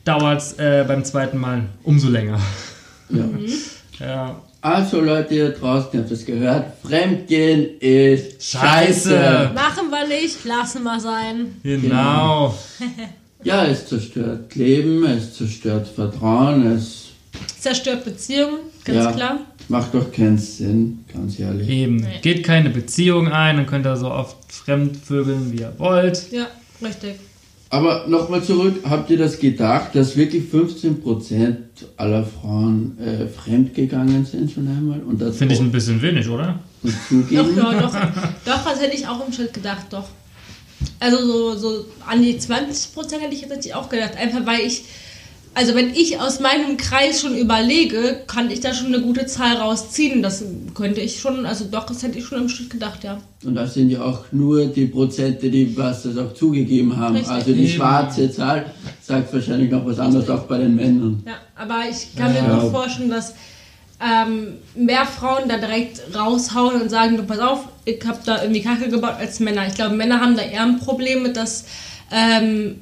dauert 0.04 0.42
es 0.42 0.54
äh, 0.54 0.86
beim 0.88 1.04
zweiten 1.04 1.38
Mal 1.40 1.64
umso 1.84 2.10
länger. 2.10 2.40
Ja. 3.10 3.26
Ja. 4.00 4.42
Also 4.62 5.00
Leute 5.00 5.36
ihr 5.36 5.50
draußen, 5.52 5.90
ihr 5.94 6.00
habt 6.00 6.12
es 6.12 6.26
gehört, 6.26 6.66
Fremdgehen 6.84 7.78
ist 7.80 8.44
Scheiße. 8.44 9.10
Scheiße. 9.12 9.52
Machen 9.54 9.92
wir 9.92 10.08
nicht, 10.08 10.44
lassen 10.44 10.84
wir 10.84 11.00
sein. 11.00 11.56
Genau. 11.62 12.58
Ja, 13.44 13.64
es 13.66 13.86
zerstört 13.86 14.56
Leben, 14.56 15.06
es 15.06 15.36
zerstört 15.36 15.88
Vertrauen, 15.88 16.66
es 16.66 17.10
Zerstört 17.60 18.06
Beziehungen, 18.06 18.60
ganz 18.86 19.04
ja, 19.04 19.12
klar. 19.12 19.40
macht 19.68 19.94
doch 19.94 20.12
keinen 20.12 20.38
Sinn, 20.38 21.04
ganz 21.12 21.40
ehrlich. 21.40 21.68
Eben. 21.68 21.98
Nee. 21.98 22.20
Geht 22.22 22.44
keine 22.44 22.70
Beziehung 22.70 23.28
ein, 23.28 23.58
dann 23.58 23.66
könnt 23.66 23.86
ihr 23.86 23.96
so 23.98 24.10
oft 24.10 24.38
fremdvögeln, 24.52 25.52
wie 25.52 25.62
ihr 25.62 25.74
wollt. 25.78 26.32
Ja, 26.32 26.48
richtig. 26.82 27.16
Aber 27.70 28.06
nochmal 28.08 28.44
zurück, 28.44 28.76
habt 28.88 29.10
ihr 29.10 29.18
das 29.18 29.40
gedacht, 29.40 29.96
dass 29.96 30.16
wirklich 30.16 30.44
15% 30.54 31.56
aller 31.98 32.24
Frauen 32.24 32.98
äh, 33.00 33.28
fremdgegangen 33.28 34.24
sind 34.24 34.52
schon 34.52 34.68
einmal? 34.68 35.02
Und 35.02 35.20
das 35.20 35.38
Finde 35.38 35.56
ich 35.56 35.60
ein 35.60 35.72
bisschen 35.72 36.02
wenig, 36.02 36.30
oder? 36.30 36.60
Doch, 36.84 37.32
ja, 37.32 37.44
doch. 37.44 37.94
Doch, 38.46 38.64
das 38.64 38.82
hätte 38.82 38.96
ich 38.96 39.08
auch 39.08 39.26
im 39.26 39.34
Schritt 39.34 39.54
gedacht, 39.54 39.88
doch. 39.90 40.08
Also 41.00 41.18
so, 41.26 41.56
so 41.56 41.86
an 42.08 42.22
die 42.22 42.38
20 42.38 42.94
Prozent 42.94 43.24
hätte 43.24 43.34
ich 43.34 43.42
jetzt 43.42 43.50
natürlich 43.50 43.74
auch 43.74 43.90
gedacht. 43.90 44.16
Einfach 44.16 44.46
weil 44.46 44.62
ich, 44.62 44.84
also 45.56 45.74
wenn 45.74 45.90
ich 45.96 46.20
aus 46.20 46.42
meinem 46.42 46.76
Kreis 46.78 47.22
schon 47.22 47.36
überlege, 47.36 48.22
kann 48.28 48.52
ich 48.52 48.60
da 48.60 48.74
schon 48.74 48.88
eine 48.88 49.02
gute 49.02 49.26
Zahl 49.26 49.56
rausziehen. 49.56 50.22
Das 50.22 50.44
könnte 50.74 51.00
ich 51.00 51.20
schon, 51.20 51.46
also 51.46 51.66
doch, 51.72 51.86
das 51.86 52.04
hätte 52.04 52.20
ich 52.20 52.26
schon 52.26 52.42
im 52.42 52.50
Schritt 52.50 52.70
gedacht, 52.70 53.04
ja. 53.06 53.18
Und 53.44 53.56
das 53.56 53.74
sind 53.74 53.90
ja 53.90 54.02
auch 54.04 54.26
nur 54.34 54.66
die 54.66 54.86
Prozente, 54.86 55.50
die 55.50 55.76
was 55.78 56.04
das 56.04 56.18
auch 56.18 56.34
zugegeben 56.34 56.98
haben. 56.98 57.16
Richtig. 57.16 57.32
Also 57.32 57.54
die 57.54 57.70
schwarze 57.70 58.30
Zahl 58.30 58.66
sagt 59.02 59.34
wahrscheinlich 59.34 59.72
noch 59.72 59.86
was 59.86 59.98
anderes 59.98 60.30
auch 60.30 60.44
bei 60.44 60.58
den 60.58 60.76
Männern. 60.76 61.24
Ja, 61.26 61.36
aber 61.56 61.84
ich 61.90 62.16
kann 62.16 62.34
mir 62.34 62.40
Ja. 62.40 62.60
gut 62.60 62.72
vorstellen, 62.72 63.10
dass 63.10 63.34
ähm, 64.04 64.56
mehr 64.76 65.06
Frauen 65.06 65.48
da 65.48 65.58
direkt 65.58 66.02
raushauen 66.14 66.82
und 66.82 66.90
sagen, 66.90 67.16
du 67.16 67.24
pass 67.24 67.40
auf, 67.40 67.70
ich 67.86 68.06
habe 68.06 68.20
da 68.26 68.42
irgendwie 68.42 68.62
Kacke 68.62 68.90
gebaut 68.90 69.16
als 69.18 69.40
Männer. 69.40 69.66
Ich 69.68 69.76
glaube, 69.76 69.96
Männer 69.96 70.20
haben 70.20 70.36
da 70.36 70.44
eher 70.44 70.64
ein 70.64 70.80
Problem 70.80 71.24
mit, 71.24 71.38
das 71.38 71.64
ähm, 72.12 72.82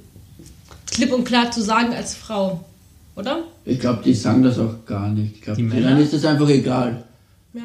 klipp 0.94 1.12
und 1.14 1.24
klar 1.26 1.52
zu 1.52 1.62
sagen 1.62 1.94
als 1.94 2.16
Frau. 2.16 2.64
Oder? 3.16 3.44
Ich 3.66 3.80
glaube, 3.80 4.02
die 4.04 4.14
sagen 4.14 4.42
das 4.44 4.58
auch 4.58 4.86
gar 4.86 5.10
nicht. 5.10 5.36
Ich 5.36 5.42
glaube, 5.42 5.58
Die 5.58 5.64
Männer? 5.64 5.90
denen 5.90 6.02
ist 6.02 6.14
das 6.14 6.26
einfach 6.26 6.50
egal. 6.50 7.04
Ja. 7.54 7.62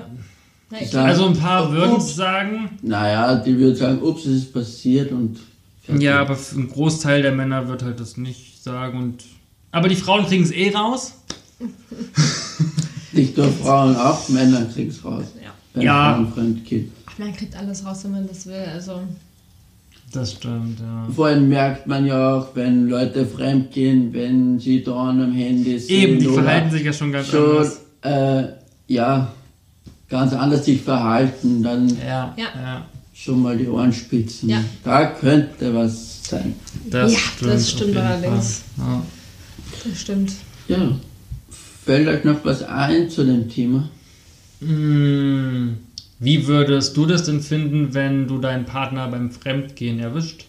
Na, 0.70 0.84
sagen- 0.84 1.08
Also 1.08 1.26
ein 1.28 1.38
paar 1.38 1.72
würden 1.72 2.00
sagen. 2.00 2.78
Naja, 2.82 3.36
die 3.36 3.56
würden 3.58 3.74
sagen, 3.76 4.02
ups, 4.02 4.26
es 4.26 4.42
ist 4.42 4.52
passiert 4.52 5.10
und 5.12 5.38
fertig. 5.82 6.02
Ja, 6.04 6.20
aber 6.20 6.36
für 6.36 6.60
ein 6.60 6.68
Großteil 6.68 7.22
der 7.22 7.32
Männer 7.32 7.66
wird 7.68 7.82
halt 7.82 7.98
das 7.98 8.18
nicht 8.18 8.62
sagen. 8.62 8.98
Und 8.98 9.24
aber 9.72 9.88
die 9.88 9.96
Frauen 9.96 10.26
kriegen 10.26 10.44
es 10.44 10.50
eh 10.50 10.70
raus. 10.74 11.14
Nicht 13.12 13.36
nur 13.36 13.48
Frauen, 13.48 13.96
auch 13.96 14.28
Männer 14.28 14.66
kriegen 14.66 14.90
es 14.90 15.02
raus. 15.04 15.24
Ja. 15.42 15.50
Wenn 15.74 15.82
Ja. 15.82 16.14
Frauen 16.14 16.32
fremd 16.32 16.64
geht. 16.64 16.92
Ach, 17.06 17.18
man 17.18 17.34
kriegt 17.34 17.56
alles 17.56 17.84
raus, 17.84 18.04
wenn 18.04 18.12
man 18.12 18.28
das 18.28 18.46
will. 18.46 18.64
Also, 18.72 19.00
Das 20.12 20.32
stimmt, 20.32 20.80
ja. 20.80 21.06
Vor 21.14 21.26
allem 21.26 21.48
merkt 21.48 21.86
man 21.86 22.06
ja 22.06 22.34
auch, 22.36 22.54
wenn 22.54 22.88
Leute 22.88 23.26
fremd 23.26 23.72
gehen, 23.72 24.12
wenn 24.14 24.58
sie 24.58 24.82
dran 24.82 25.20
am 25.22 25.32
Handy 25.32 25.78
sind. 25.78 25.90
Eben, 25.90 26.18
die 26.18 26.26
verhalten 26.26 26.70
sich 26.70 26.82
ja 26.84 26.92
schon 26.92 27.12
ganz 27.12 27.28
schon, 27.28 27.50
anders. 27.50 27.80
äh, 28.02 28.44
ja, 28.86 29.32
ganz 30.08 30.32
anders 30.32 30.64
sich 30.64 30.80
verhalten, 30.80 31.62
dann 31.62 31.88
Ja, 32.06 32.34
Ja. 32.38 32.86
schon 33.12 33.42
mal 33.42 33.56
die 33.58 33.68
Ohren 33.68 33.92
spitzen. 33.92 34.48
Ja. 34.48 34.64
Da 34.82 35.06
könnte 35.06 35.74
was 35.74 36.24
sein. 36.24 36.54
Das 36.88 37.12
Ja, 37.12 37.18
stimmt. 37.18 37.50
das 37.52 37.70
stimmt 37.70 37.96
allerdings. 37.98 38.62
Ja. 38.78 39.02
das 39.84 40.00
stimmt. 40.00 40.32
Ja. 40.68 40.92
Fällt 41.84 42.08
euch 42.08 42.24
noch 42.24 42.42
was 42.44 42.62
ein 42.62 43.10
zu 43.10 43.24
dem 43.24 43.48
Thema? 43.48 43.88
Hm, 44.60 45.76
Wie 46.20 46.46
würdest 46.46 46.96
du 46.96 47.06
das 47.06 47.24
denn 47.24 47.40
finden, 47.40 47.94
wenn 47.94 48.26
du 48.26 48.38
deinen 48.38 48.64
Partner 48.64 49.06
beim 49.08 49.30
Fremdgehen 49.30 50.00
erwischt? 50.00 50.46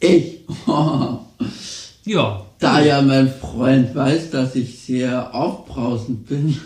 Ich, 0.00 0.40
Ja. 2.04 2.44
da 2.60 2.80
ja 2.80 3.02
mein 3.02 3.28
Freund 3.28 3.94
weiß, 3.94 4.30
dass 4.30 4.54
ich 4.54 4.78
sehr 4.78 5.34
aufbrausend 5.34 6.26
bin, 6.28 6.56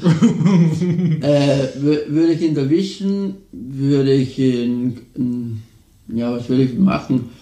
äh, 1.22 1.66
wür- 1.78 2.08
würde 2.08 2.32
ich 2.32 2.42
ihn 2.42 2.56
erwischen, 2.56 3.34
würde 3.52 4.12
ich 4.12 4.38
ihn, 4.38 5.00
mm, 5.16 6.16
ja, 6.16 6.32
was 6.32 6.48
würde 6.48 6.64
ich 6.64 6.74
machen? 6.78 7.30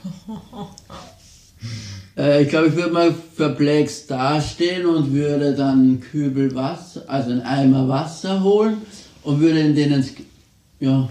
Äh, 2.17 2.45
ich 2.45 2.49
glaube, 2.49 2.69
ich 2.69 2.77
würde 2.77 2.93
mal 2.93 3.13
perplex 3.37 4.07
dastehen 4.07 4.87
und 4.87 5.13
würde 5.13 5.53
dann 5.53 5.81
einen 5.81 6.01
Kübel 6.01 6.55
Wasser, 6.55 7.03
also 7.09 7.33
einen 7.33 7.41
Eimer 7.41 7.89
Wasser 7.89 8.41
holen 8.45 8.77
und 9.25 9.41
würde 9.41 9.59
in 9.59 9.75
den 9.75 9.93
ins, 9.95 10.13
ja, 10.85 11.09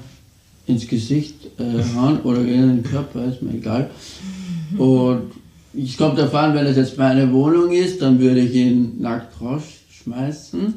ins 0.67 0.87
Gesicht 0.87 1.35
äh, 1.59 1.83
hauen 1.95 2.21
oder 2.21 2.39
in 2.41 2.77
den 2.77 2.83
Körper, 2.83 3.25
ist 3.25 3.41
mir 3.41 3.53
egal. 3.53 3.89
Und 4.77 5.31
ich 5.73 5.97
komme 5.97 6.15
davon, 6.15 6.53
wenn 6.53 6.65
es 6.65 6.77
jetzt 6.77 6.97
meine 6.97 7.31
Wohnung 7.33 7.71
ist, 7.71 8.01
dann 8.01 8.19
würde 8.19 8.41
ich 8.41 8.53
ihn 8.55 9.01
nackt 9.01 9.39
rausschmeißen. 9.41 10.75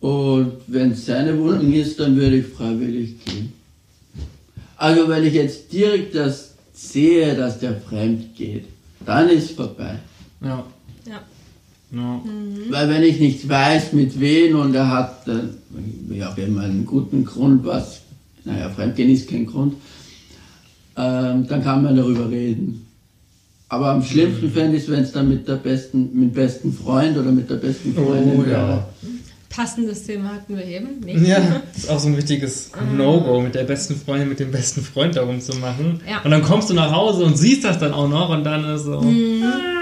Und 0.00 0.52
wenn 0.66 0.92
es 0.92 1.06
seine 1.06 1.38
Wohnung 1.38 1.72
ist, 1.72 1.98
dann 2.00 2.16
würde 2.16 2.38
ich 2.38 2.46
freiwillig 2.46 3.24
gehen. 3.24 3.52
Also 4.76 5.08
wenn 5.08 5.24
ich 5.24 5.34
jetzt 5.34 5.72
direkt 5.72 6.14
das 6.14 6.54
sehe, 6.72 7.36
dass 7.36 7.60
der 7.60 7.80
fremd 7.80 8.34
geht, 8.34 8.64
dann 9.04 9.28
ist 9.28 9.52
vorbei. 9.52 9.98
Ja. 10.40 10.64
Ja. 11.06 11.20
Ja. 11.92 12.20
Weil 12.70 12.88
wenn 12.88 13.02
ich 13.02 13.20
nicht 13.20 13.48
weiß, 13.48 13.92
mit 13.92 14.18
wem 14.20 14.58
und 14.58 14.74
er 14.74 14.88
hat, 14.90 15.28
äh, 15.28 16.14
ja, 16.14 16.32
wenn 16.36 16.54
man 16.54 16.64
einen 16.64 16.86
guten 16.86 17.24
Grund, 17.24 17.64
was, 17.64 18.00
naja, 18.44 18.70
Fremdgehen 18.70 19.10
ist 19.10 19.28
kein 19.28 19.46
Grund, 19.46 19.74
ähm, 20.96 21.46
dann 21.46 21.62
kann 21.62 21.82
man 21.82 21.96
darüber 21.96 22.28
reden. 22.30 22.86
Aber 23.68 23.90
am 23.90 24.02
schlimmsten 24.04 24.50
fände 24.50 24.76
ich 24.76 24.82
es, 24.84 24.90
wenn 24.90 25.02
es 25.02 25.12
dann 25.12 25.28
mit 25.30 25.48
der 25.48 25.54
besten, 25.56 26.10
mit 26.12 26.30
dem 26.30 26.32
besten 26.32 26.72
Freund 26.74 27.16
oder 27.16 27.30
mit 27.32 27.48
der 27.48 27.56
besten 27.56 27.94
Freundin 27.94 28.38
Oh, 28.38 28.42
ja. 28.42 28.50
wäre. 28.50 28.84
Passendes 29.48 30.04
Thema 30.04 30.30
hatten 30.34 30.56
wir 30.56 30.64
eben. 30.66 31.00
Nicht? 31.00 31.26
Ja, 31.26 31.38
ist 31.76 31.88
auch 31.90 31.98
so 31.98 32.08
ein 32.08 32.16
wichtiges 32.16 32.70
No-Go, 32.96 33.40
mit 33.40 33.54
der 33.54 33.64
besten 33.64 33.96
Freundin, 33.96 34.28
mit 34.30 34.40
dem 34.40 34.50
besten 34.50 34.82
Freund 34.82 35.16
darum 35.16 35.40
zu 35.40 35.56
machen. 35.58 36.00
Ja. 36.08 36.20
Und 36.22 36.30
dann 36.30 36.42
kommst 36.42 36.70
du 36.70 36.74
nach 36.74 36.90
Hause 36.92 37.24
und 37.24 37.36
siehst 37.36 37.64
das 37.64 37.78
dann 37.78 37.92
auch 37.92 38.08
noch 38.08 38.30
und 38.30 38.44
dann 38.44 38.64
ist 38.74 38.84
so. 38.84 38.98
Ah. 38.98 39.81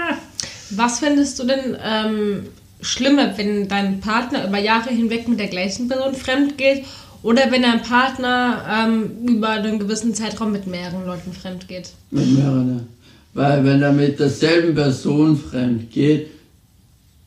Was 0.75 0.99
findest 0.99 1.39
du 1.39 1.45
denn 1.45 1.77
ähm, 1.83 2.43
schlimmer, 2.81 3.37
wenn 3.37 3.67
dein 3.67 3.99
Partner 3.99 4.47
über 4.47 4.59
Jahre 4.59 4.89
hinweg 4.89 5.27
mit 5.27 5.39
der 5.39 5.47
gleichen 5.47 5.87
Person 5.87 6.15
fremd 6.15 6.57
geht 6.57 6.85
oder 7.23 7.51
wenn 7.51 7.61
dein 7.61 7.81
Partner 7.81 8.65
ähm, 8.69 9.27
über 9.27 9.49
einen 9.49 9.79
gewissen 9.79 10.13
Zeitraum 10.13 10.51
mit 10.51 10.67
mehreren 10.67 11.05
Leuten 11.05 11.33
fremd 11.33 11.67
geht? 11.67 11.91
Mit 12.09 12.31
mehreren. 12.31 12.87
Weil 13.33 13.63
wenn 13.63 13.81
er 13.81 13.93
mit 13.93 14.19
derselben 14.19 14.75
Person 14.75 15.37
fremd 15.37 15.91
geht, 15.91 16.27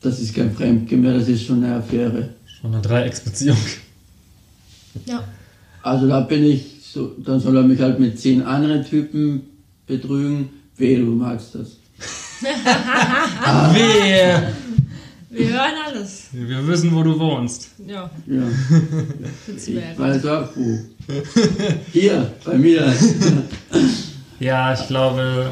das 0.01 0.19
ist 0.19 0.35
kein 0.35 0.53
Fremdgehen 0.53 1.01
mehr, 1.01 1.17
das 1.17 1.27
ist 1.27 1.45
schon 1.45 1.63
eine 1.63 1.75
Affäre. 1.75 2.29
Schon 2.45 2.73
eine 2.73 2.81
Dreiecksbeziehung. 2.81 3.57
Ja. 5.05 5.23
Also 5.81 6.07
da 6.07 6.21
bin 6.21 6.43
ich 6.43 6.81
so, 6.83 7.15
dann 7.23 7.39
soll 7.39 7.57
er 7.57 7.63
mich 7.63 7.79
halt 7.79 7.99
mit 7.99 8.19
zehn 8.19 8.41
anderen 8.43 8.85
Typen 8.85 9.41
betrügen. 9.87 10.49
Weh, 10.77 10.95
du 10.97 11.11
magst 11.11 11.55
das. 11.55 11.77
Wehe! 13.73 14.53
Wir 15.29 15.49
hören 15.49 15.73
alles. 15.87 16.27
Wir 16.31 16.65
wissen, 16.67 16.95
wo 16.95 17.03
du 17.03 17.19
wohnst. 17.19 17.69
Ja, 17.85 18.09
Ja, 18.25 18.43
wir 19.47 19.57
ich 19.57 19.99
weiß 19.99 20.25
auch 20.27 20.47
wo. 20.55 20.79
Hier, 21.91 22.31
bei 22.43 22.57
mir. 22.57 22.93
Ja, 24.37 24.73
ich 24.73 24.85
glaube, 24.87 25.51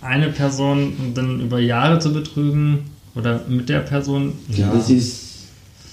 eine 0.00 0.30
Person 0.30 1.12
dann 1.14 1.40
über 1.40 1.60
Jahre 1.60 2.00
zu 2.00 2.12
betrügen 2.12 2.90
oder 3.14 3.40
mit 3.48 3.68
der 3.68 3.80
Person, 3.80 4.32
ja. 4.48 4.72
Das 4.72 4.90
ist, 4.90 5.20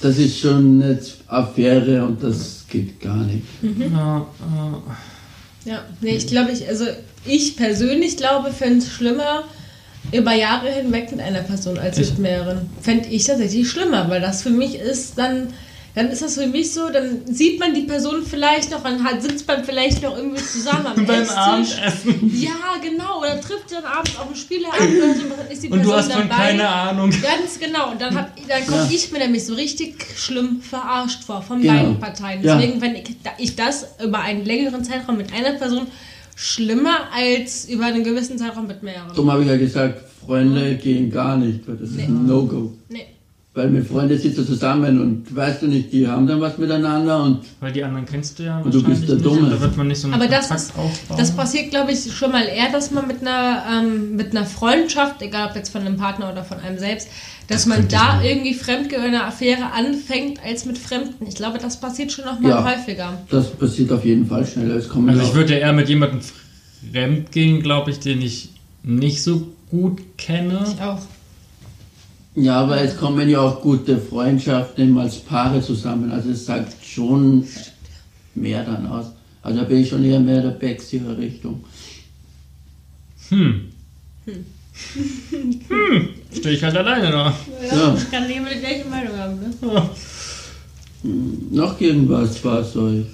das 0.02 0.18
ist 0.18 0.40
schon 0.40 0.82
eine 0.82 1.00
Affäre 1.28 2.04
und 2.04 2.24
das 2.24 2.66
geht 2.68 3.00
gar 3.00 3.18
nicht. 3.18 3.44
ja, 3.62 4.18
äh, 5.66 5.70
Ja, 5.70 5.86
nee, 6.02 6.16
ich 6.16 6.26
glaube, 6.26 6.52
ich, 6.52 6.68
also 6.68 6.86
ich 7.24 7.56
persönlich 7.56 8.18
glaube, 8.18 8.52
fände 8.52 8.80
es 8.80 8.92
schlimmer 8.92 9.44
über 10.13 10.34
Jahre 10.34 10.69
hinweg 10.69 11.12
mit 11.12 11.21
einer 11.21 11.41
Person 11.41 11.78
als 11.78 11.97
Ich- 11.97 12.10
mit 12.12 12.19
mehreren. 12.19 12.69
Fände 12.82 13.10
ich 13.10 13.26
tatsächlich 13.26 13.69
schlimmer, 13.69 14.10
weil 14.10 14.21
das 14.21 14.43
für 14.43 14.49
mich 14.52 14.76
ist 14.76 15.17
dann, 15.17 15.54
dann 15.95 16.10
ist 16.10 16.21
das 16.23 16.36
für 16.36 16.47
mich 16.47 16.73
so, 16.73 16.89
dann 16.89 17.21
sieht 17.26 17.60
man 17.60 17.73
die 17.73 17.82
Person 17.84 18.23
vielleicht 18.28 18.71
noch, 18.71 18.82
dann 18.84 19.04
hat, 19.04 19.21
sitzt 19.21 19.47
man 19.47 19.63
vielleicht 19.63 20.02
noch 20.02 20.17
irgendwie 20.17 20.41
zusammen 20.41 20.88
am 20.88 20.95
beim 21.06 21.21
Esstisch. 21.21 21.38
Abendessen. 21.38 22.41
Ja, 22.41 22.52
genau, 22.82 23.19
oder 23.19 23.39
trifft 23.39 23.71
dann 23.71 23.84
abends 23.86 24.17
auf 24.17 24.26
dem 24.28 24.36
Spieleabend 24.36 24.97
oder 24.97 25.13
so, 25.13 25.21
ist 25.54 25.62
die 25.63 25.67
Und 25.71 25.80
Person 25.82 25.91
du 25.93 25.97
hast 25.99 26.12
von 26.12 26.30
dabei. 26.30 26.43
keine 26.47 26.67
Ahnung. 26.67 27.10
Ganz 27.12 27.60
genau. 27.60 27.91
Und 27.91 28.02
dann, 28.02 28.15
hab, 28.17 28.36
dann 28.47 28.65
komme 28.65 28.84
Ja. 28.84 28.89
ich 28.91 29.12
mir 29.12 29.19
nämlich 29.19 29.45
so 29.45 29.54
richtig 29.54 30.04
schlimm 30.17 30.62
verarscht 30.62 31.23
vor 31.23 31.41
von 31.43 31.62
Genau. 31.62 31.73
beiden 31.73 31.99
Parteien. 31.99 32.43
Ja. 32.43 32.56
Deswegen 32.56 32.80
fände 32.80 32.99
ich, 32.99 33.15
da- 33.23 33.32
ich 33.38 33.56
das 33.56 33.86
über 34.04 34.19
einen 34.19 34.45
längeren 34.45 34.84
Zeitraum 34.84 35.17
mit 35.17 35.32
einer 35.32 35.54
Person 35.60 35.86
schlimmer 36.36 37.12
als 37.13 37.65
über 37.69 37.86
einen 37.86 38.04
gewissen 38.04 38.38
Zeitraum 38.38 38.67
mit 38.67 38.84
mehreren. 38.84 39.10
Darum 39.10 39.32
habe 39.32 39.43
ich 39.43 39.48
ja 39.50 39.58
gesagt, 39.58 40.02
Freunde 40.26 40.76
gehen 40.76 41.12
gar 41.12 41.38
nicht, 41.38 41.67
weil 41.67 41.76
das 41.78 41.91
ist 41.91 42.00
ein 42.00 42.26
No-Go. 42.26 42.74
Nee. 42.89 43.06
Weil 43.56 43.70
mit 43.70 43.88
Freunden 43.88 44.18
sitzt 44.18 44.39
du 44.39 44.44
zusammen 44.44 45.00
und 45.00 45.36
weißt 45.36 45.62
du 45.62 45.68
nicht, 45.68 45.94
die 45.94 46.08
haben 46.08 46.26
dann 46.26 46.42
was 46.42 46.58
miteinander 46.58 47.22
und 47.24 47.42
Weil 47.60 47.72
die 47.72 47.84
anderen 47.84 48.04
kennst 48.08 48.39
du 48.39 48.44
ja 48.44 48.58
Und 48.60 48.74
du 48.74 48.78
wahrscheinlich 48.80 49.00
bist 49.02 49.10
der 49.10 49.16
nicht. 49.18 49.26
Dumme. 49.28 49.42
und 49.42 49.52
Da 49.52 49.62
wird 49.62 49.78
man 49.78 49.88
nicht 49.89 50.00
so 50.00 50.08
einen 50.08 50.16
Aber 50.16 50.26
das, 50.28 50.48
Kontakt 50.48 50.62
ist, 50.70 50.76
aufbauen. 50.80 51.18
das 51.20 51.32
passiert, 51.36 51.70
glaube 51.70 51.92
ich, 51.92 52.12
schon 52.12 52.32
mal 52.32 52.46
eher, 52.46 52.72
dass 52.72 52.89
man 52.89 53.06
mit 53.06 53.22
einer, 53.22 53.63
ähm, 53.72 54.16
mit 54.16 54.36
einer 54.36 54.48
Freundschaft, 54.48 55.22
egal 55.22 55.50
ob 55.52 55.56
jetzt 55.56 55.70
von 55.70 55.82
einem 55.82 55.98
Partner 55.98 56.32
oder 56.32 56.44
von 56.44 56.60
einem 56.62 56.80
selbst, 56.80 57.10
dass 57.48 57.68
man 57.68 57.78
könnte 57.82 57.96
da 57.96 58.18
sein. 58.22 58.26
irgendwie 58.26 58.96
eine 58.98 59.24
Affäre 59.26 59.72
anfängt 59.72 60.39
als 60.44 60.66
mit 60.66 60.80
Fremden. 60.80 61.28
Ich 61.28 61.36
glaube, 61.36 61.60
das 61.60 61.80
passiert 61.80 62.12
schon 62.12 62.26
noch 62.26 62.39
mal 62.39 62.50
Ja. 62.50 62.63
häufiger. 62.66 63.20
das 63.30 63.52
passiert 63.52 63.92
auf 63.92 64.04
jeden 64.04 64.26
Fall 64.26 64.48
schneller. 64.48 64.78
Es 64.78 64.89
kommen 64.89 65.10
Also 65.10 65.22
ich 65.22 65.36
würde 65.36 65.54
eher 65.54 65.74
mit 65.74 65.88
jemandem 65.89 66.22
fremd 66.92 67.32
gehen, 67.32 67.62
glaube 67.62 67.92
ich, 67.92 68.00
den 68.00 68.20
ich 68.24 68.50
nicht 68.82 69.22
so 69.22 69.48
gut 69.70 70.00
kenne. 70.18 70.66
Ich 70.76 70.82
auch. 70.82 71.02
Ja, 72.36 72.62
aber 72.62 72.82
es 72.82 72.98
kommen 72.98 73.30
ja 73.30 73.39
auch 73.41 73.62
gute 73.62 73.98
Freundschaften 73.98 74.98
als 74.98 75.17
Paare 75.19 75.62
zusammen. 75.62 76.12
Also 76.12 76.32
es 76.32 76.46
sagt 76.46 76.74
schon 76.84 77.46
mehr 78.36 78.63
dann 78.63 78.88
aus. 78.88 79.06
Also 79.43 79.60
da 79.60 79.65
bin 79.65 79.78
ich 79.82 79.89
schon 79.89 80.04
eher 80.04 80.19
mehr 80.19 80.41
der 80.41 80.50
Becksiger 80.52 81.15
Richtung. 81.17 81.63
Hm. 83.30 83.62
Hm. 84.26 84.46
Stehe 86.36 86.56
ich 86.56 86.63
halt 86.63 86.76
alleine 86.76 87.12
da. 87.12 87.34
Ja. 87.72 87.93
Ich 87.96 88.10
kann 88.12 88.28
nicht 88.28 88.38
immer 88.38 88.50
die 88.50 88.60
gleiche 88.60 88.88
Meinung 88.89 89.15
haben, 89.17 89.39
ne? 89.39 89.89
Noch 91.52 91.80
irgendwas, 91.80 92.43
was 92.43 92.76
euch, 92.78 93.06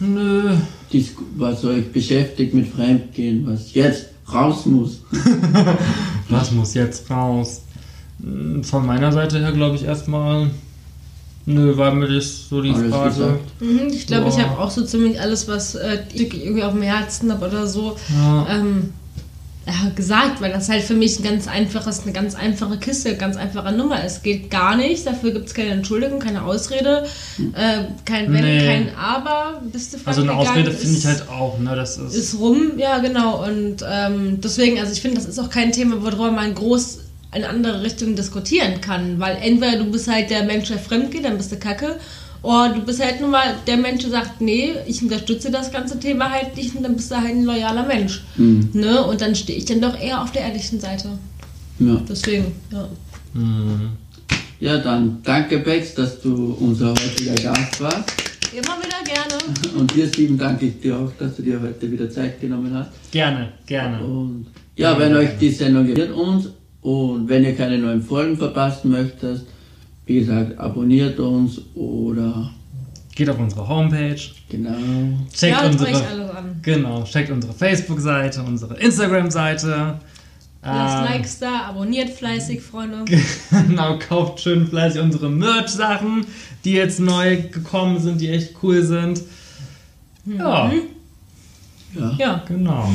Nö. 0.00 0.56
dis- 0.92 1.14
was 1.36 1.64
euch 1.64 1.92
beschäftigt 1.92 2.54
mit 2.54 2.66
Fremdgehen, 2.68 3.46
was 3.46 3.74
jetzt 3.74 4.06
raus 4.32 4.66
muss. 4.66 5.00
Was 6.30 6.50
muss 6.52 6.74
jetzt 6.74 7.08
raus? 7.10 7.62
Hm, 8.22 8.64
Von 8.64 8.86
meiner 8.86 9.12
Seite 9.12 9.38
her 9.38 9.52
glaube 9.52 9.76
ich 9.76 9.84
erstmal. 9.84 10.50
Nö, 11.46 11.76
war 11.78 11.92
mir 11.94 12.08
das 12.08 12.48
so 12.50 12.60
die 12.60 12.70
Alles 12.72 12.90
Frage. 12.92 13.08
gesagt. 13.10 13.60
Mhm, 13.62 13.88
ich 13.90 14.06
glaube, 14.06 14.28
ich 14.28 14.38
habe 14.38 14.58
auch 14.58 14.70
so 14.70 14.84
ziemlich 14.84 15.18
alles, 15.18 15.48
was 15.48 15.74
äh, 15.76 16.00
ich 16.12 16.44
irgendwie 16.44 16.62
auf 16.62 16.72
dem 16.72 16.82
Herzen 16.82 17.32
habe 17.32 17.46
oder 17.46 17.66
so, 17.66 17.96
Ja. 18.14 18.46
ähm, 18.50 18.92
ja, 19.66 19.90
gesagt, 19.94 20.40
weil 20.42 20.50
das 20.52 20.68
halt 20.70 20.82
für 20.82 20.94
mich 20.94 21.18
ein 21.18 21.22
ganz 21.22 21.46
einfaches, 21.46 22.02
eine 22.02 22.12
ganz 22.12 22.34
einfache 22.34 22.76
Kiste, 22.78 23.16
ganz 23.16 23.36
einfache 23.36 23.70
Nummer 23.72 24.02
ist. 24.04 24.22
Geht 24.22 24.50
gar 24.50 24.76
nicht, 24.76 25.06
dafür 25.06 25.30
gibt 25.30 25.46
es 25.48 25.54
keine 25.54 25.70
Entschuldigung, 25.70 26.18
keine 26.20 26.42
Ausrede, 26.42 27.04
äh, 27.54 27.84
kein 28.06 28.30
Wenn, 28.32 28.44
Nee. 28.44 28.66
kein 28.66 28.94
Aber, 28.96 29.60
bist 29.72 29.94
du 29.94 29.98
Also 30.04 30.22
eine 30.22 30.34
Ausrede 30.34 30.70
finde 30.70 30.98
ich 30.98 31.06
halt 31.06 31.28
auch, 31.30 31.58
ne? 31.58 31.74
Das 31.76 31.96
ist. 31.98 32.14
ist 32.14 32.38
rum, 32.38 32.72
ja 32.78 32.98
genau. 32.98 33.44
Und 33.46 33.76
ähm, 33.90 34.38
deswegen, 34.42 34.78
also 34.80 34.92
ich 34.92 35.00
finde, 35.02 35.16
das 35.16 35.26
ist 35.26 35.38
auch 35.38 35.50
kein 35.50 35.72
Thema, 35.72 36.02
worüber 36.02 36.30
man 36.30 36.54
groß 36.54 36.98
in 37.34 37.44
andere 37.44 37.82
Richtungen 37.82 38.16
diskutieren 38.16 38.80
kann. 38.80 39.18
Weil 39.20 39.38
entweder 39.42 39.78
du 39.78 39.90
bist 39.90 40.08
halt 40.08 40.30
der 40.30 40.44
Mensch, 40.44 40.68
der 40.68 40.78
fremd 40.78 41.10
geht, 41.10 41.24
dann 41.24 41.36
bist 41.36 41.52
du 41.52 41.56
kacke. 41.56 41.96
Oder 42.42 42.74
du 42.74 42.80
bist 42.82 43.04
halt 43.04 43.20
nur 43.20 43.30
mal 43.30 43.56
der 43.66 43.76
Mensch, 43.76 44.02
der 44.02 44.10
sagt, 44.10 44.40
nee, 44.40 44.72
ich 44.86 45.02
unterstütze 45.02 45.50
das 45.50 45.72
ganze 45.72 45.98
Thema 45.98 46.30
halt 46.30 46.56
nicht 46.56 46.74
und 46.76 46.84
dann 46.84 46.94
bist 46.94 47.10
du 47.10 47.16
halt 47.16 47.30
ein 47.30 47.44
loyaler 47.44 47.84
Mensch. 47.84 48.22
Hm. 48.36 48.70
Ne? 48.72 49.04
Und 49.04 49.20
dann 49.20 49.34
stehe 49.34 49.58
ich 49.58 49.64
dann 49.64 49.80
doch 49.80 49.98
eher 49.98 50.22
auf 50.22 50.30
der 50.30 50.42
ehrlichen 50.42 50.78
Seite. 50.78 51.10
Ja. 51.80 52.00
Deswegen, 52.08 52.52
ja. 52.72 52.88
Hm. 53.34 53.90
ja, 54.60 54.78
dann 54.78 55.18
danke 55.22 55.58
Bex, 55.58 55.94
dass 55.94 56.20
du 56.20 56.56
unser 56.60 56.90
heutiger 56.90 57.34
Gast 57.34 57.80
warst. 57.80 58.12
Immer 58.52 58.78
wieder 58.78 59.02
gerne. 59.04 59.76
Und 59.78 59.94
dir, 59.94 60.08
Steven, 60.08 60.38
danke 60.38 60.66
ich 60.66 60.80
dir 60.80 60.96
auch, 60.96 61.12
dass 61.18 61.36
du 61.36 61.42
dir 61.42 61.60
heute 61.60 61.90
wieder 61.90 62.08
Zeit 62.08 62.40
genommen 62.40 62.72
hast. 62.72 62.90
Gerne, 63.10 63.52
gerne. 63.66 64.02
Und 64.02 64.46
ja, 64.76 64.98
wenn 64.98 65.14
euch 65.14 65.30
die 65.38 65.50
Sendung 65.50 65.86
gefällt 65.86 66.12
uns 66.12 66.48
und 66.82 67.28
wenn 67.28 67.44
ihr 67.44 67.54
keine 67.56 67.78
neuen 67.78 68.02
Folgen 68.02 68.36
verpassen 68.36 68.90
möchtet, 68.90 69.44
wie 70.06 70.20
gesagt, 70.20 70.58
abonniert 70.58 71.18
uns 71.20 71.60
oder 71.74 72.50
Geht 73.14 73.28
auf 73.30 73.38
unsere 73.38 73.66
Homepage. 73.68 74.20
genau. 74.48 74.76
Checkt 75.32 75.60
Hört 75.60 75.72
unsere. 75.72 75.90
euch 75.90 76.08
alles 76.08 76.30
an. 76.30 76.60
Genau, 76.62 77.02
checkt 77.02 77.30
unsere 77.32 77.52
Facebook-Seite, 77.52 78.42
unsere 78.42 78.78
Instagram-Seite. 78.78 79.98
Lasst 80.62 80.98
Ähm, 80.98 81.04
Likes 81.04 81.38
da, 81.40 81.62
abonniert 81.68 82.10
fleißig, 82.10 82.60
Freunde. 82.62 83.04
Genau, 83.68 83.98
kauft 83.98 84.40
schön 84.40 84.66
fleißig 84.68 85.00
unsere 85.00 85.28
Merch-Sachen, 85.30 86.24
die 86.64 86.72
jetzt 86.72 87.00
neu 87.00 87.42
gekommen 87.50 87.98
sind, 87.98 88.20
die 88.20 88.28
echt 88.28 88.54
cool 88.62 88.82
sind. 88.82 89.20
Ja, 90.24 90.70
Ja. 91.94 92.14
Ja. 92.18 92.44
genau. 92.46 92.88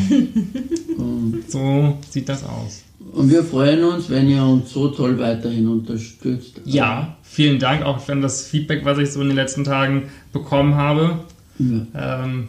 Und 0.97 1.43
So 1.49 1.97
sieht 2.09 2.29
das 2.29 2.43
aus. 2.43 2.84
Und 3.14 3.30
wir 3.30 3.43
freuen 3.43 3.84
uns, 3.84 4.09
wenn 4.09 4.28
ihr 4.28 4.43
uns 4.43 4.72
so 4.72 4.89
toll 4.89 5.20
weiterhin 5.20 5.68
unterstützt. 5.68 6.61
Ja, 6.66 7.16
vielen 7.22 7.59
Dank 7.59 7.86
auch 7.86 7.99
für 7.99 8.16
das 8.16 8.47
Feedback, 8.47 8.86
was 8.86 8.97
ich 8.97 9.11
so 9.11 9.22
in 9.22 9.28
den 9.28 9.36
letzten 9.36 9.64
Tagen 9.64 10.09
bekommen 10.32 10.76
habe. 10.76 11.20
Ja. 11.59 12.24
Ähm, 12.24 12.47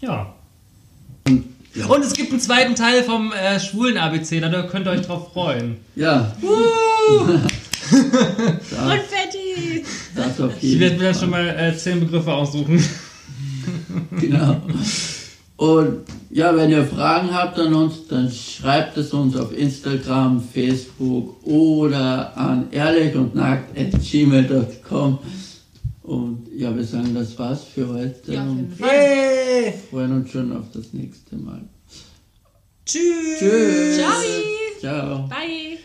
ja. 0.00 0.34
Und 1.26 2.04
es 2.04 2.12
gibt 2.12 2.30
einen 2.30 2.40
zweiten 2.40 2.74
Teil 2.74 3.02
vom 3.02 3.32
äh, 3.32 3.58
schwulen 3.58 3.96
ABC, 3.96 4.40
da 4.40 4.62
könnt 4.62 4.86
ihr 4.86 4.92
euch 4.92 5.02
drauf 5.02 5.32
freuen. 5.32 5.76
Ja, 5.94 6.32
Konfetti! 7.90 9.84
das 10.14 10.40
auf 10.40 10.52
Ich 10.60 10.78
werde 10.78 10.98
mir 10.98 11.14
schon 11.14 11.30
mal 11.30 11.48
äh, 11.48 11.76
zehn 11.76 12.00
Begriffe 12.00 12.32
aussuchen. 12.32 12.82
Genau. 14.20 14.62
Und 15.56 16.02
ja, 16.30 16.54
wenn 16.54 16.70
ihr 16.70 16.84
Fragen 16.84 17.32
habt 17.34 17.58
an 17.58 17.72
uns, 17.72 18.06
dann 18.08 18.30
schreibt 18.30 18.98
es 18.98 19.14
uns 19.14 19.36
auf 19.36 19.56
Instagram, 19.56 20.42
Facebook 20.42 21.42
oder 21.46 22.36
an 22.36 22.68
ehrlich 22.72 23.14
und 23.14 23.34
nackt.gmail.com. 23.34 25.18
Und 26.02 26.46
ja, 26.54 26.76
wir 26.76 26.84
sagen, 26.84 27.14
das 27.14 27.38
war's 27.38 27.64
für 27.64 27.88
heute 27.88 28.34
Ja, 28.34 28.42
und. 28.42 28.72
Hey! 28.78 29.74
freuen 29.90 30.12
uns 30.12 30.30
schon 30.30 30.56
auf 30.56 30.66
das 30.72 30.92
nächste 30.92 31.36
Mal. 31.36 31.62
Tschüss! 32.84 33.38
Tschüss. 33.38 33.96
Ciao! 33.98 34.22
Ciao. 34.78 35.28
Bye! 35.28 35.78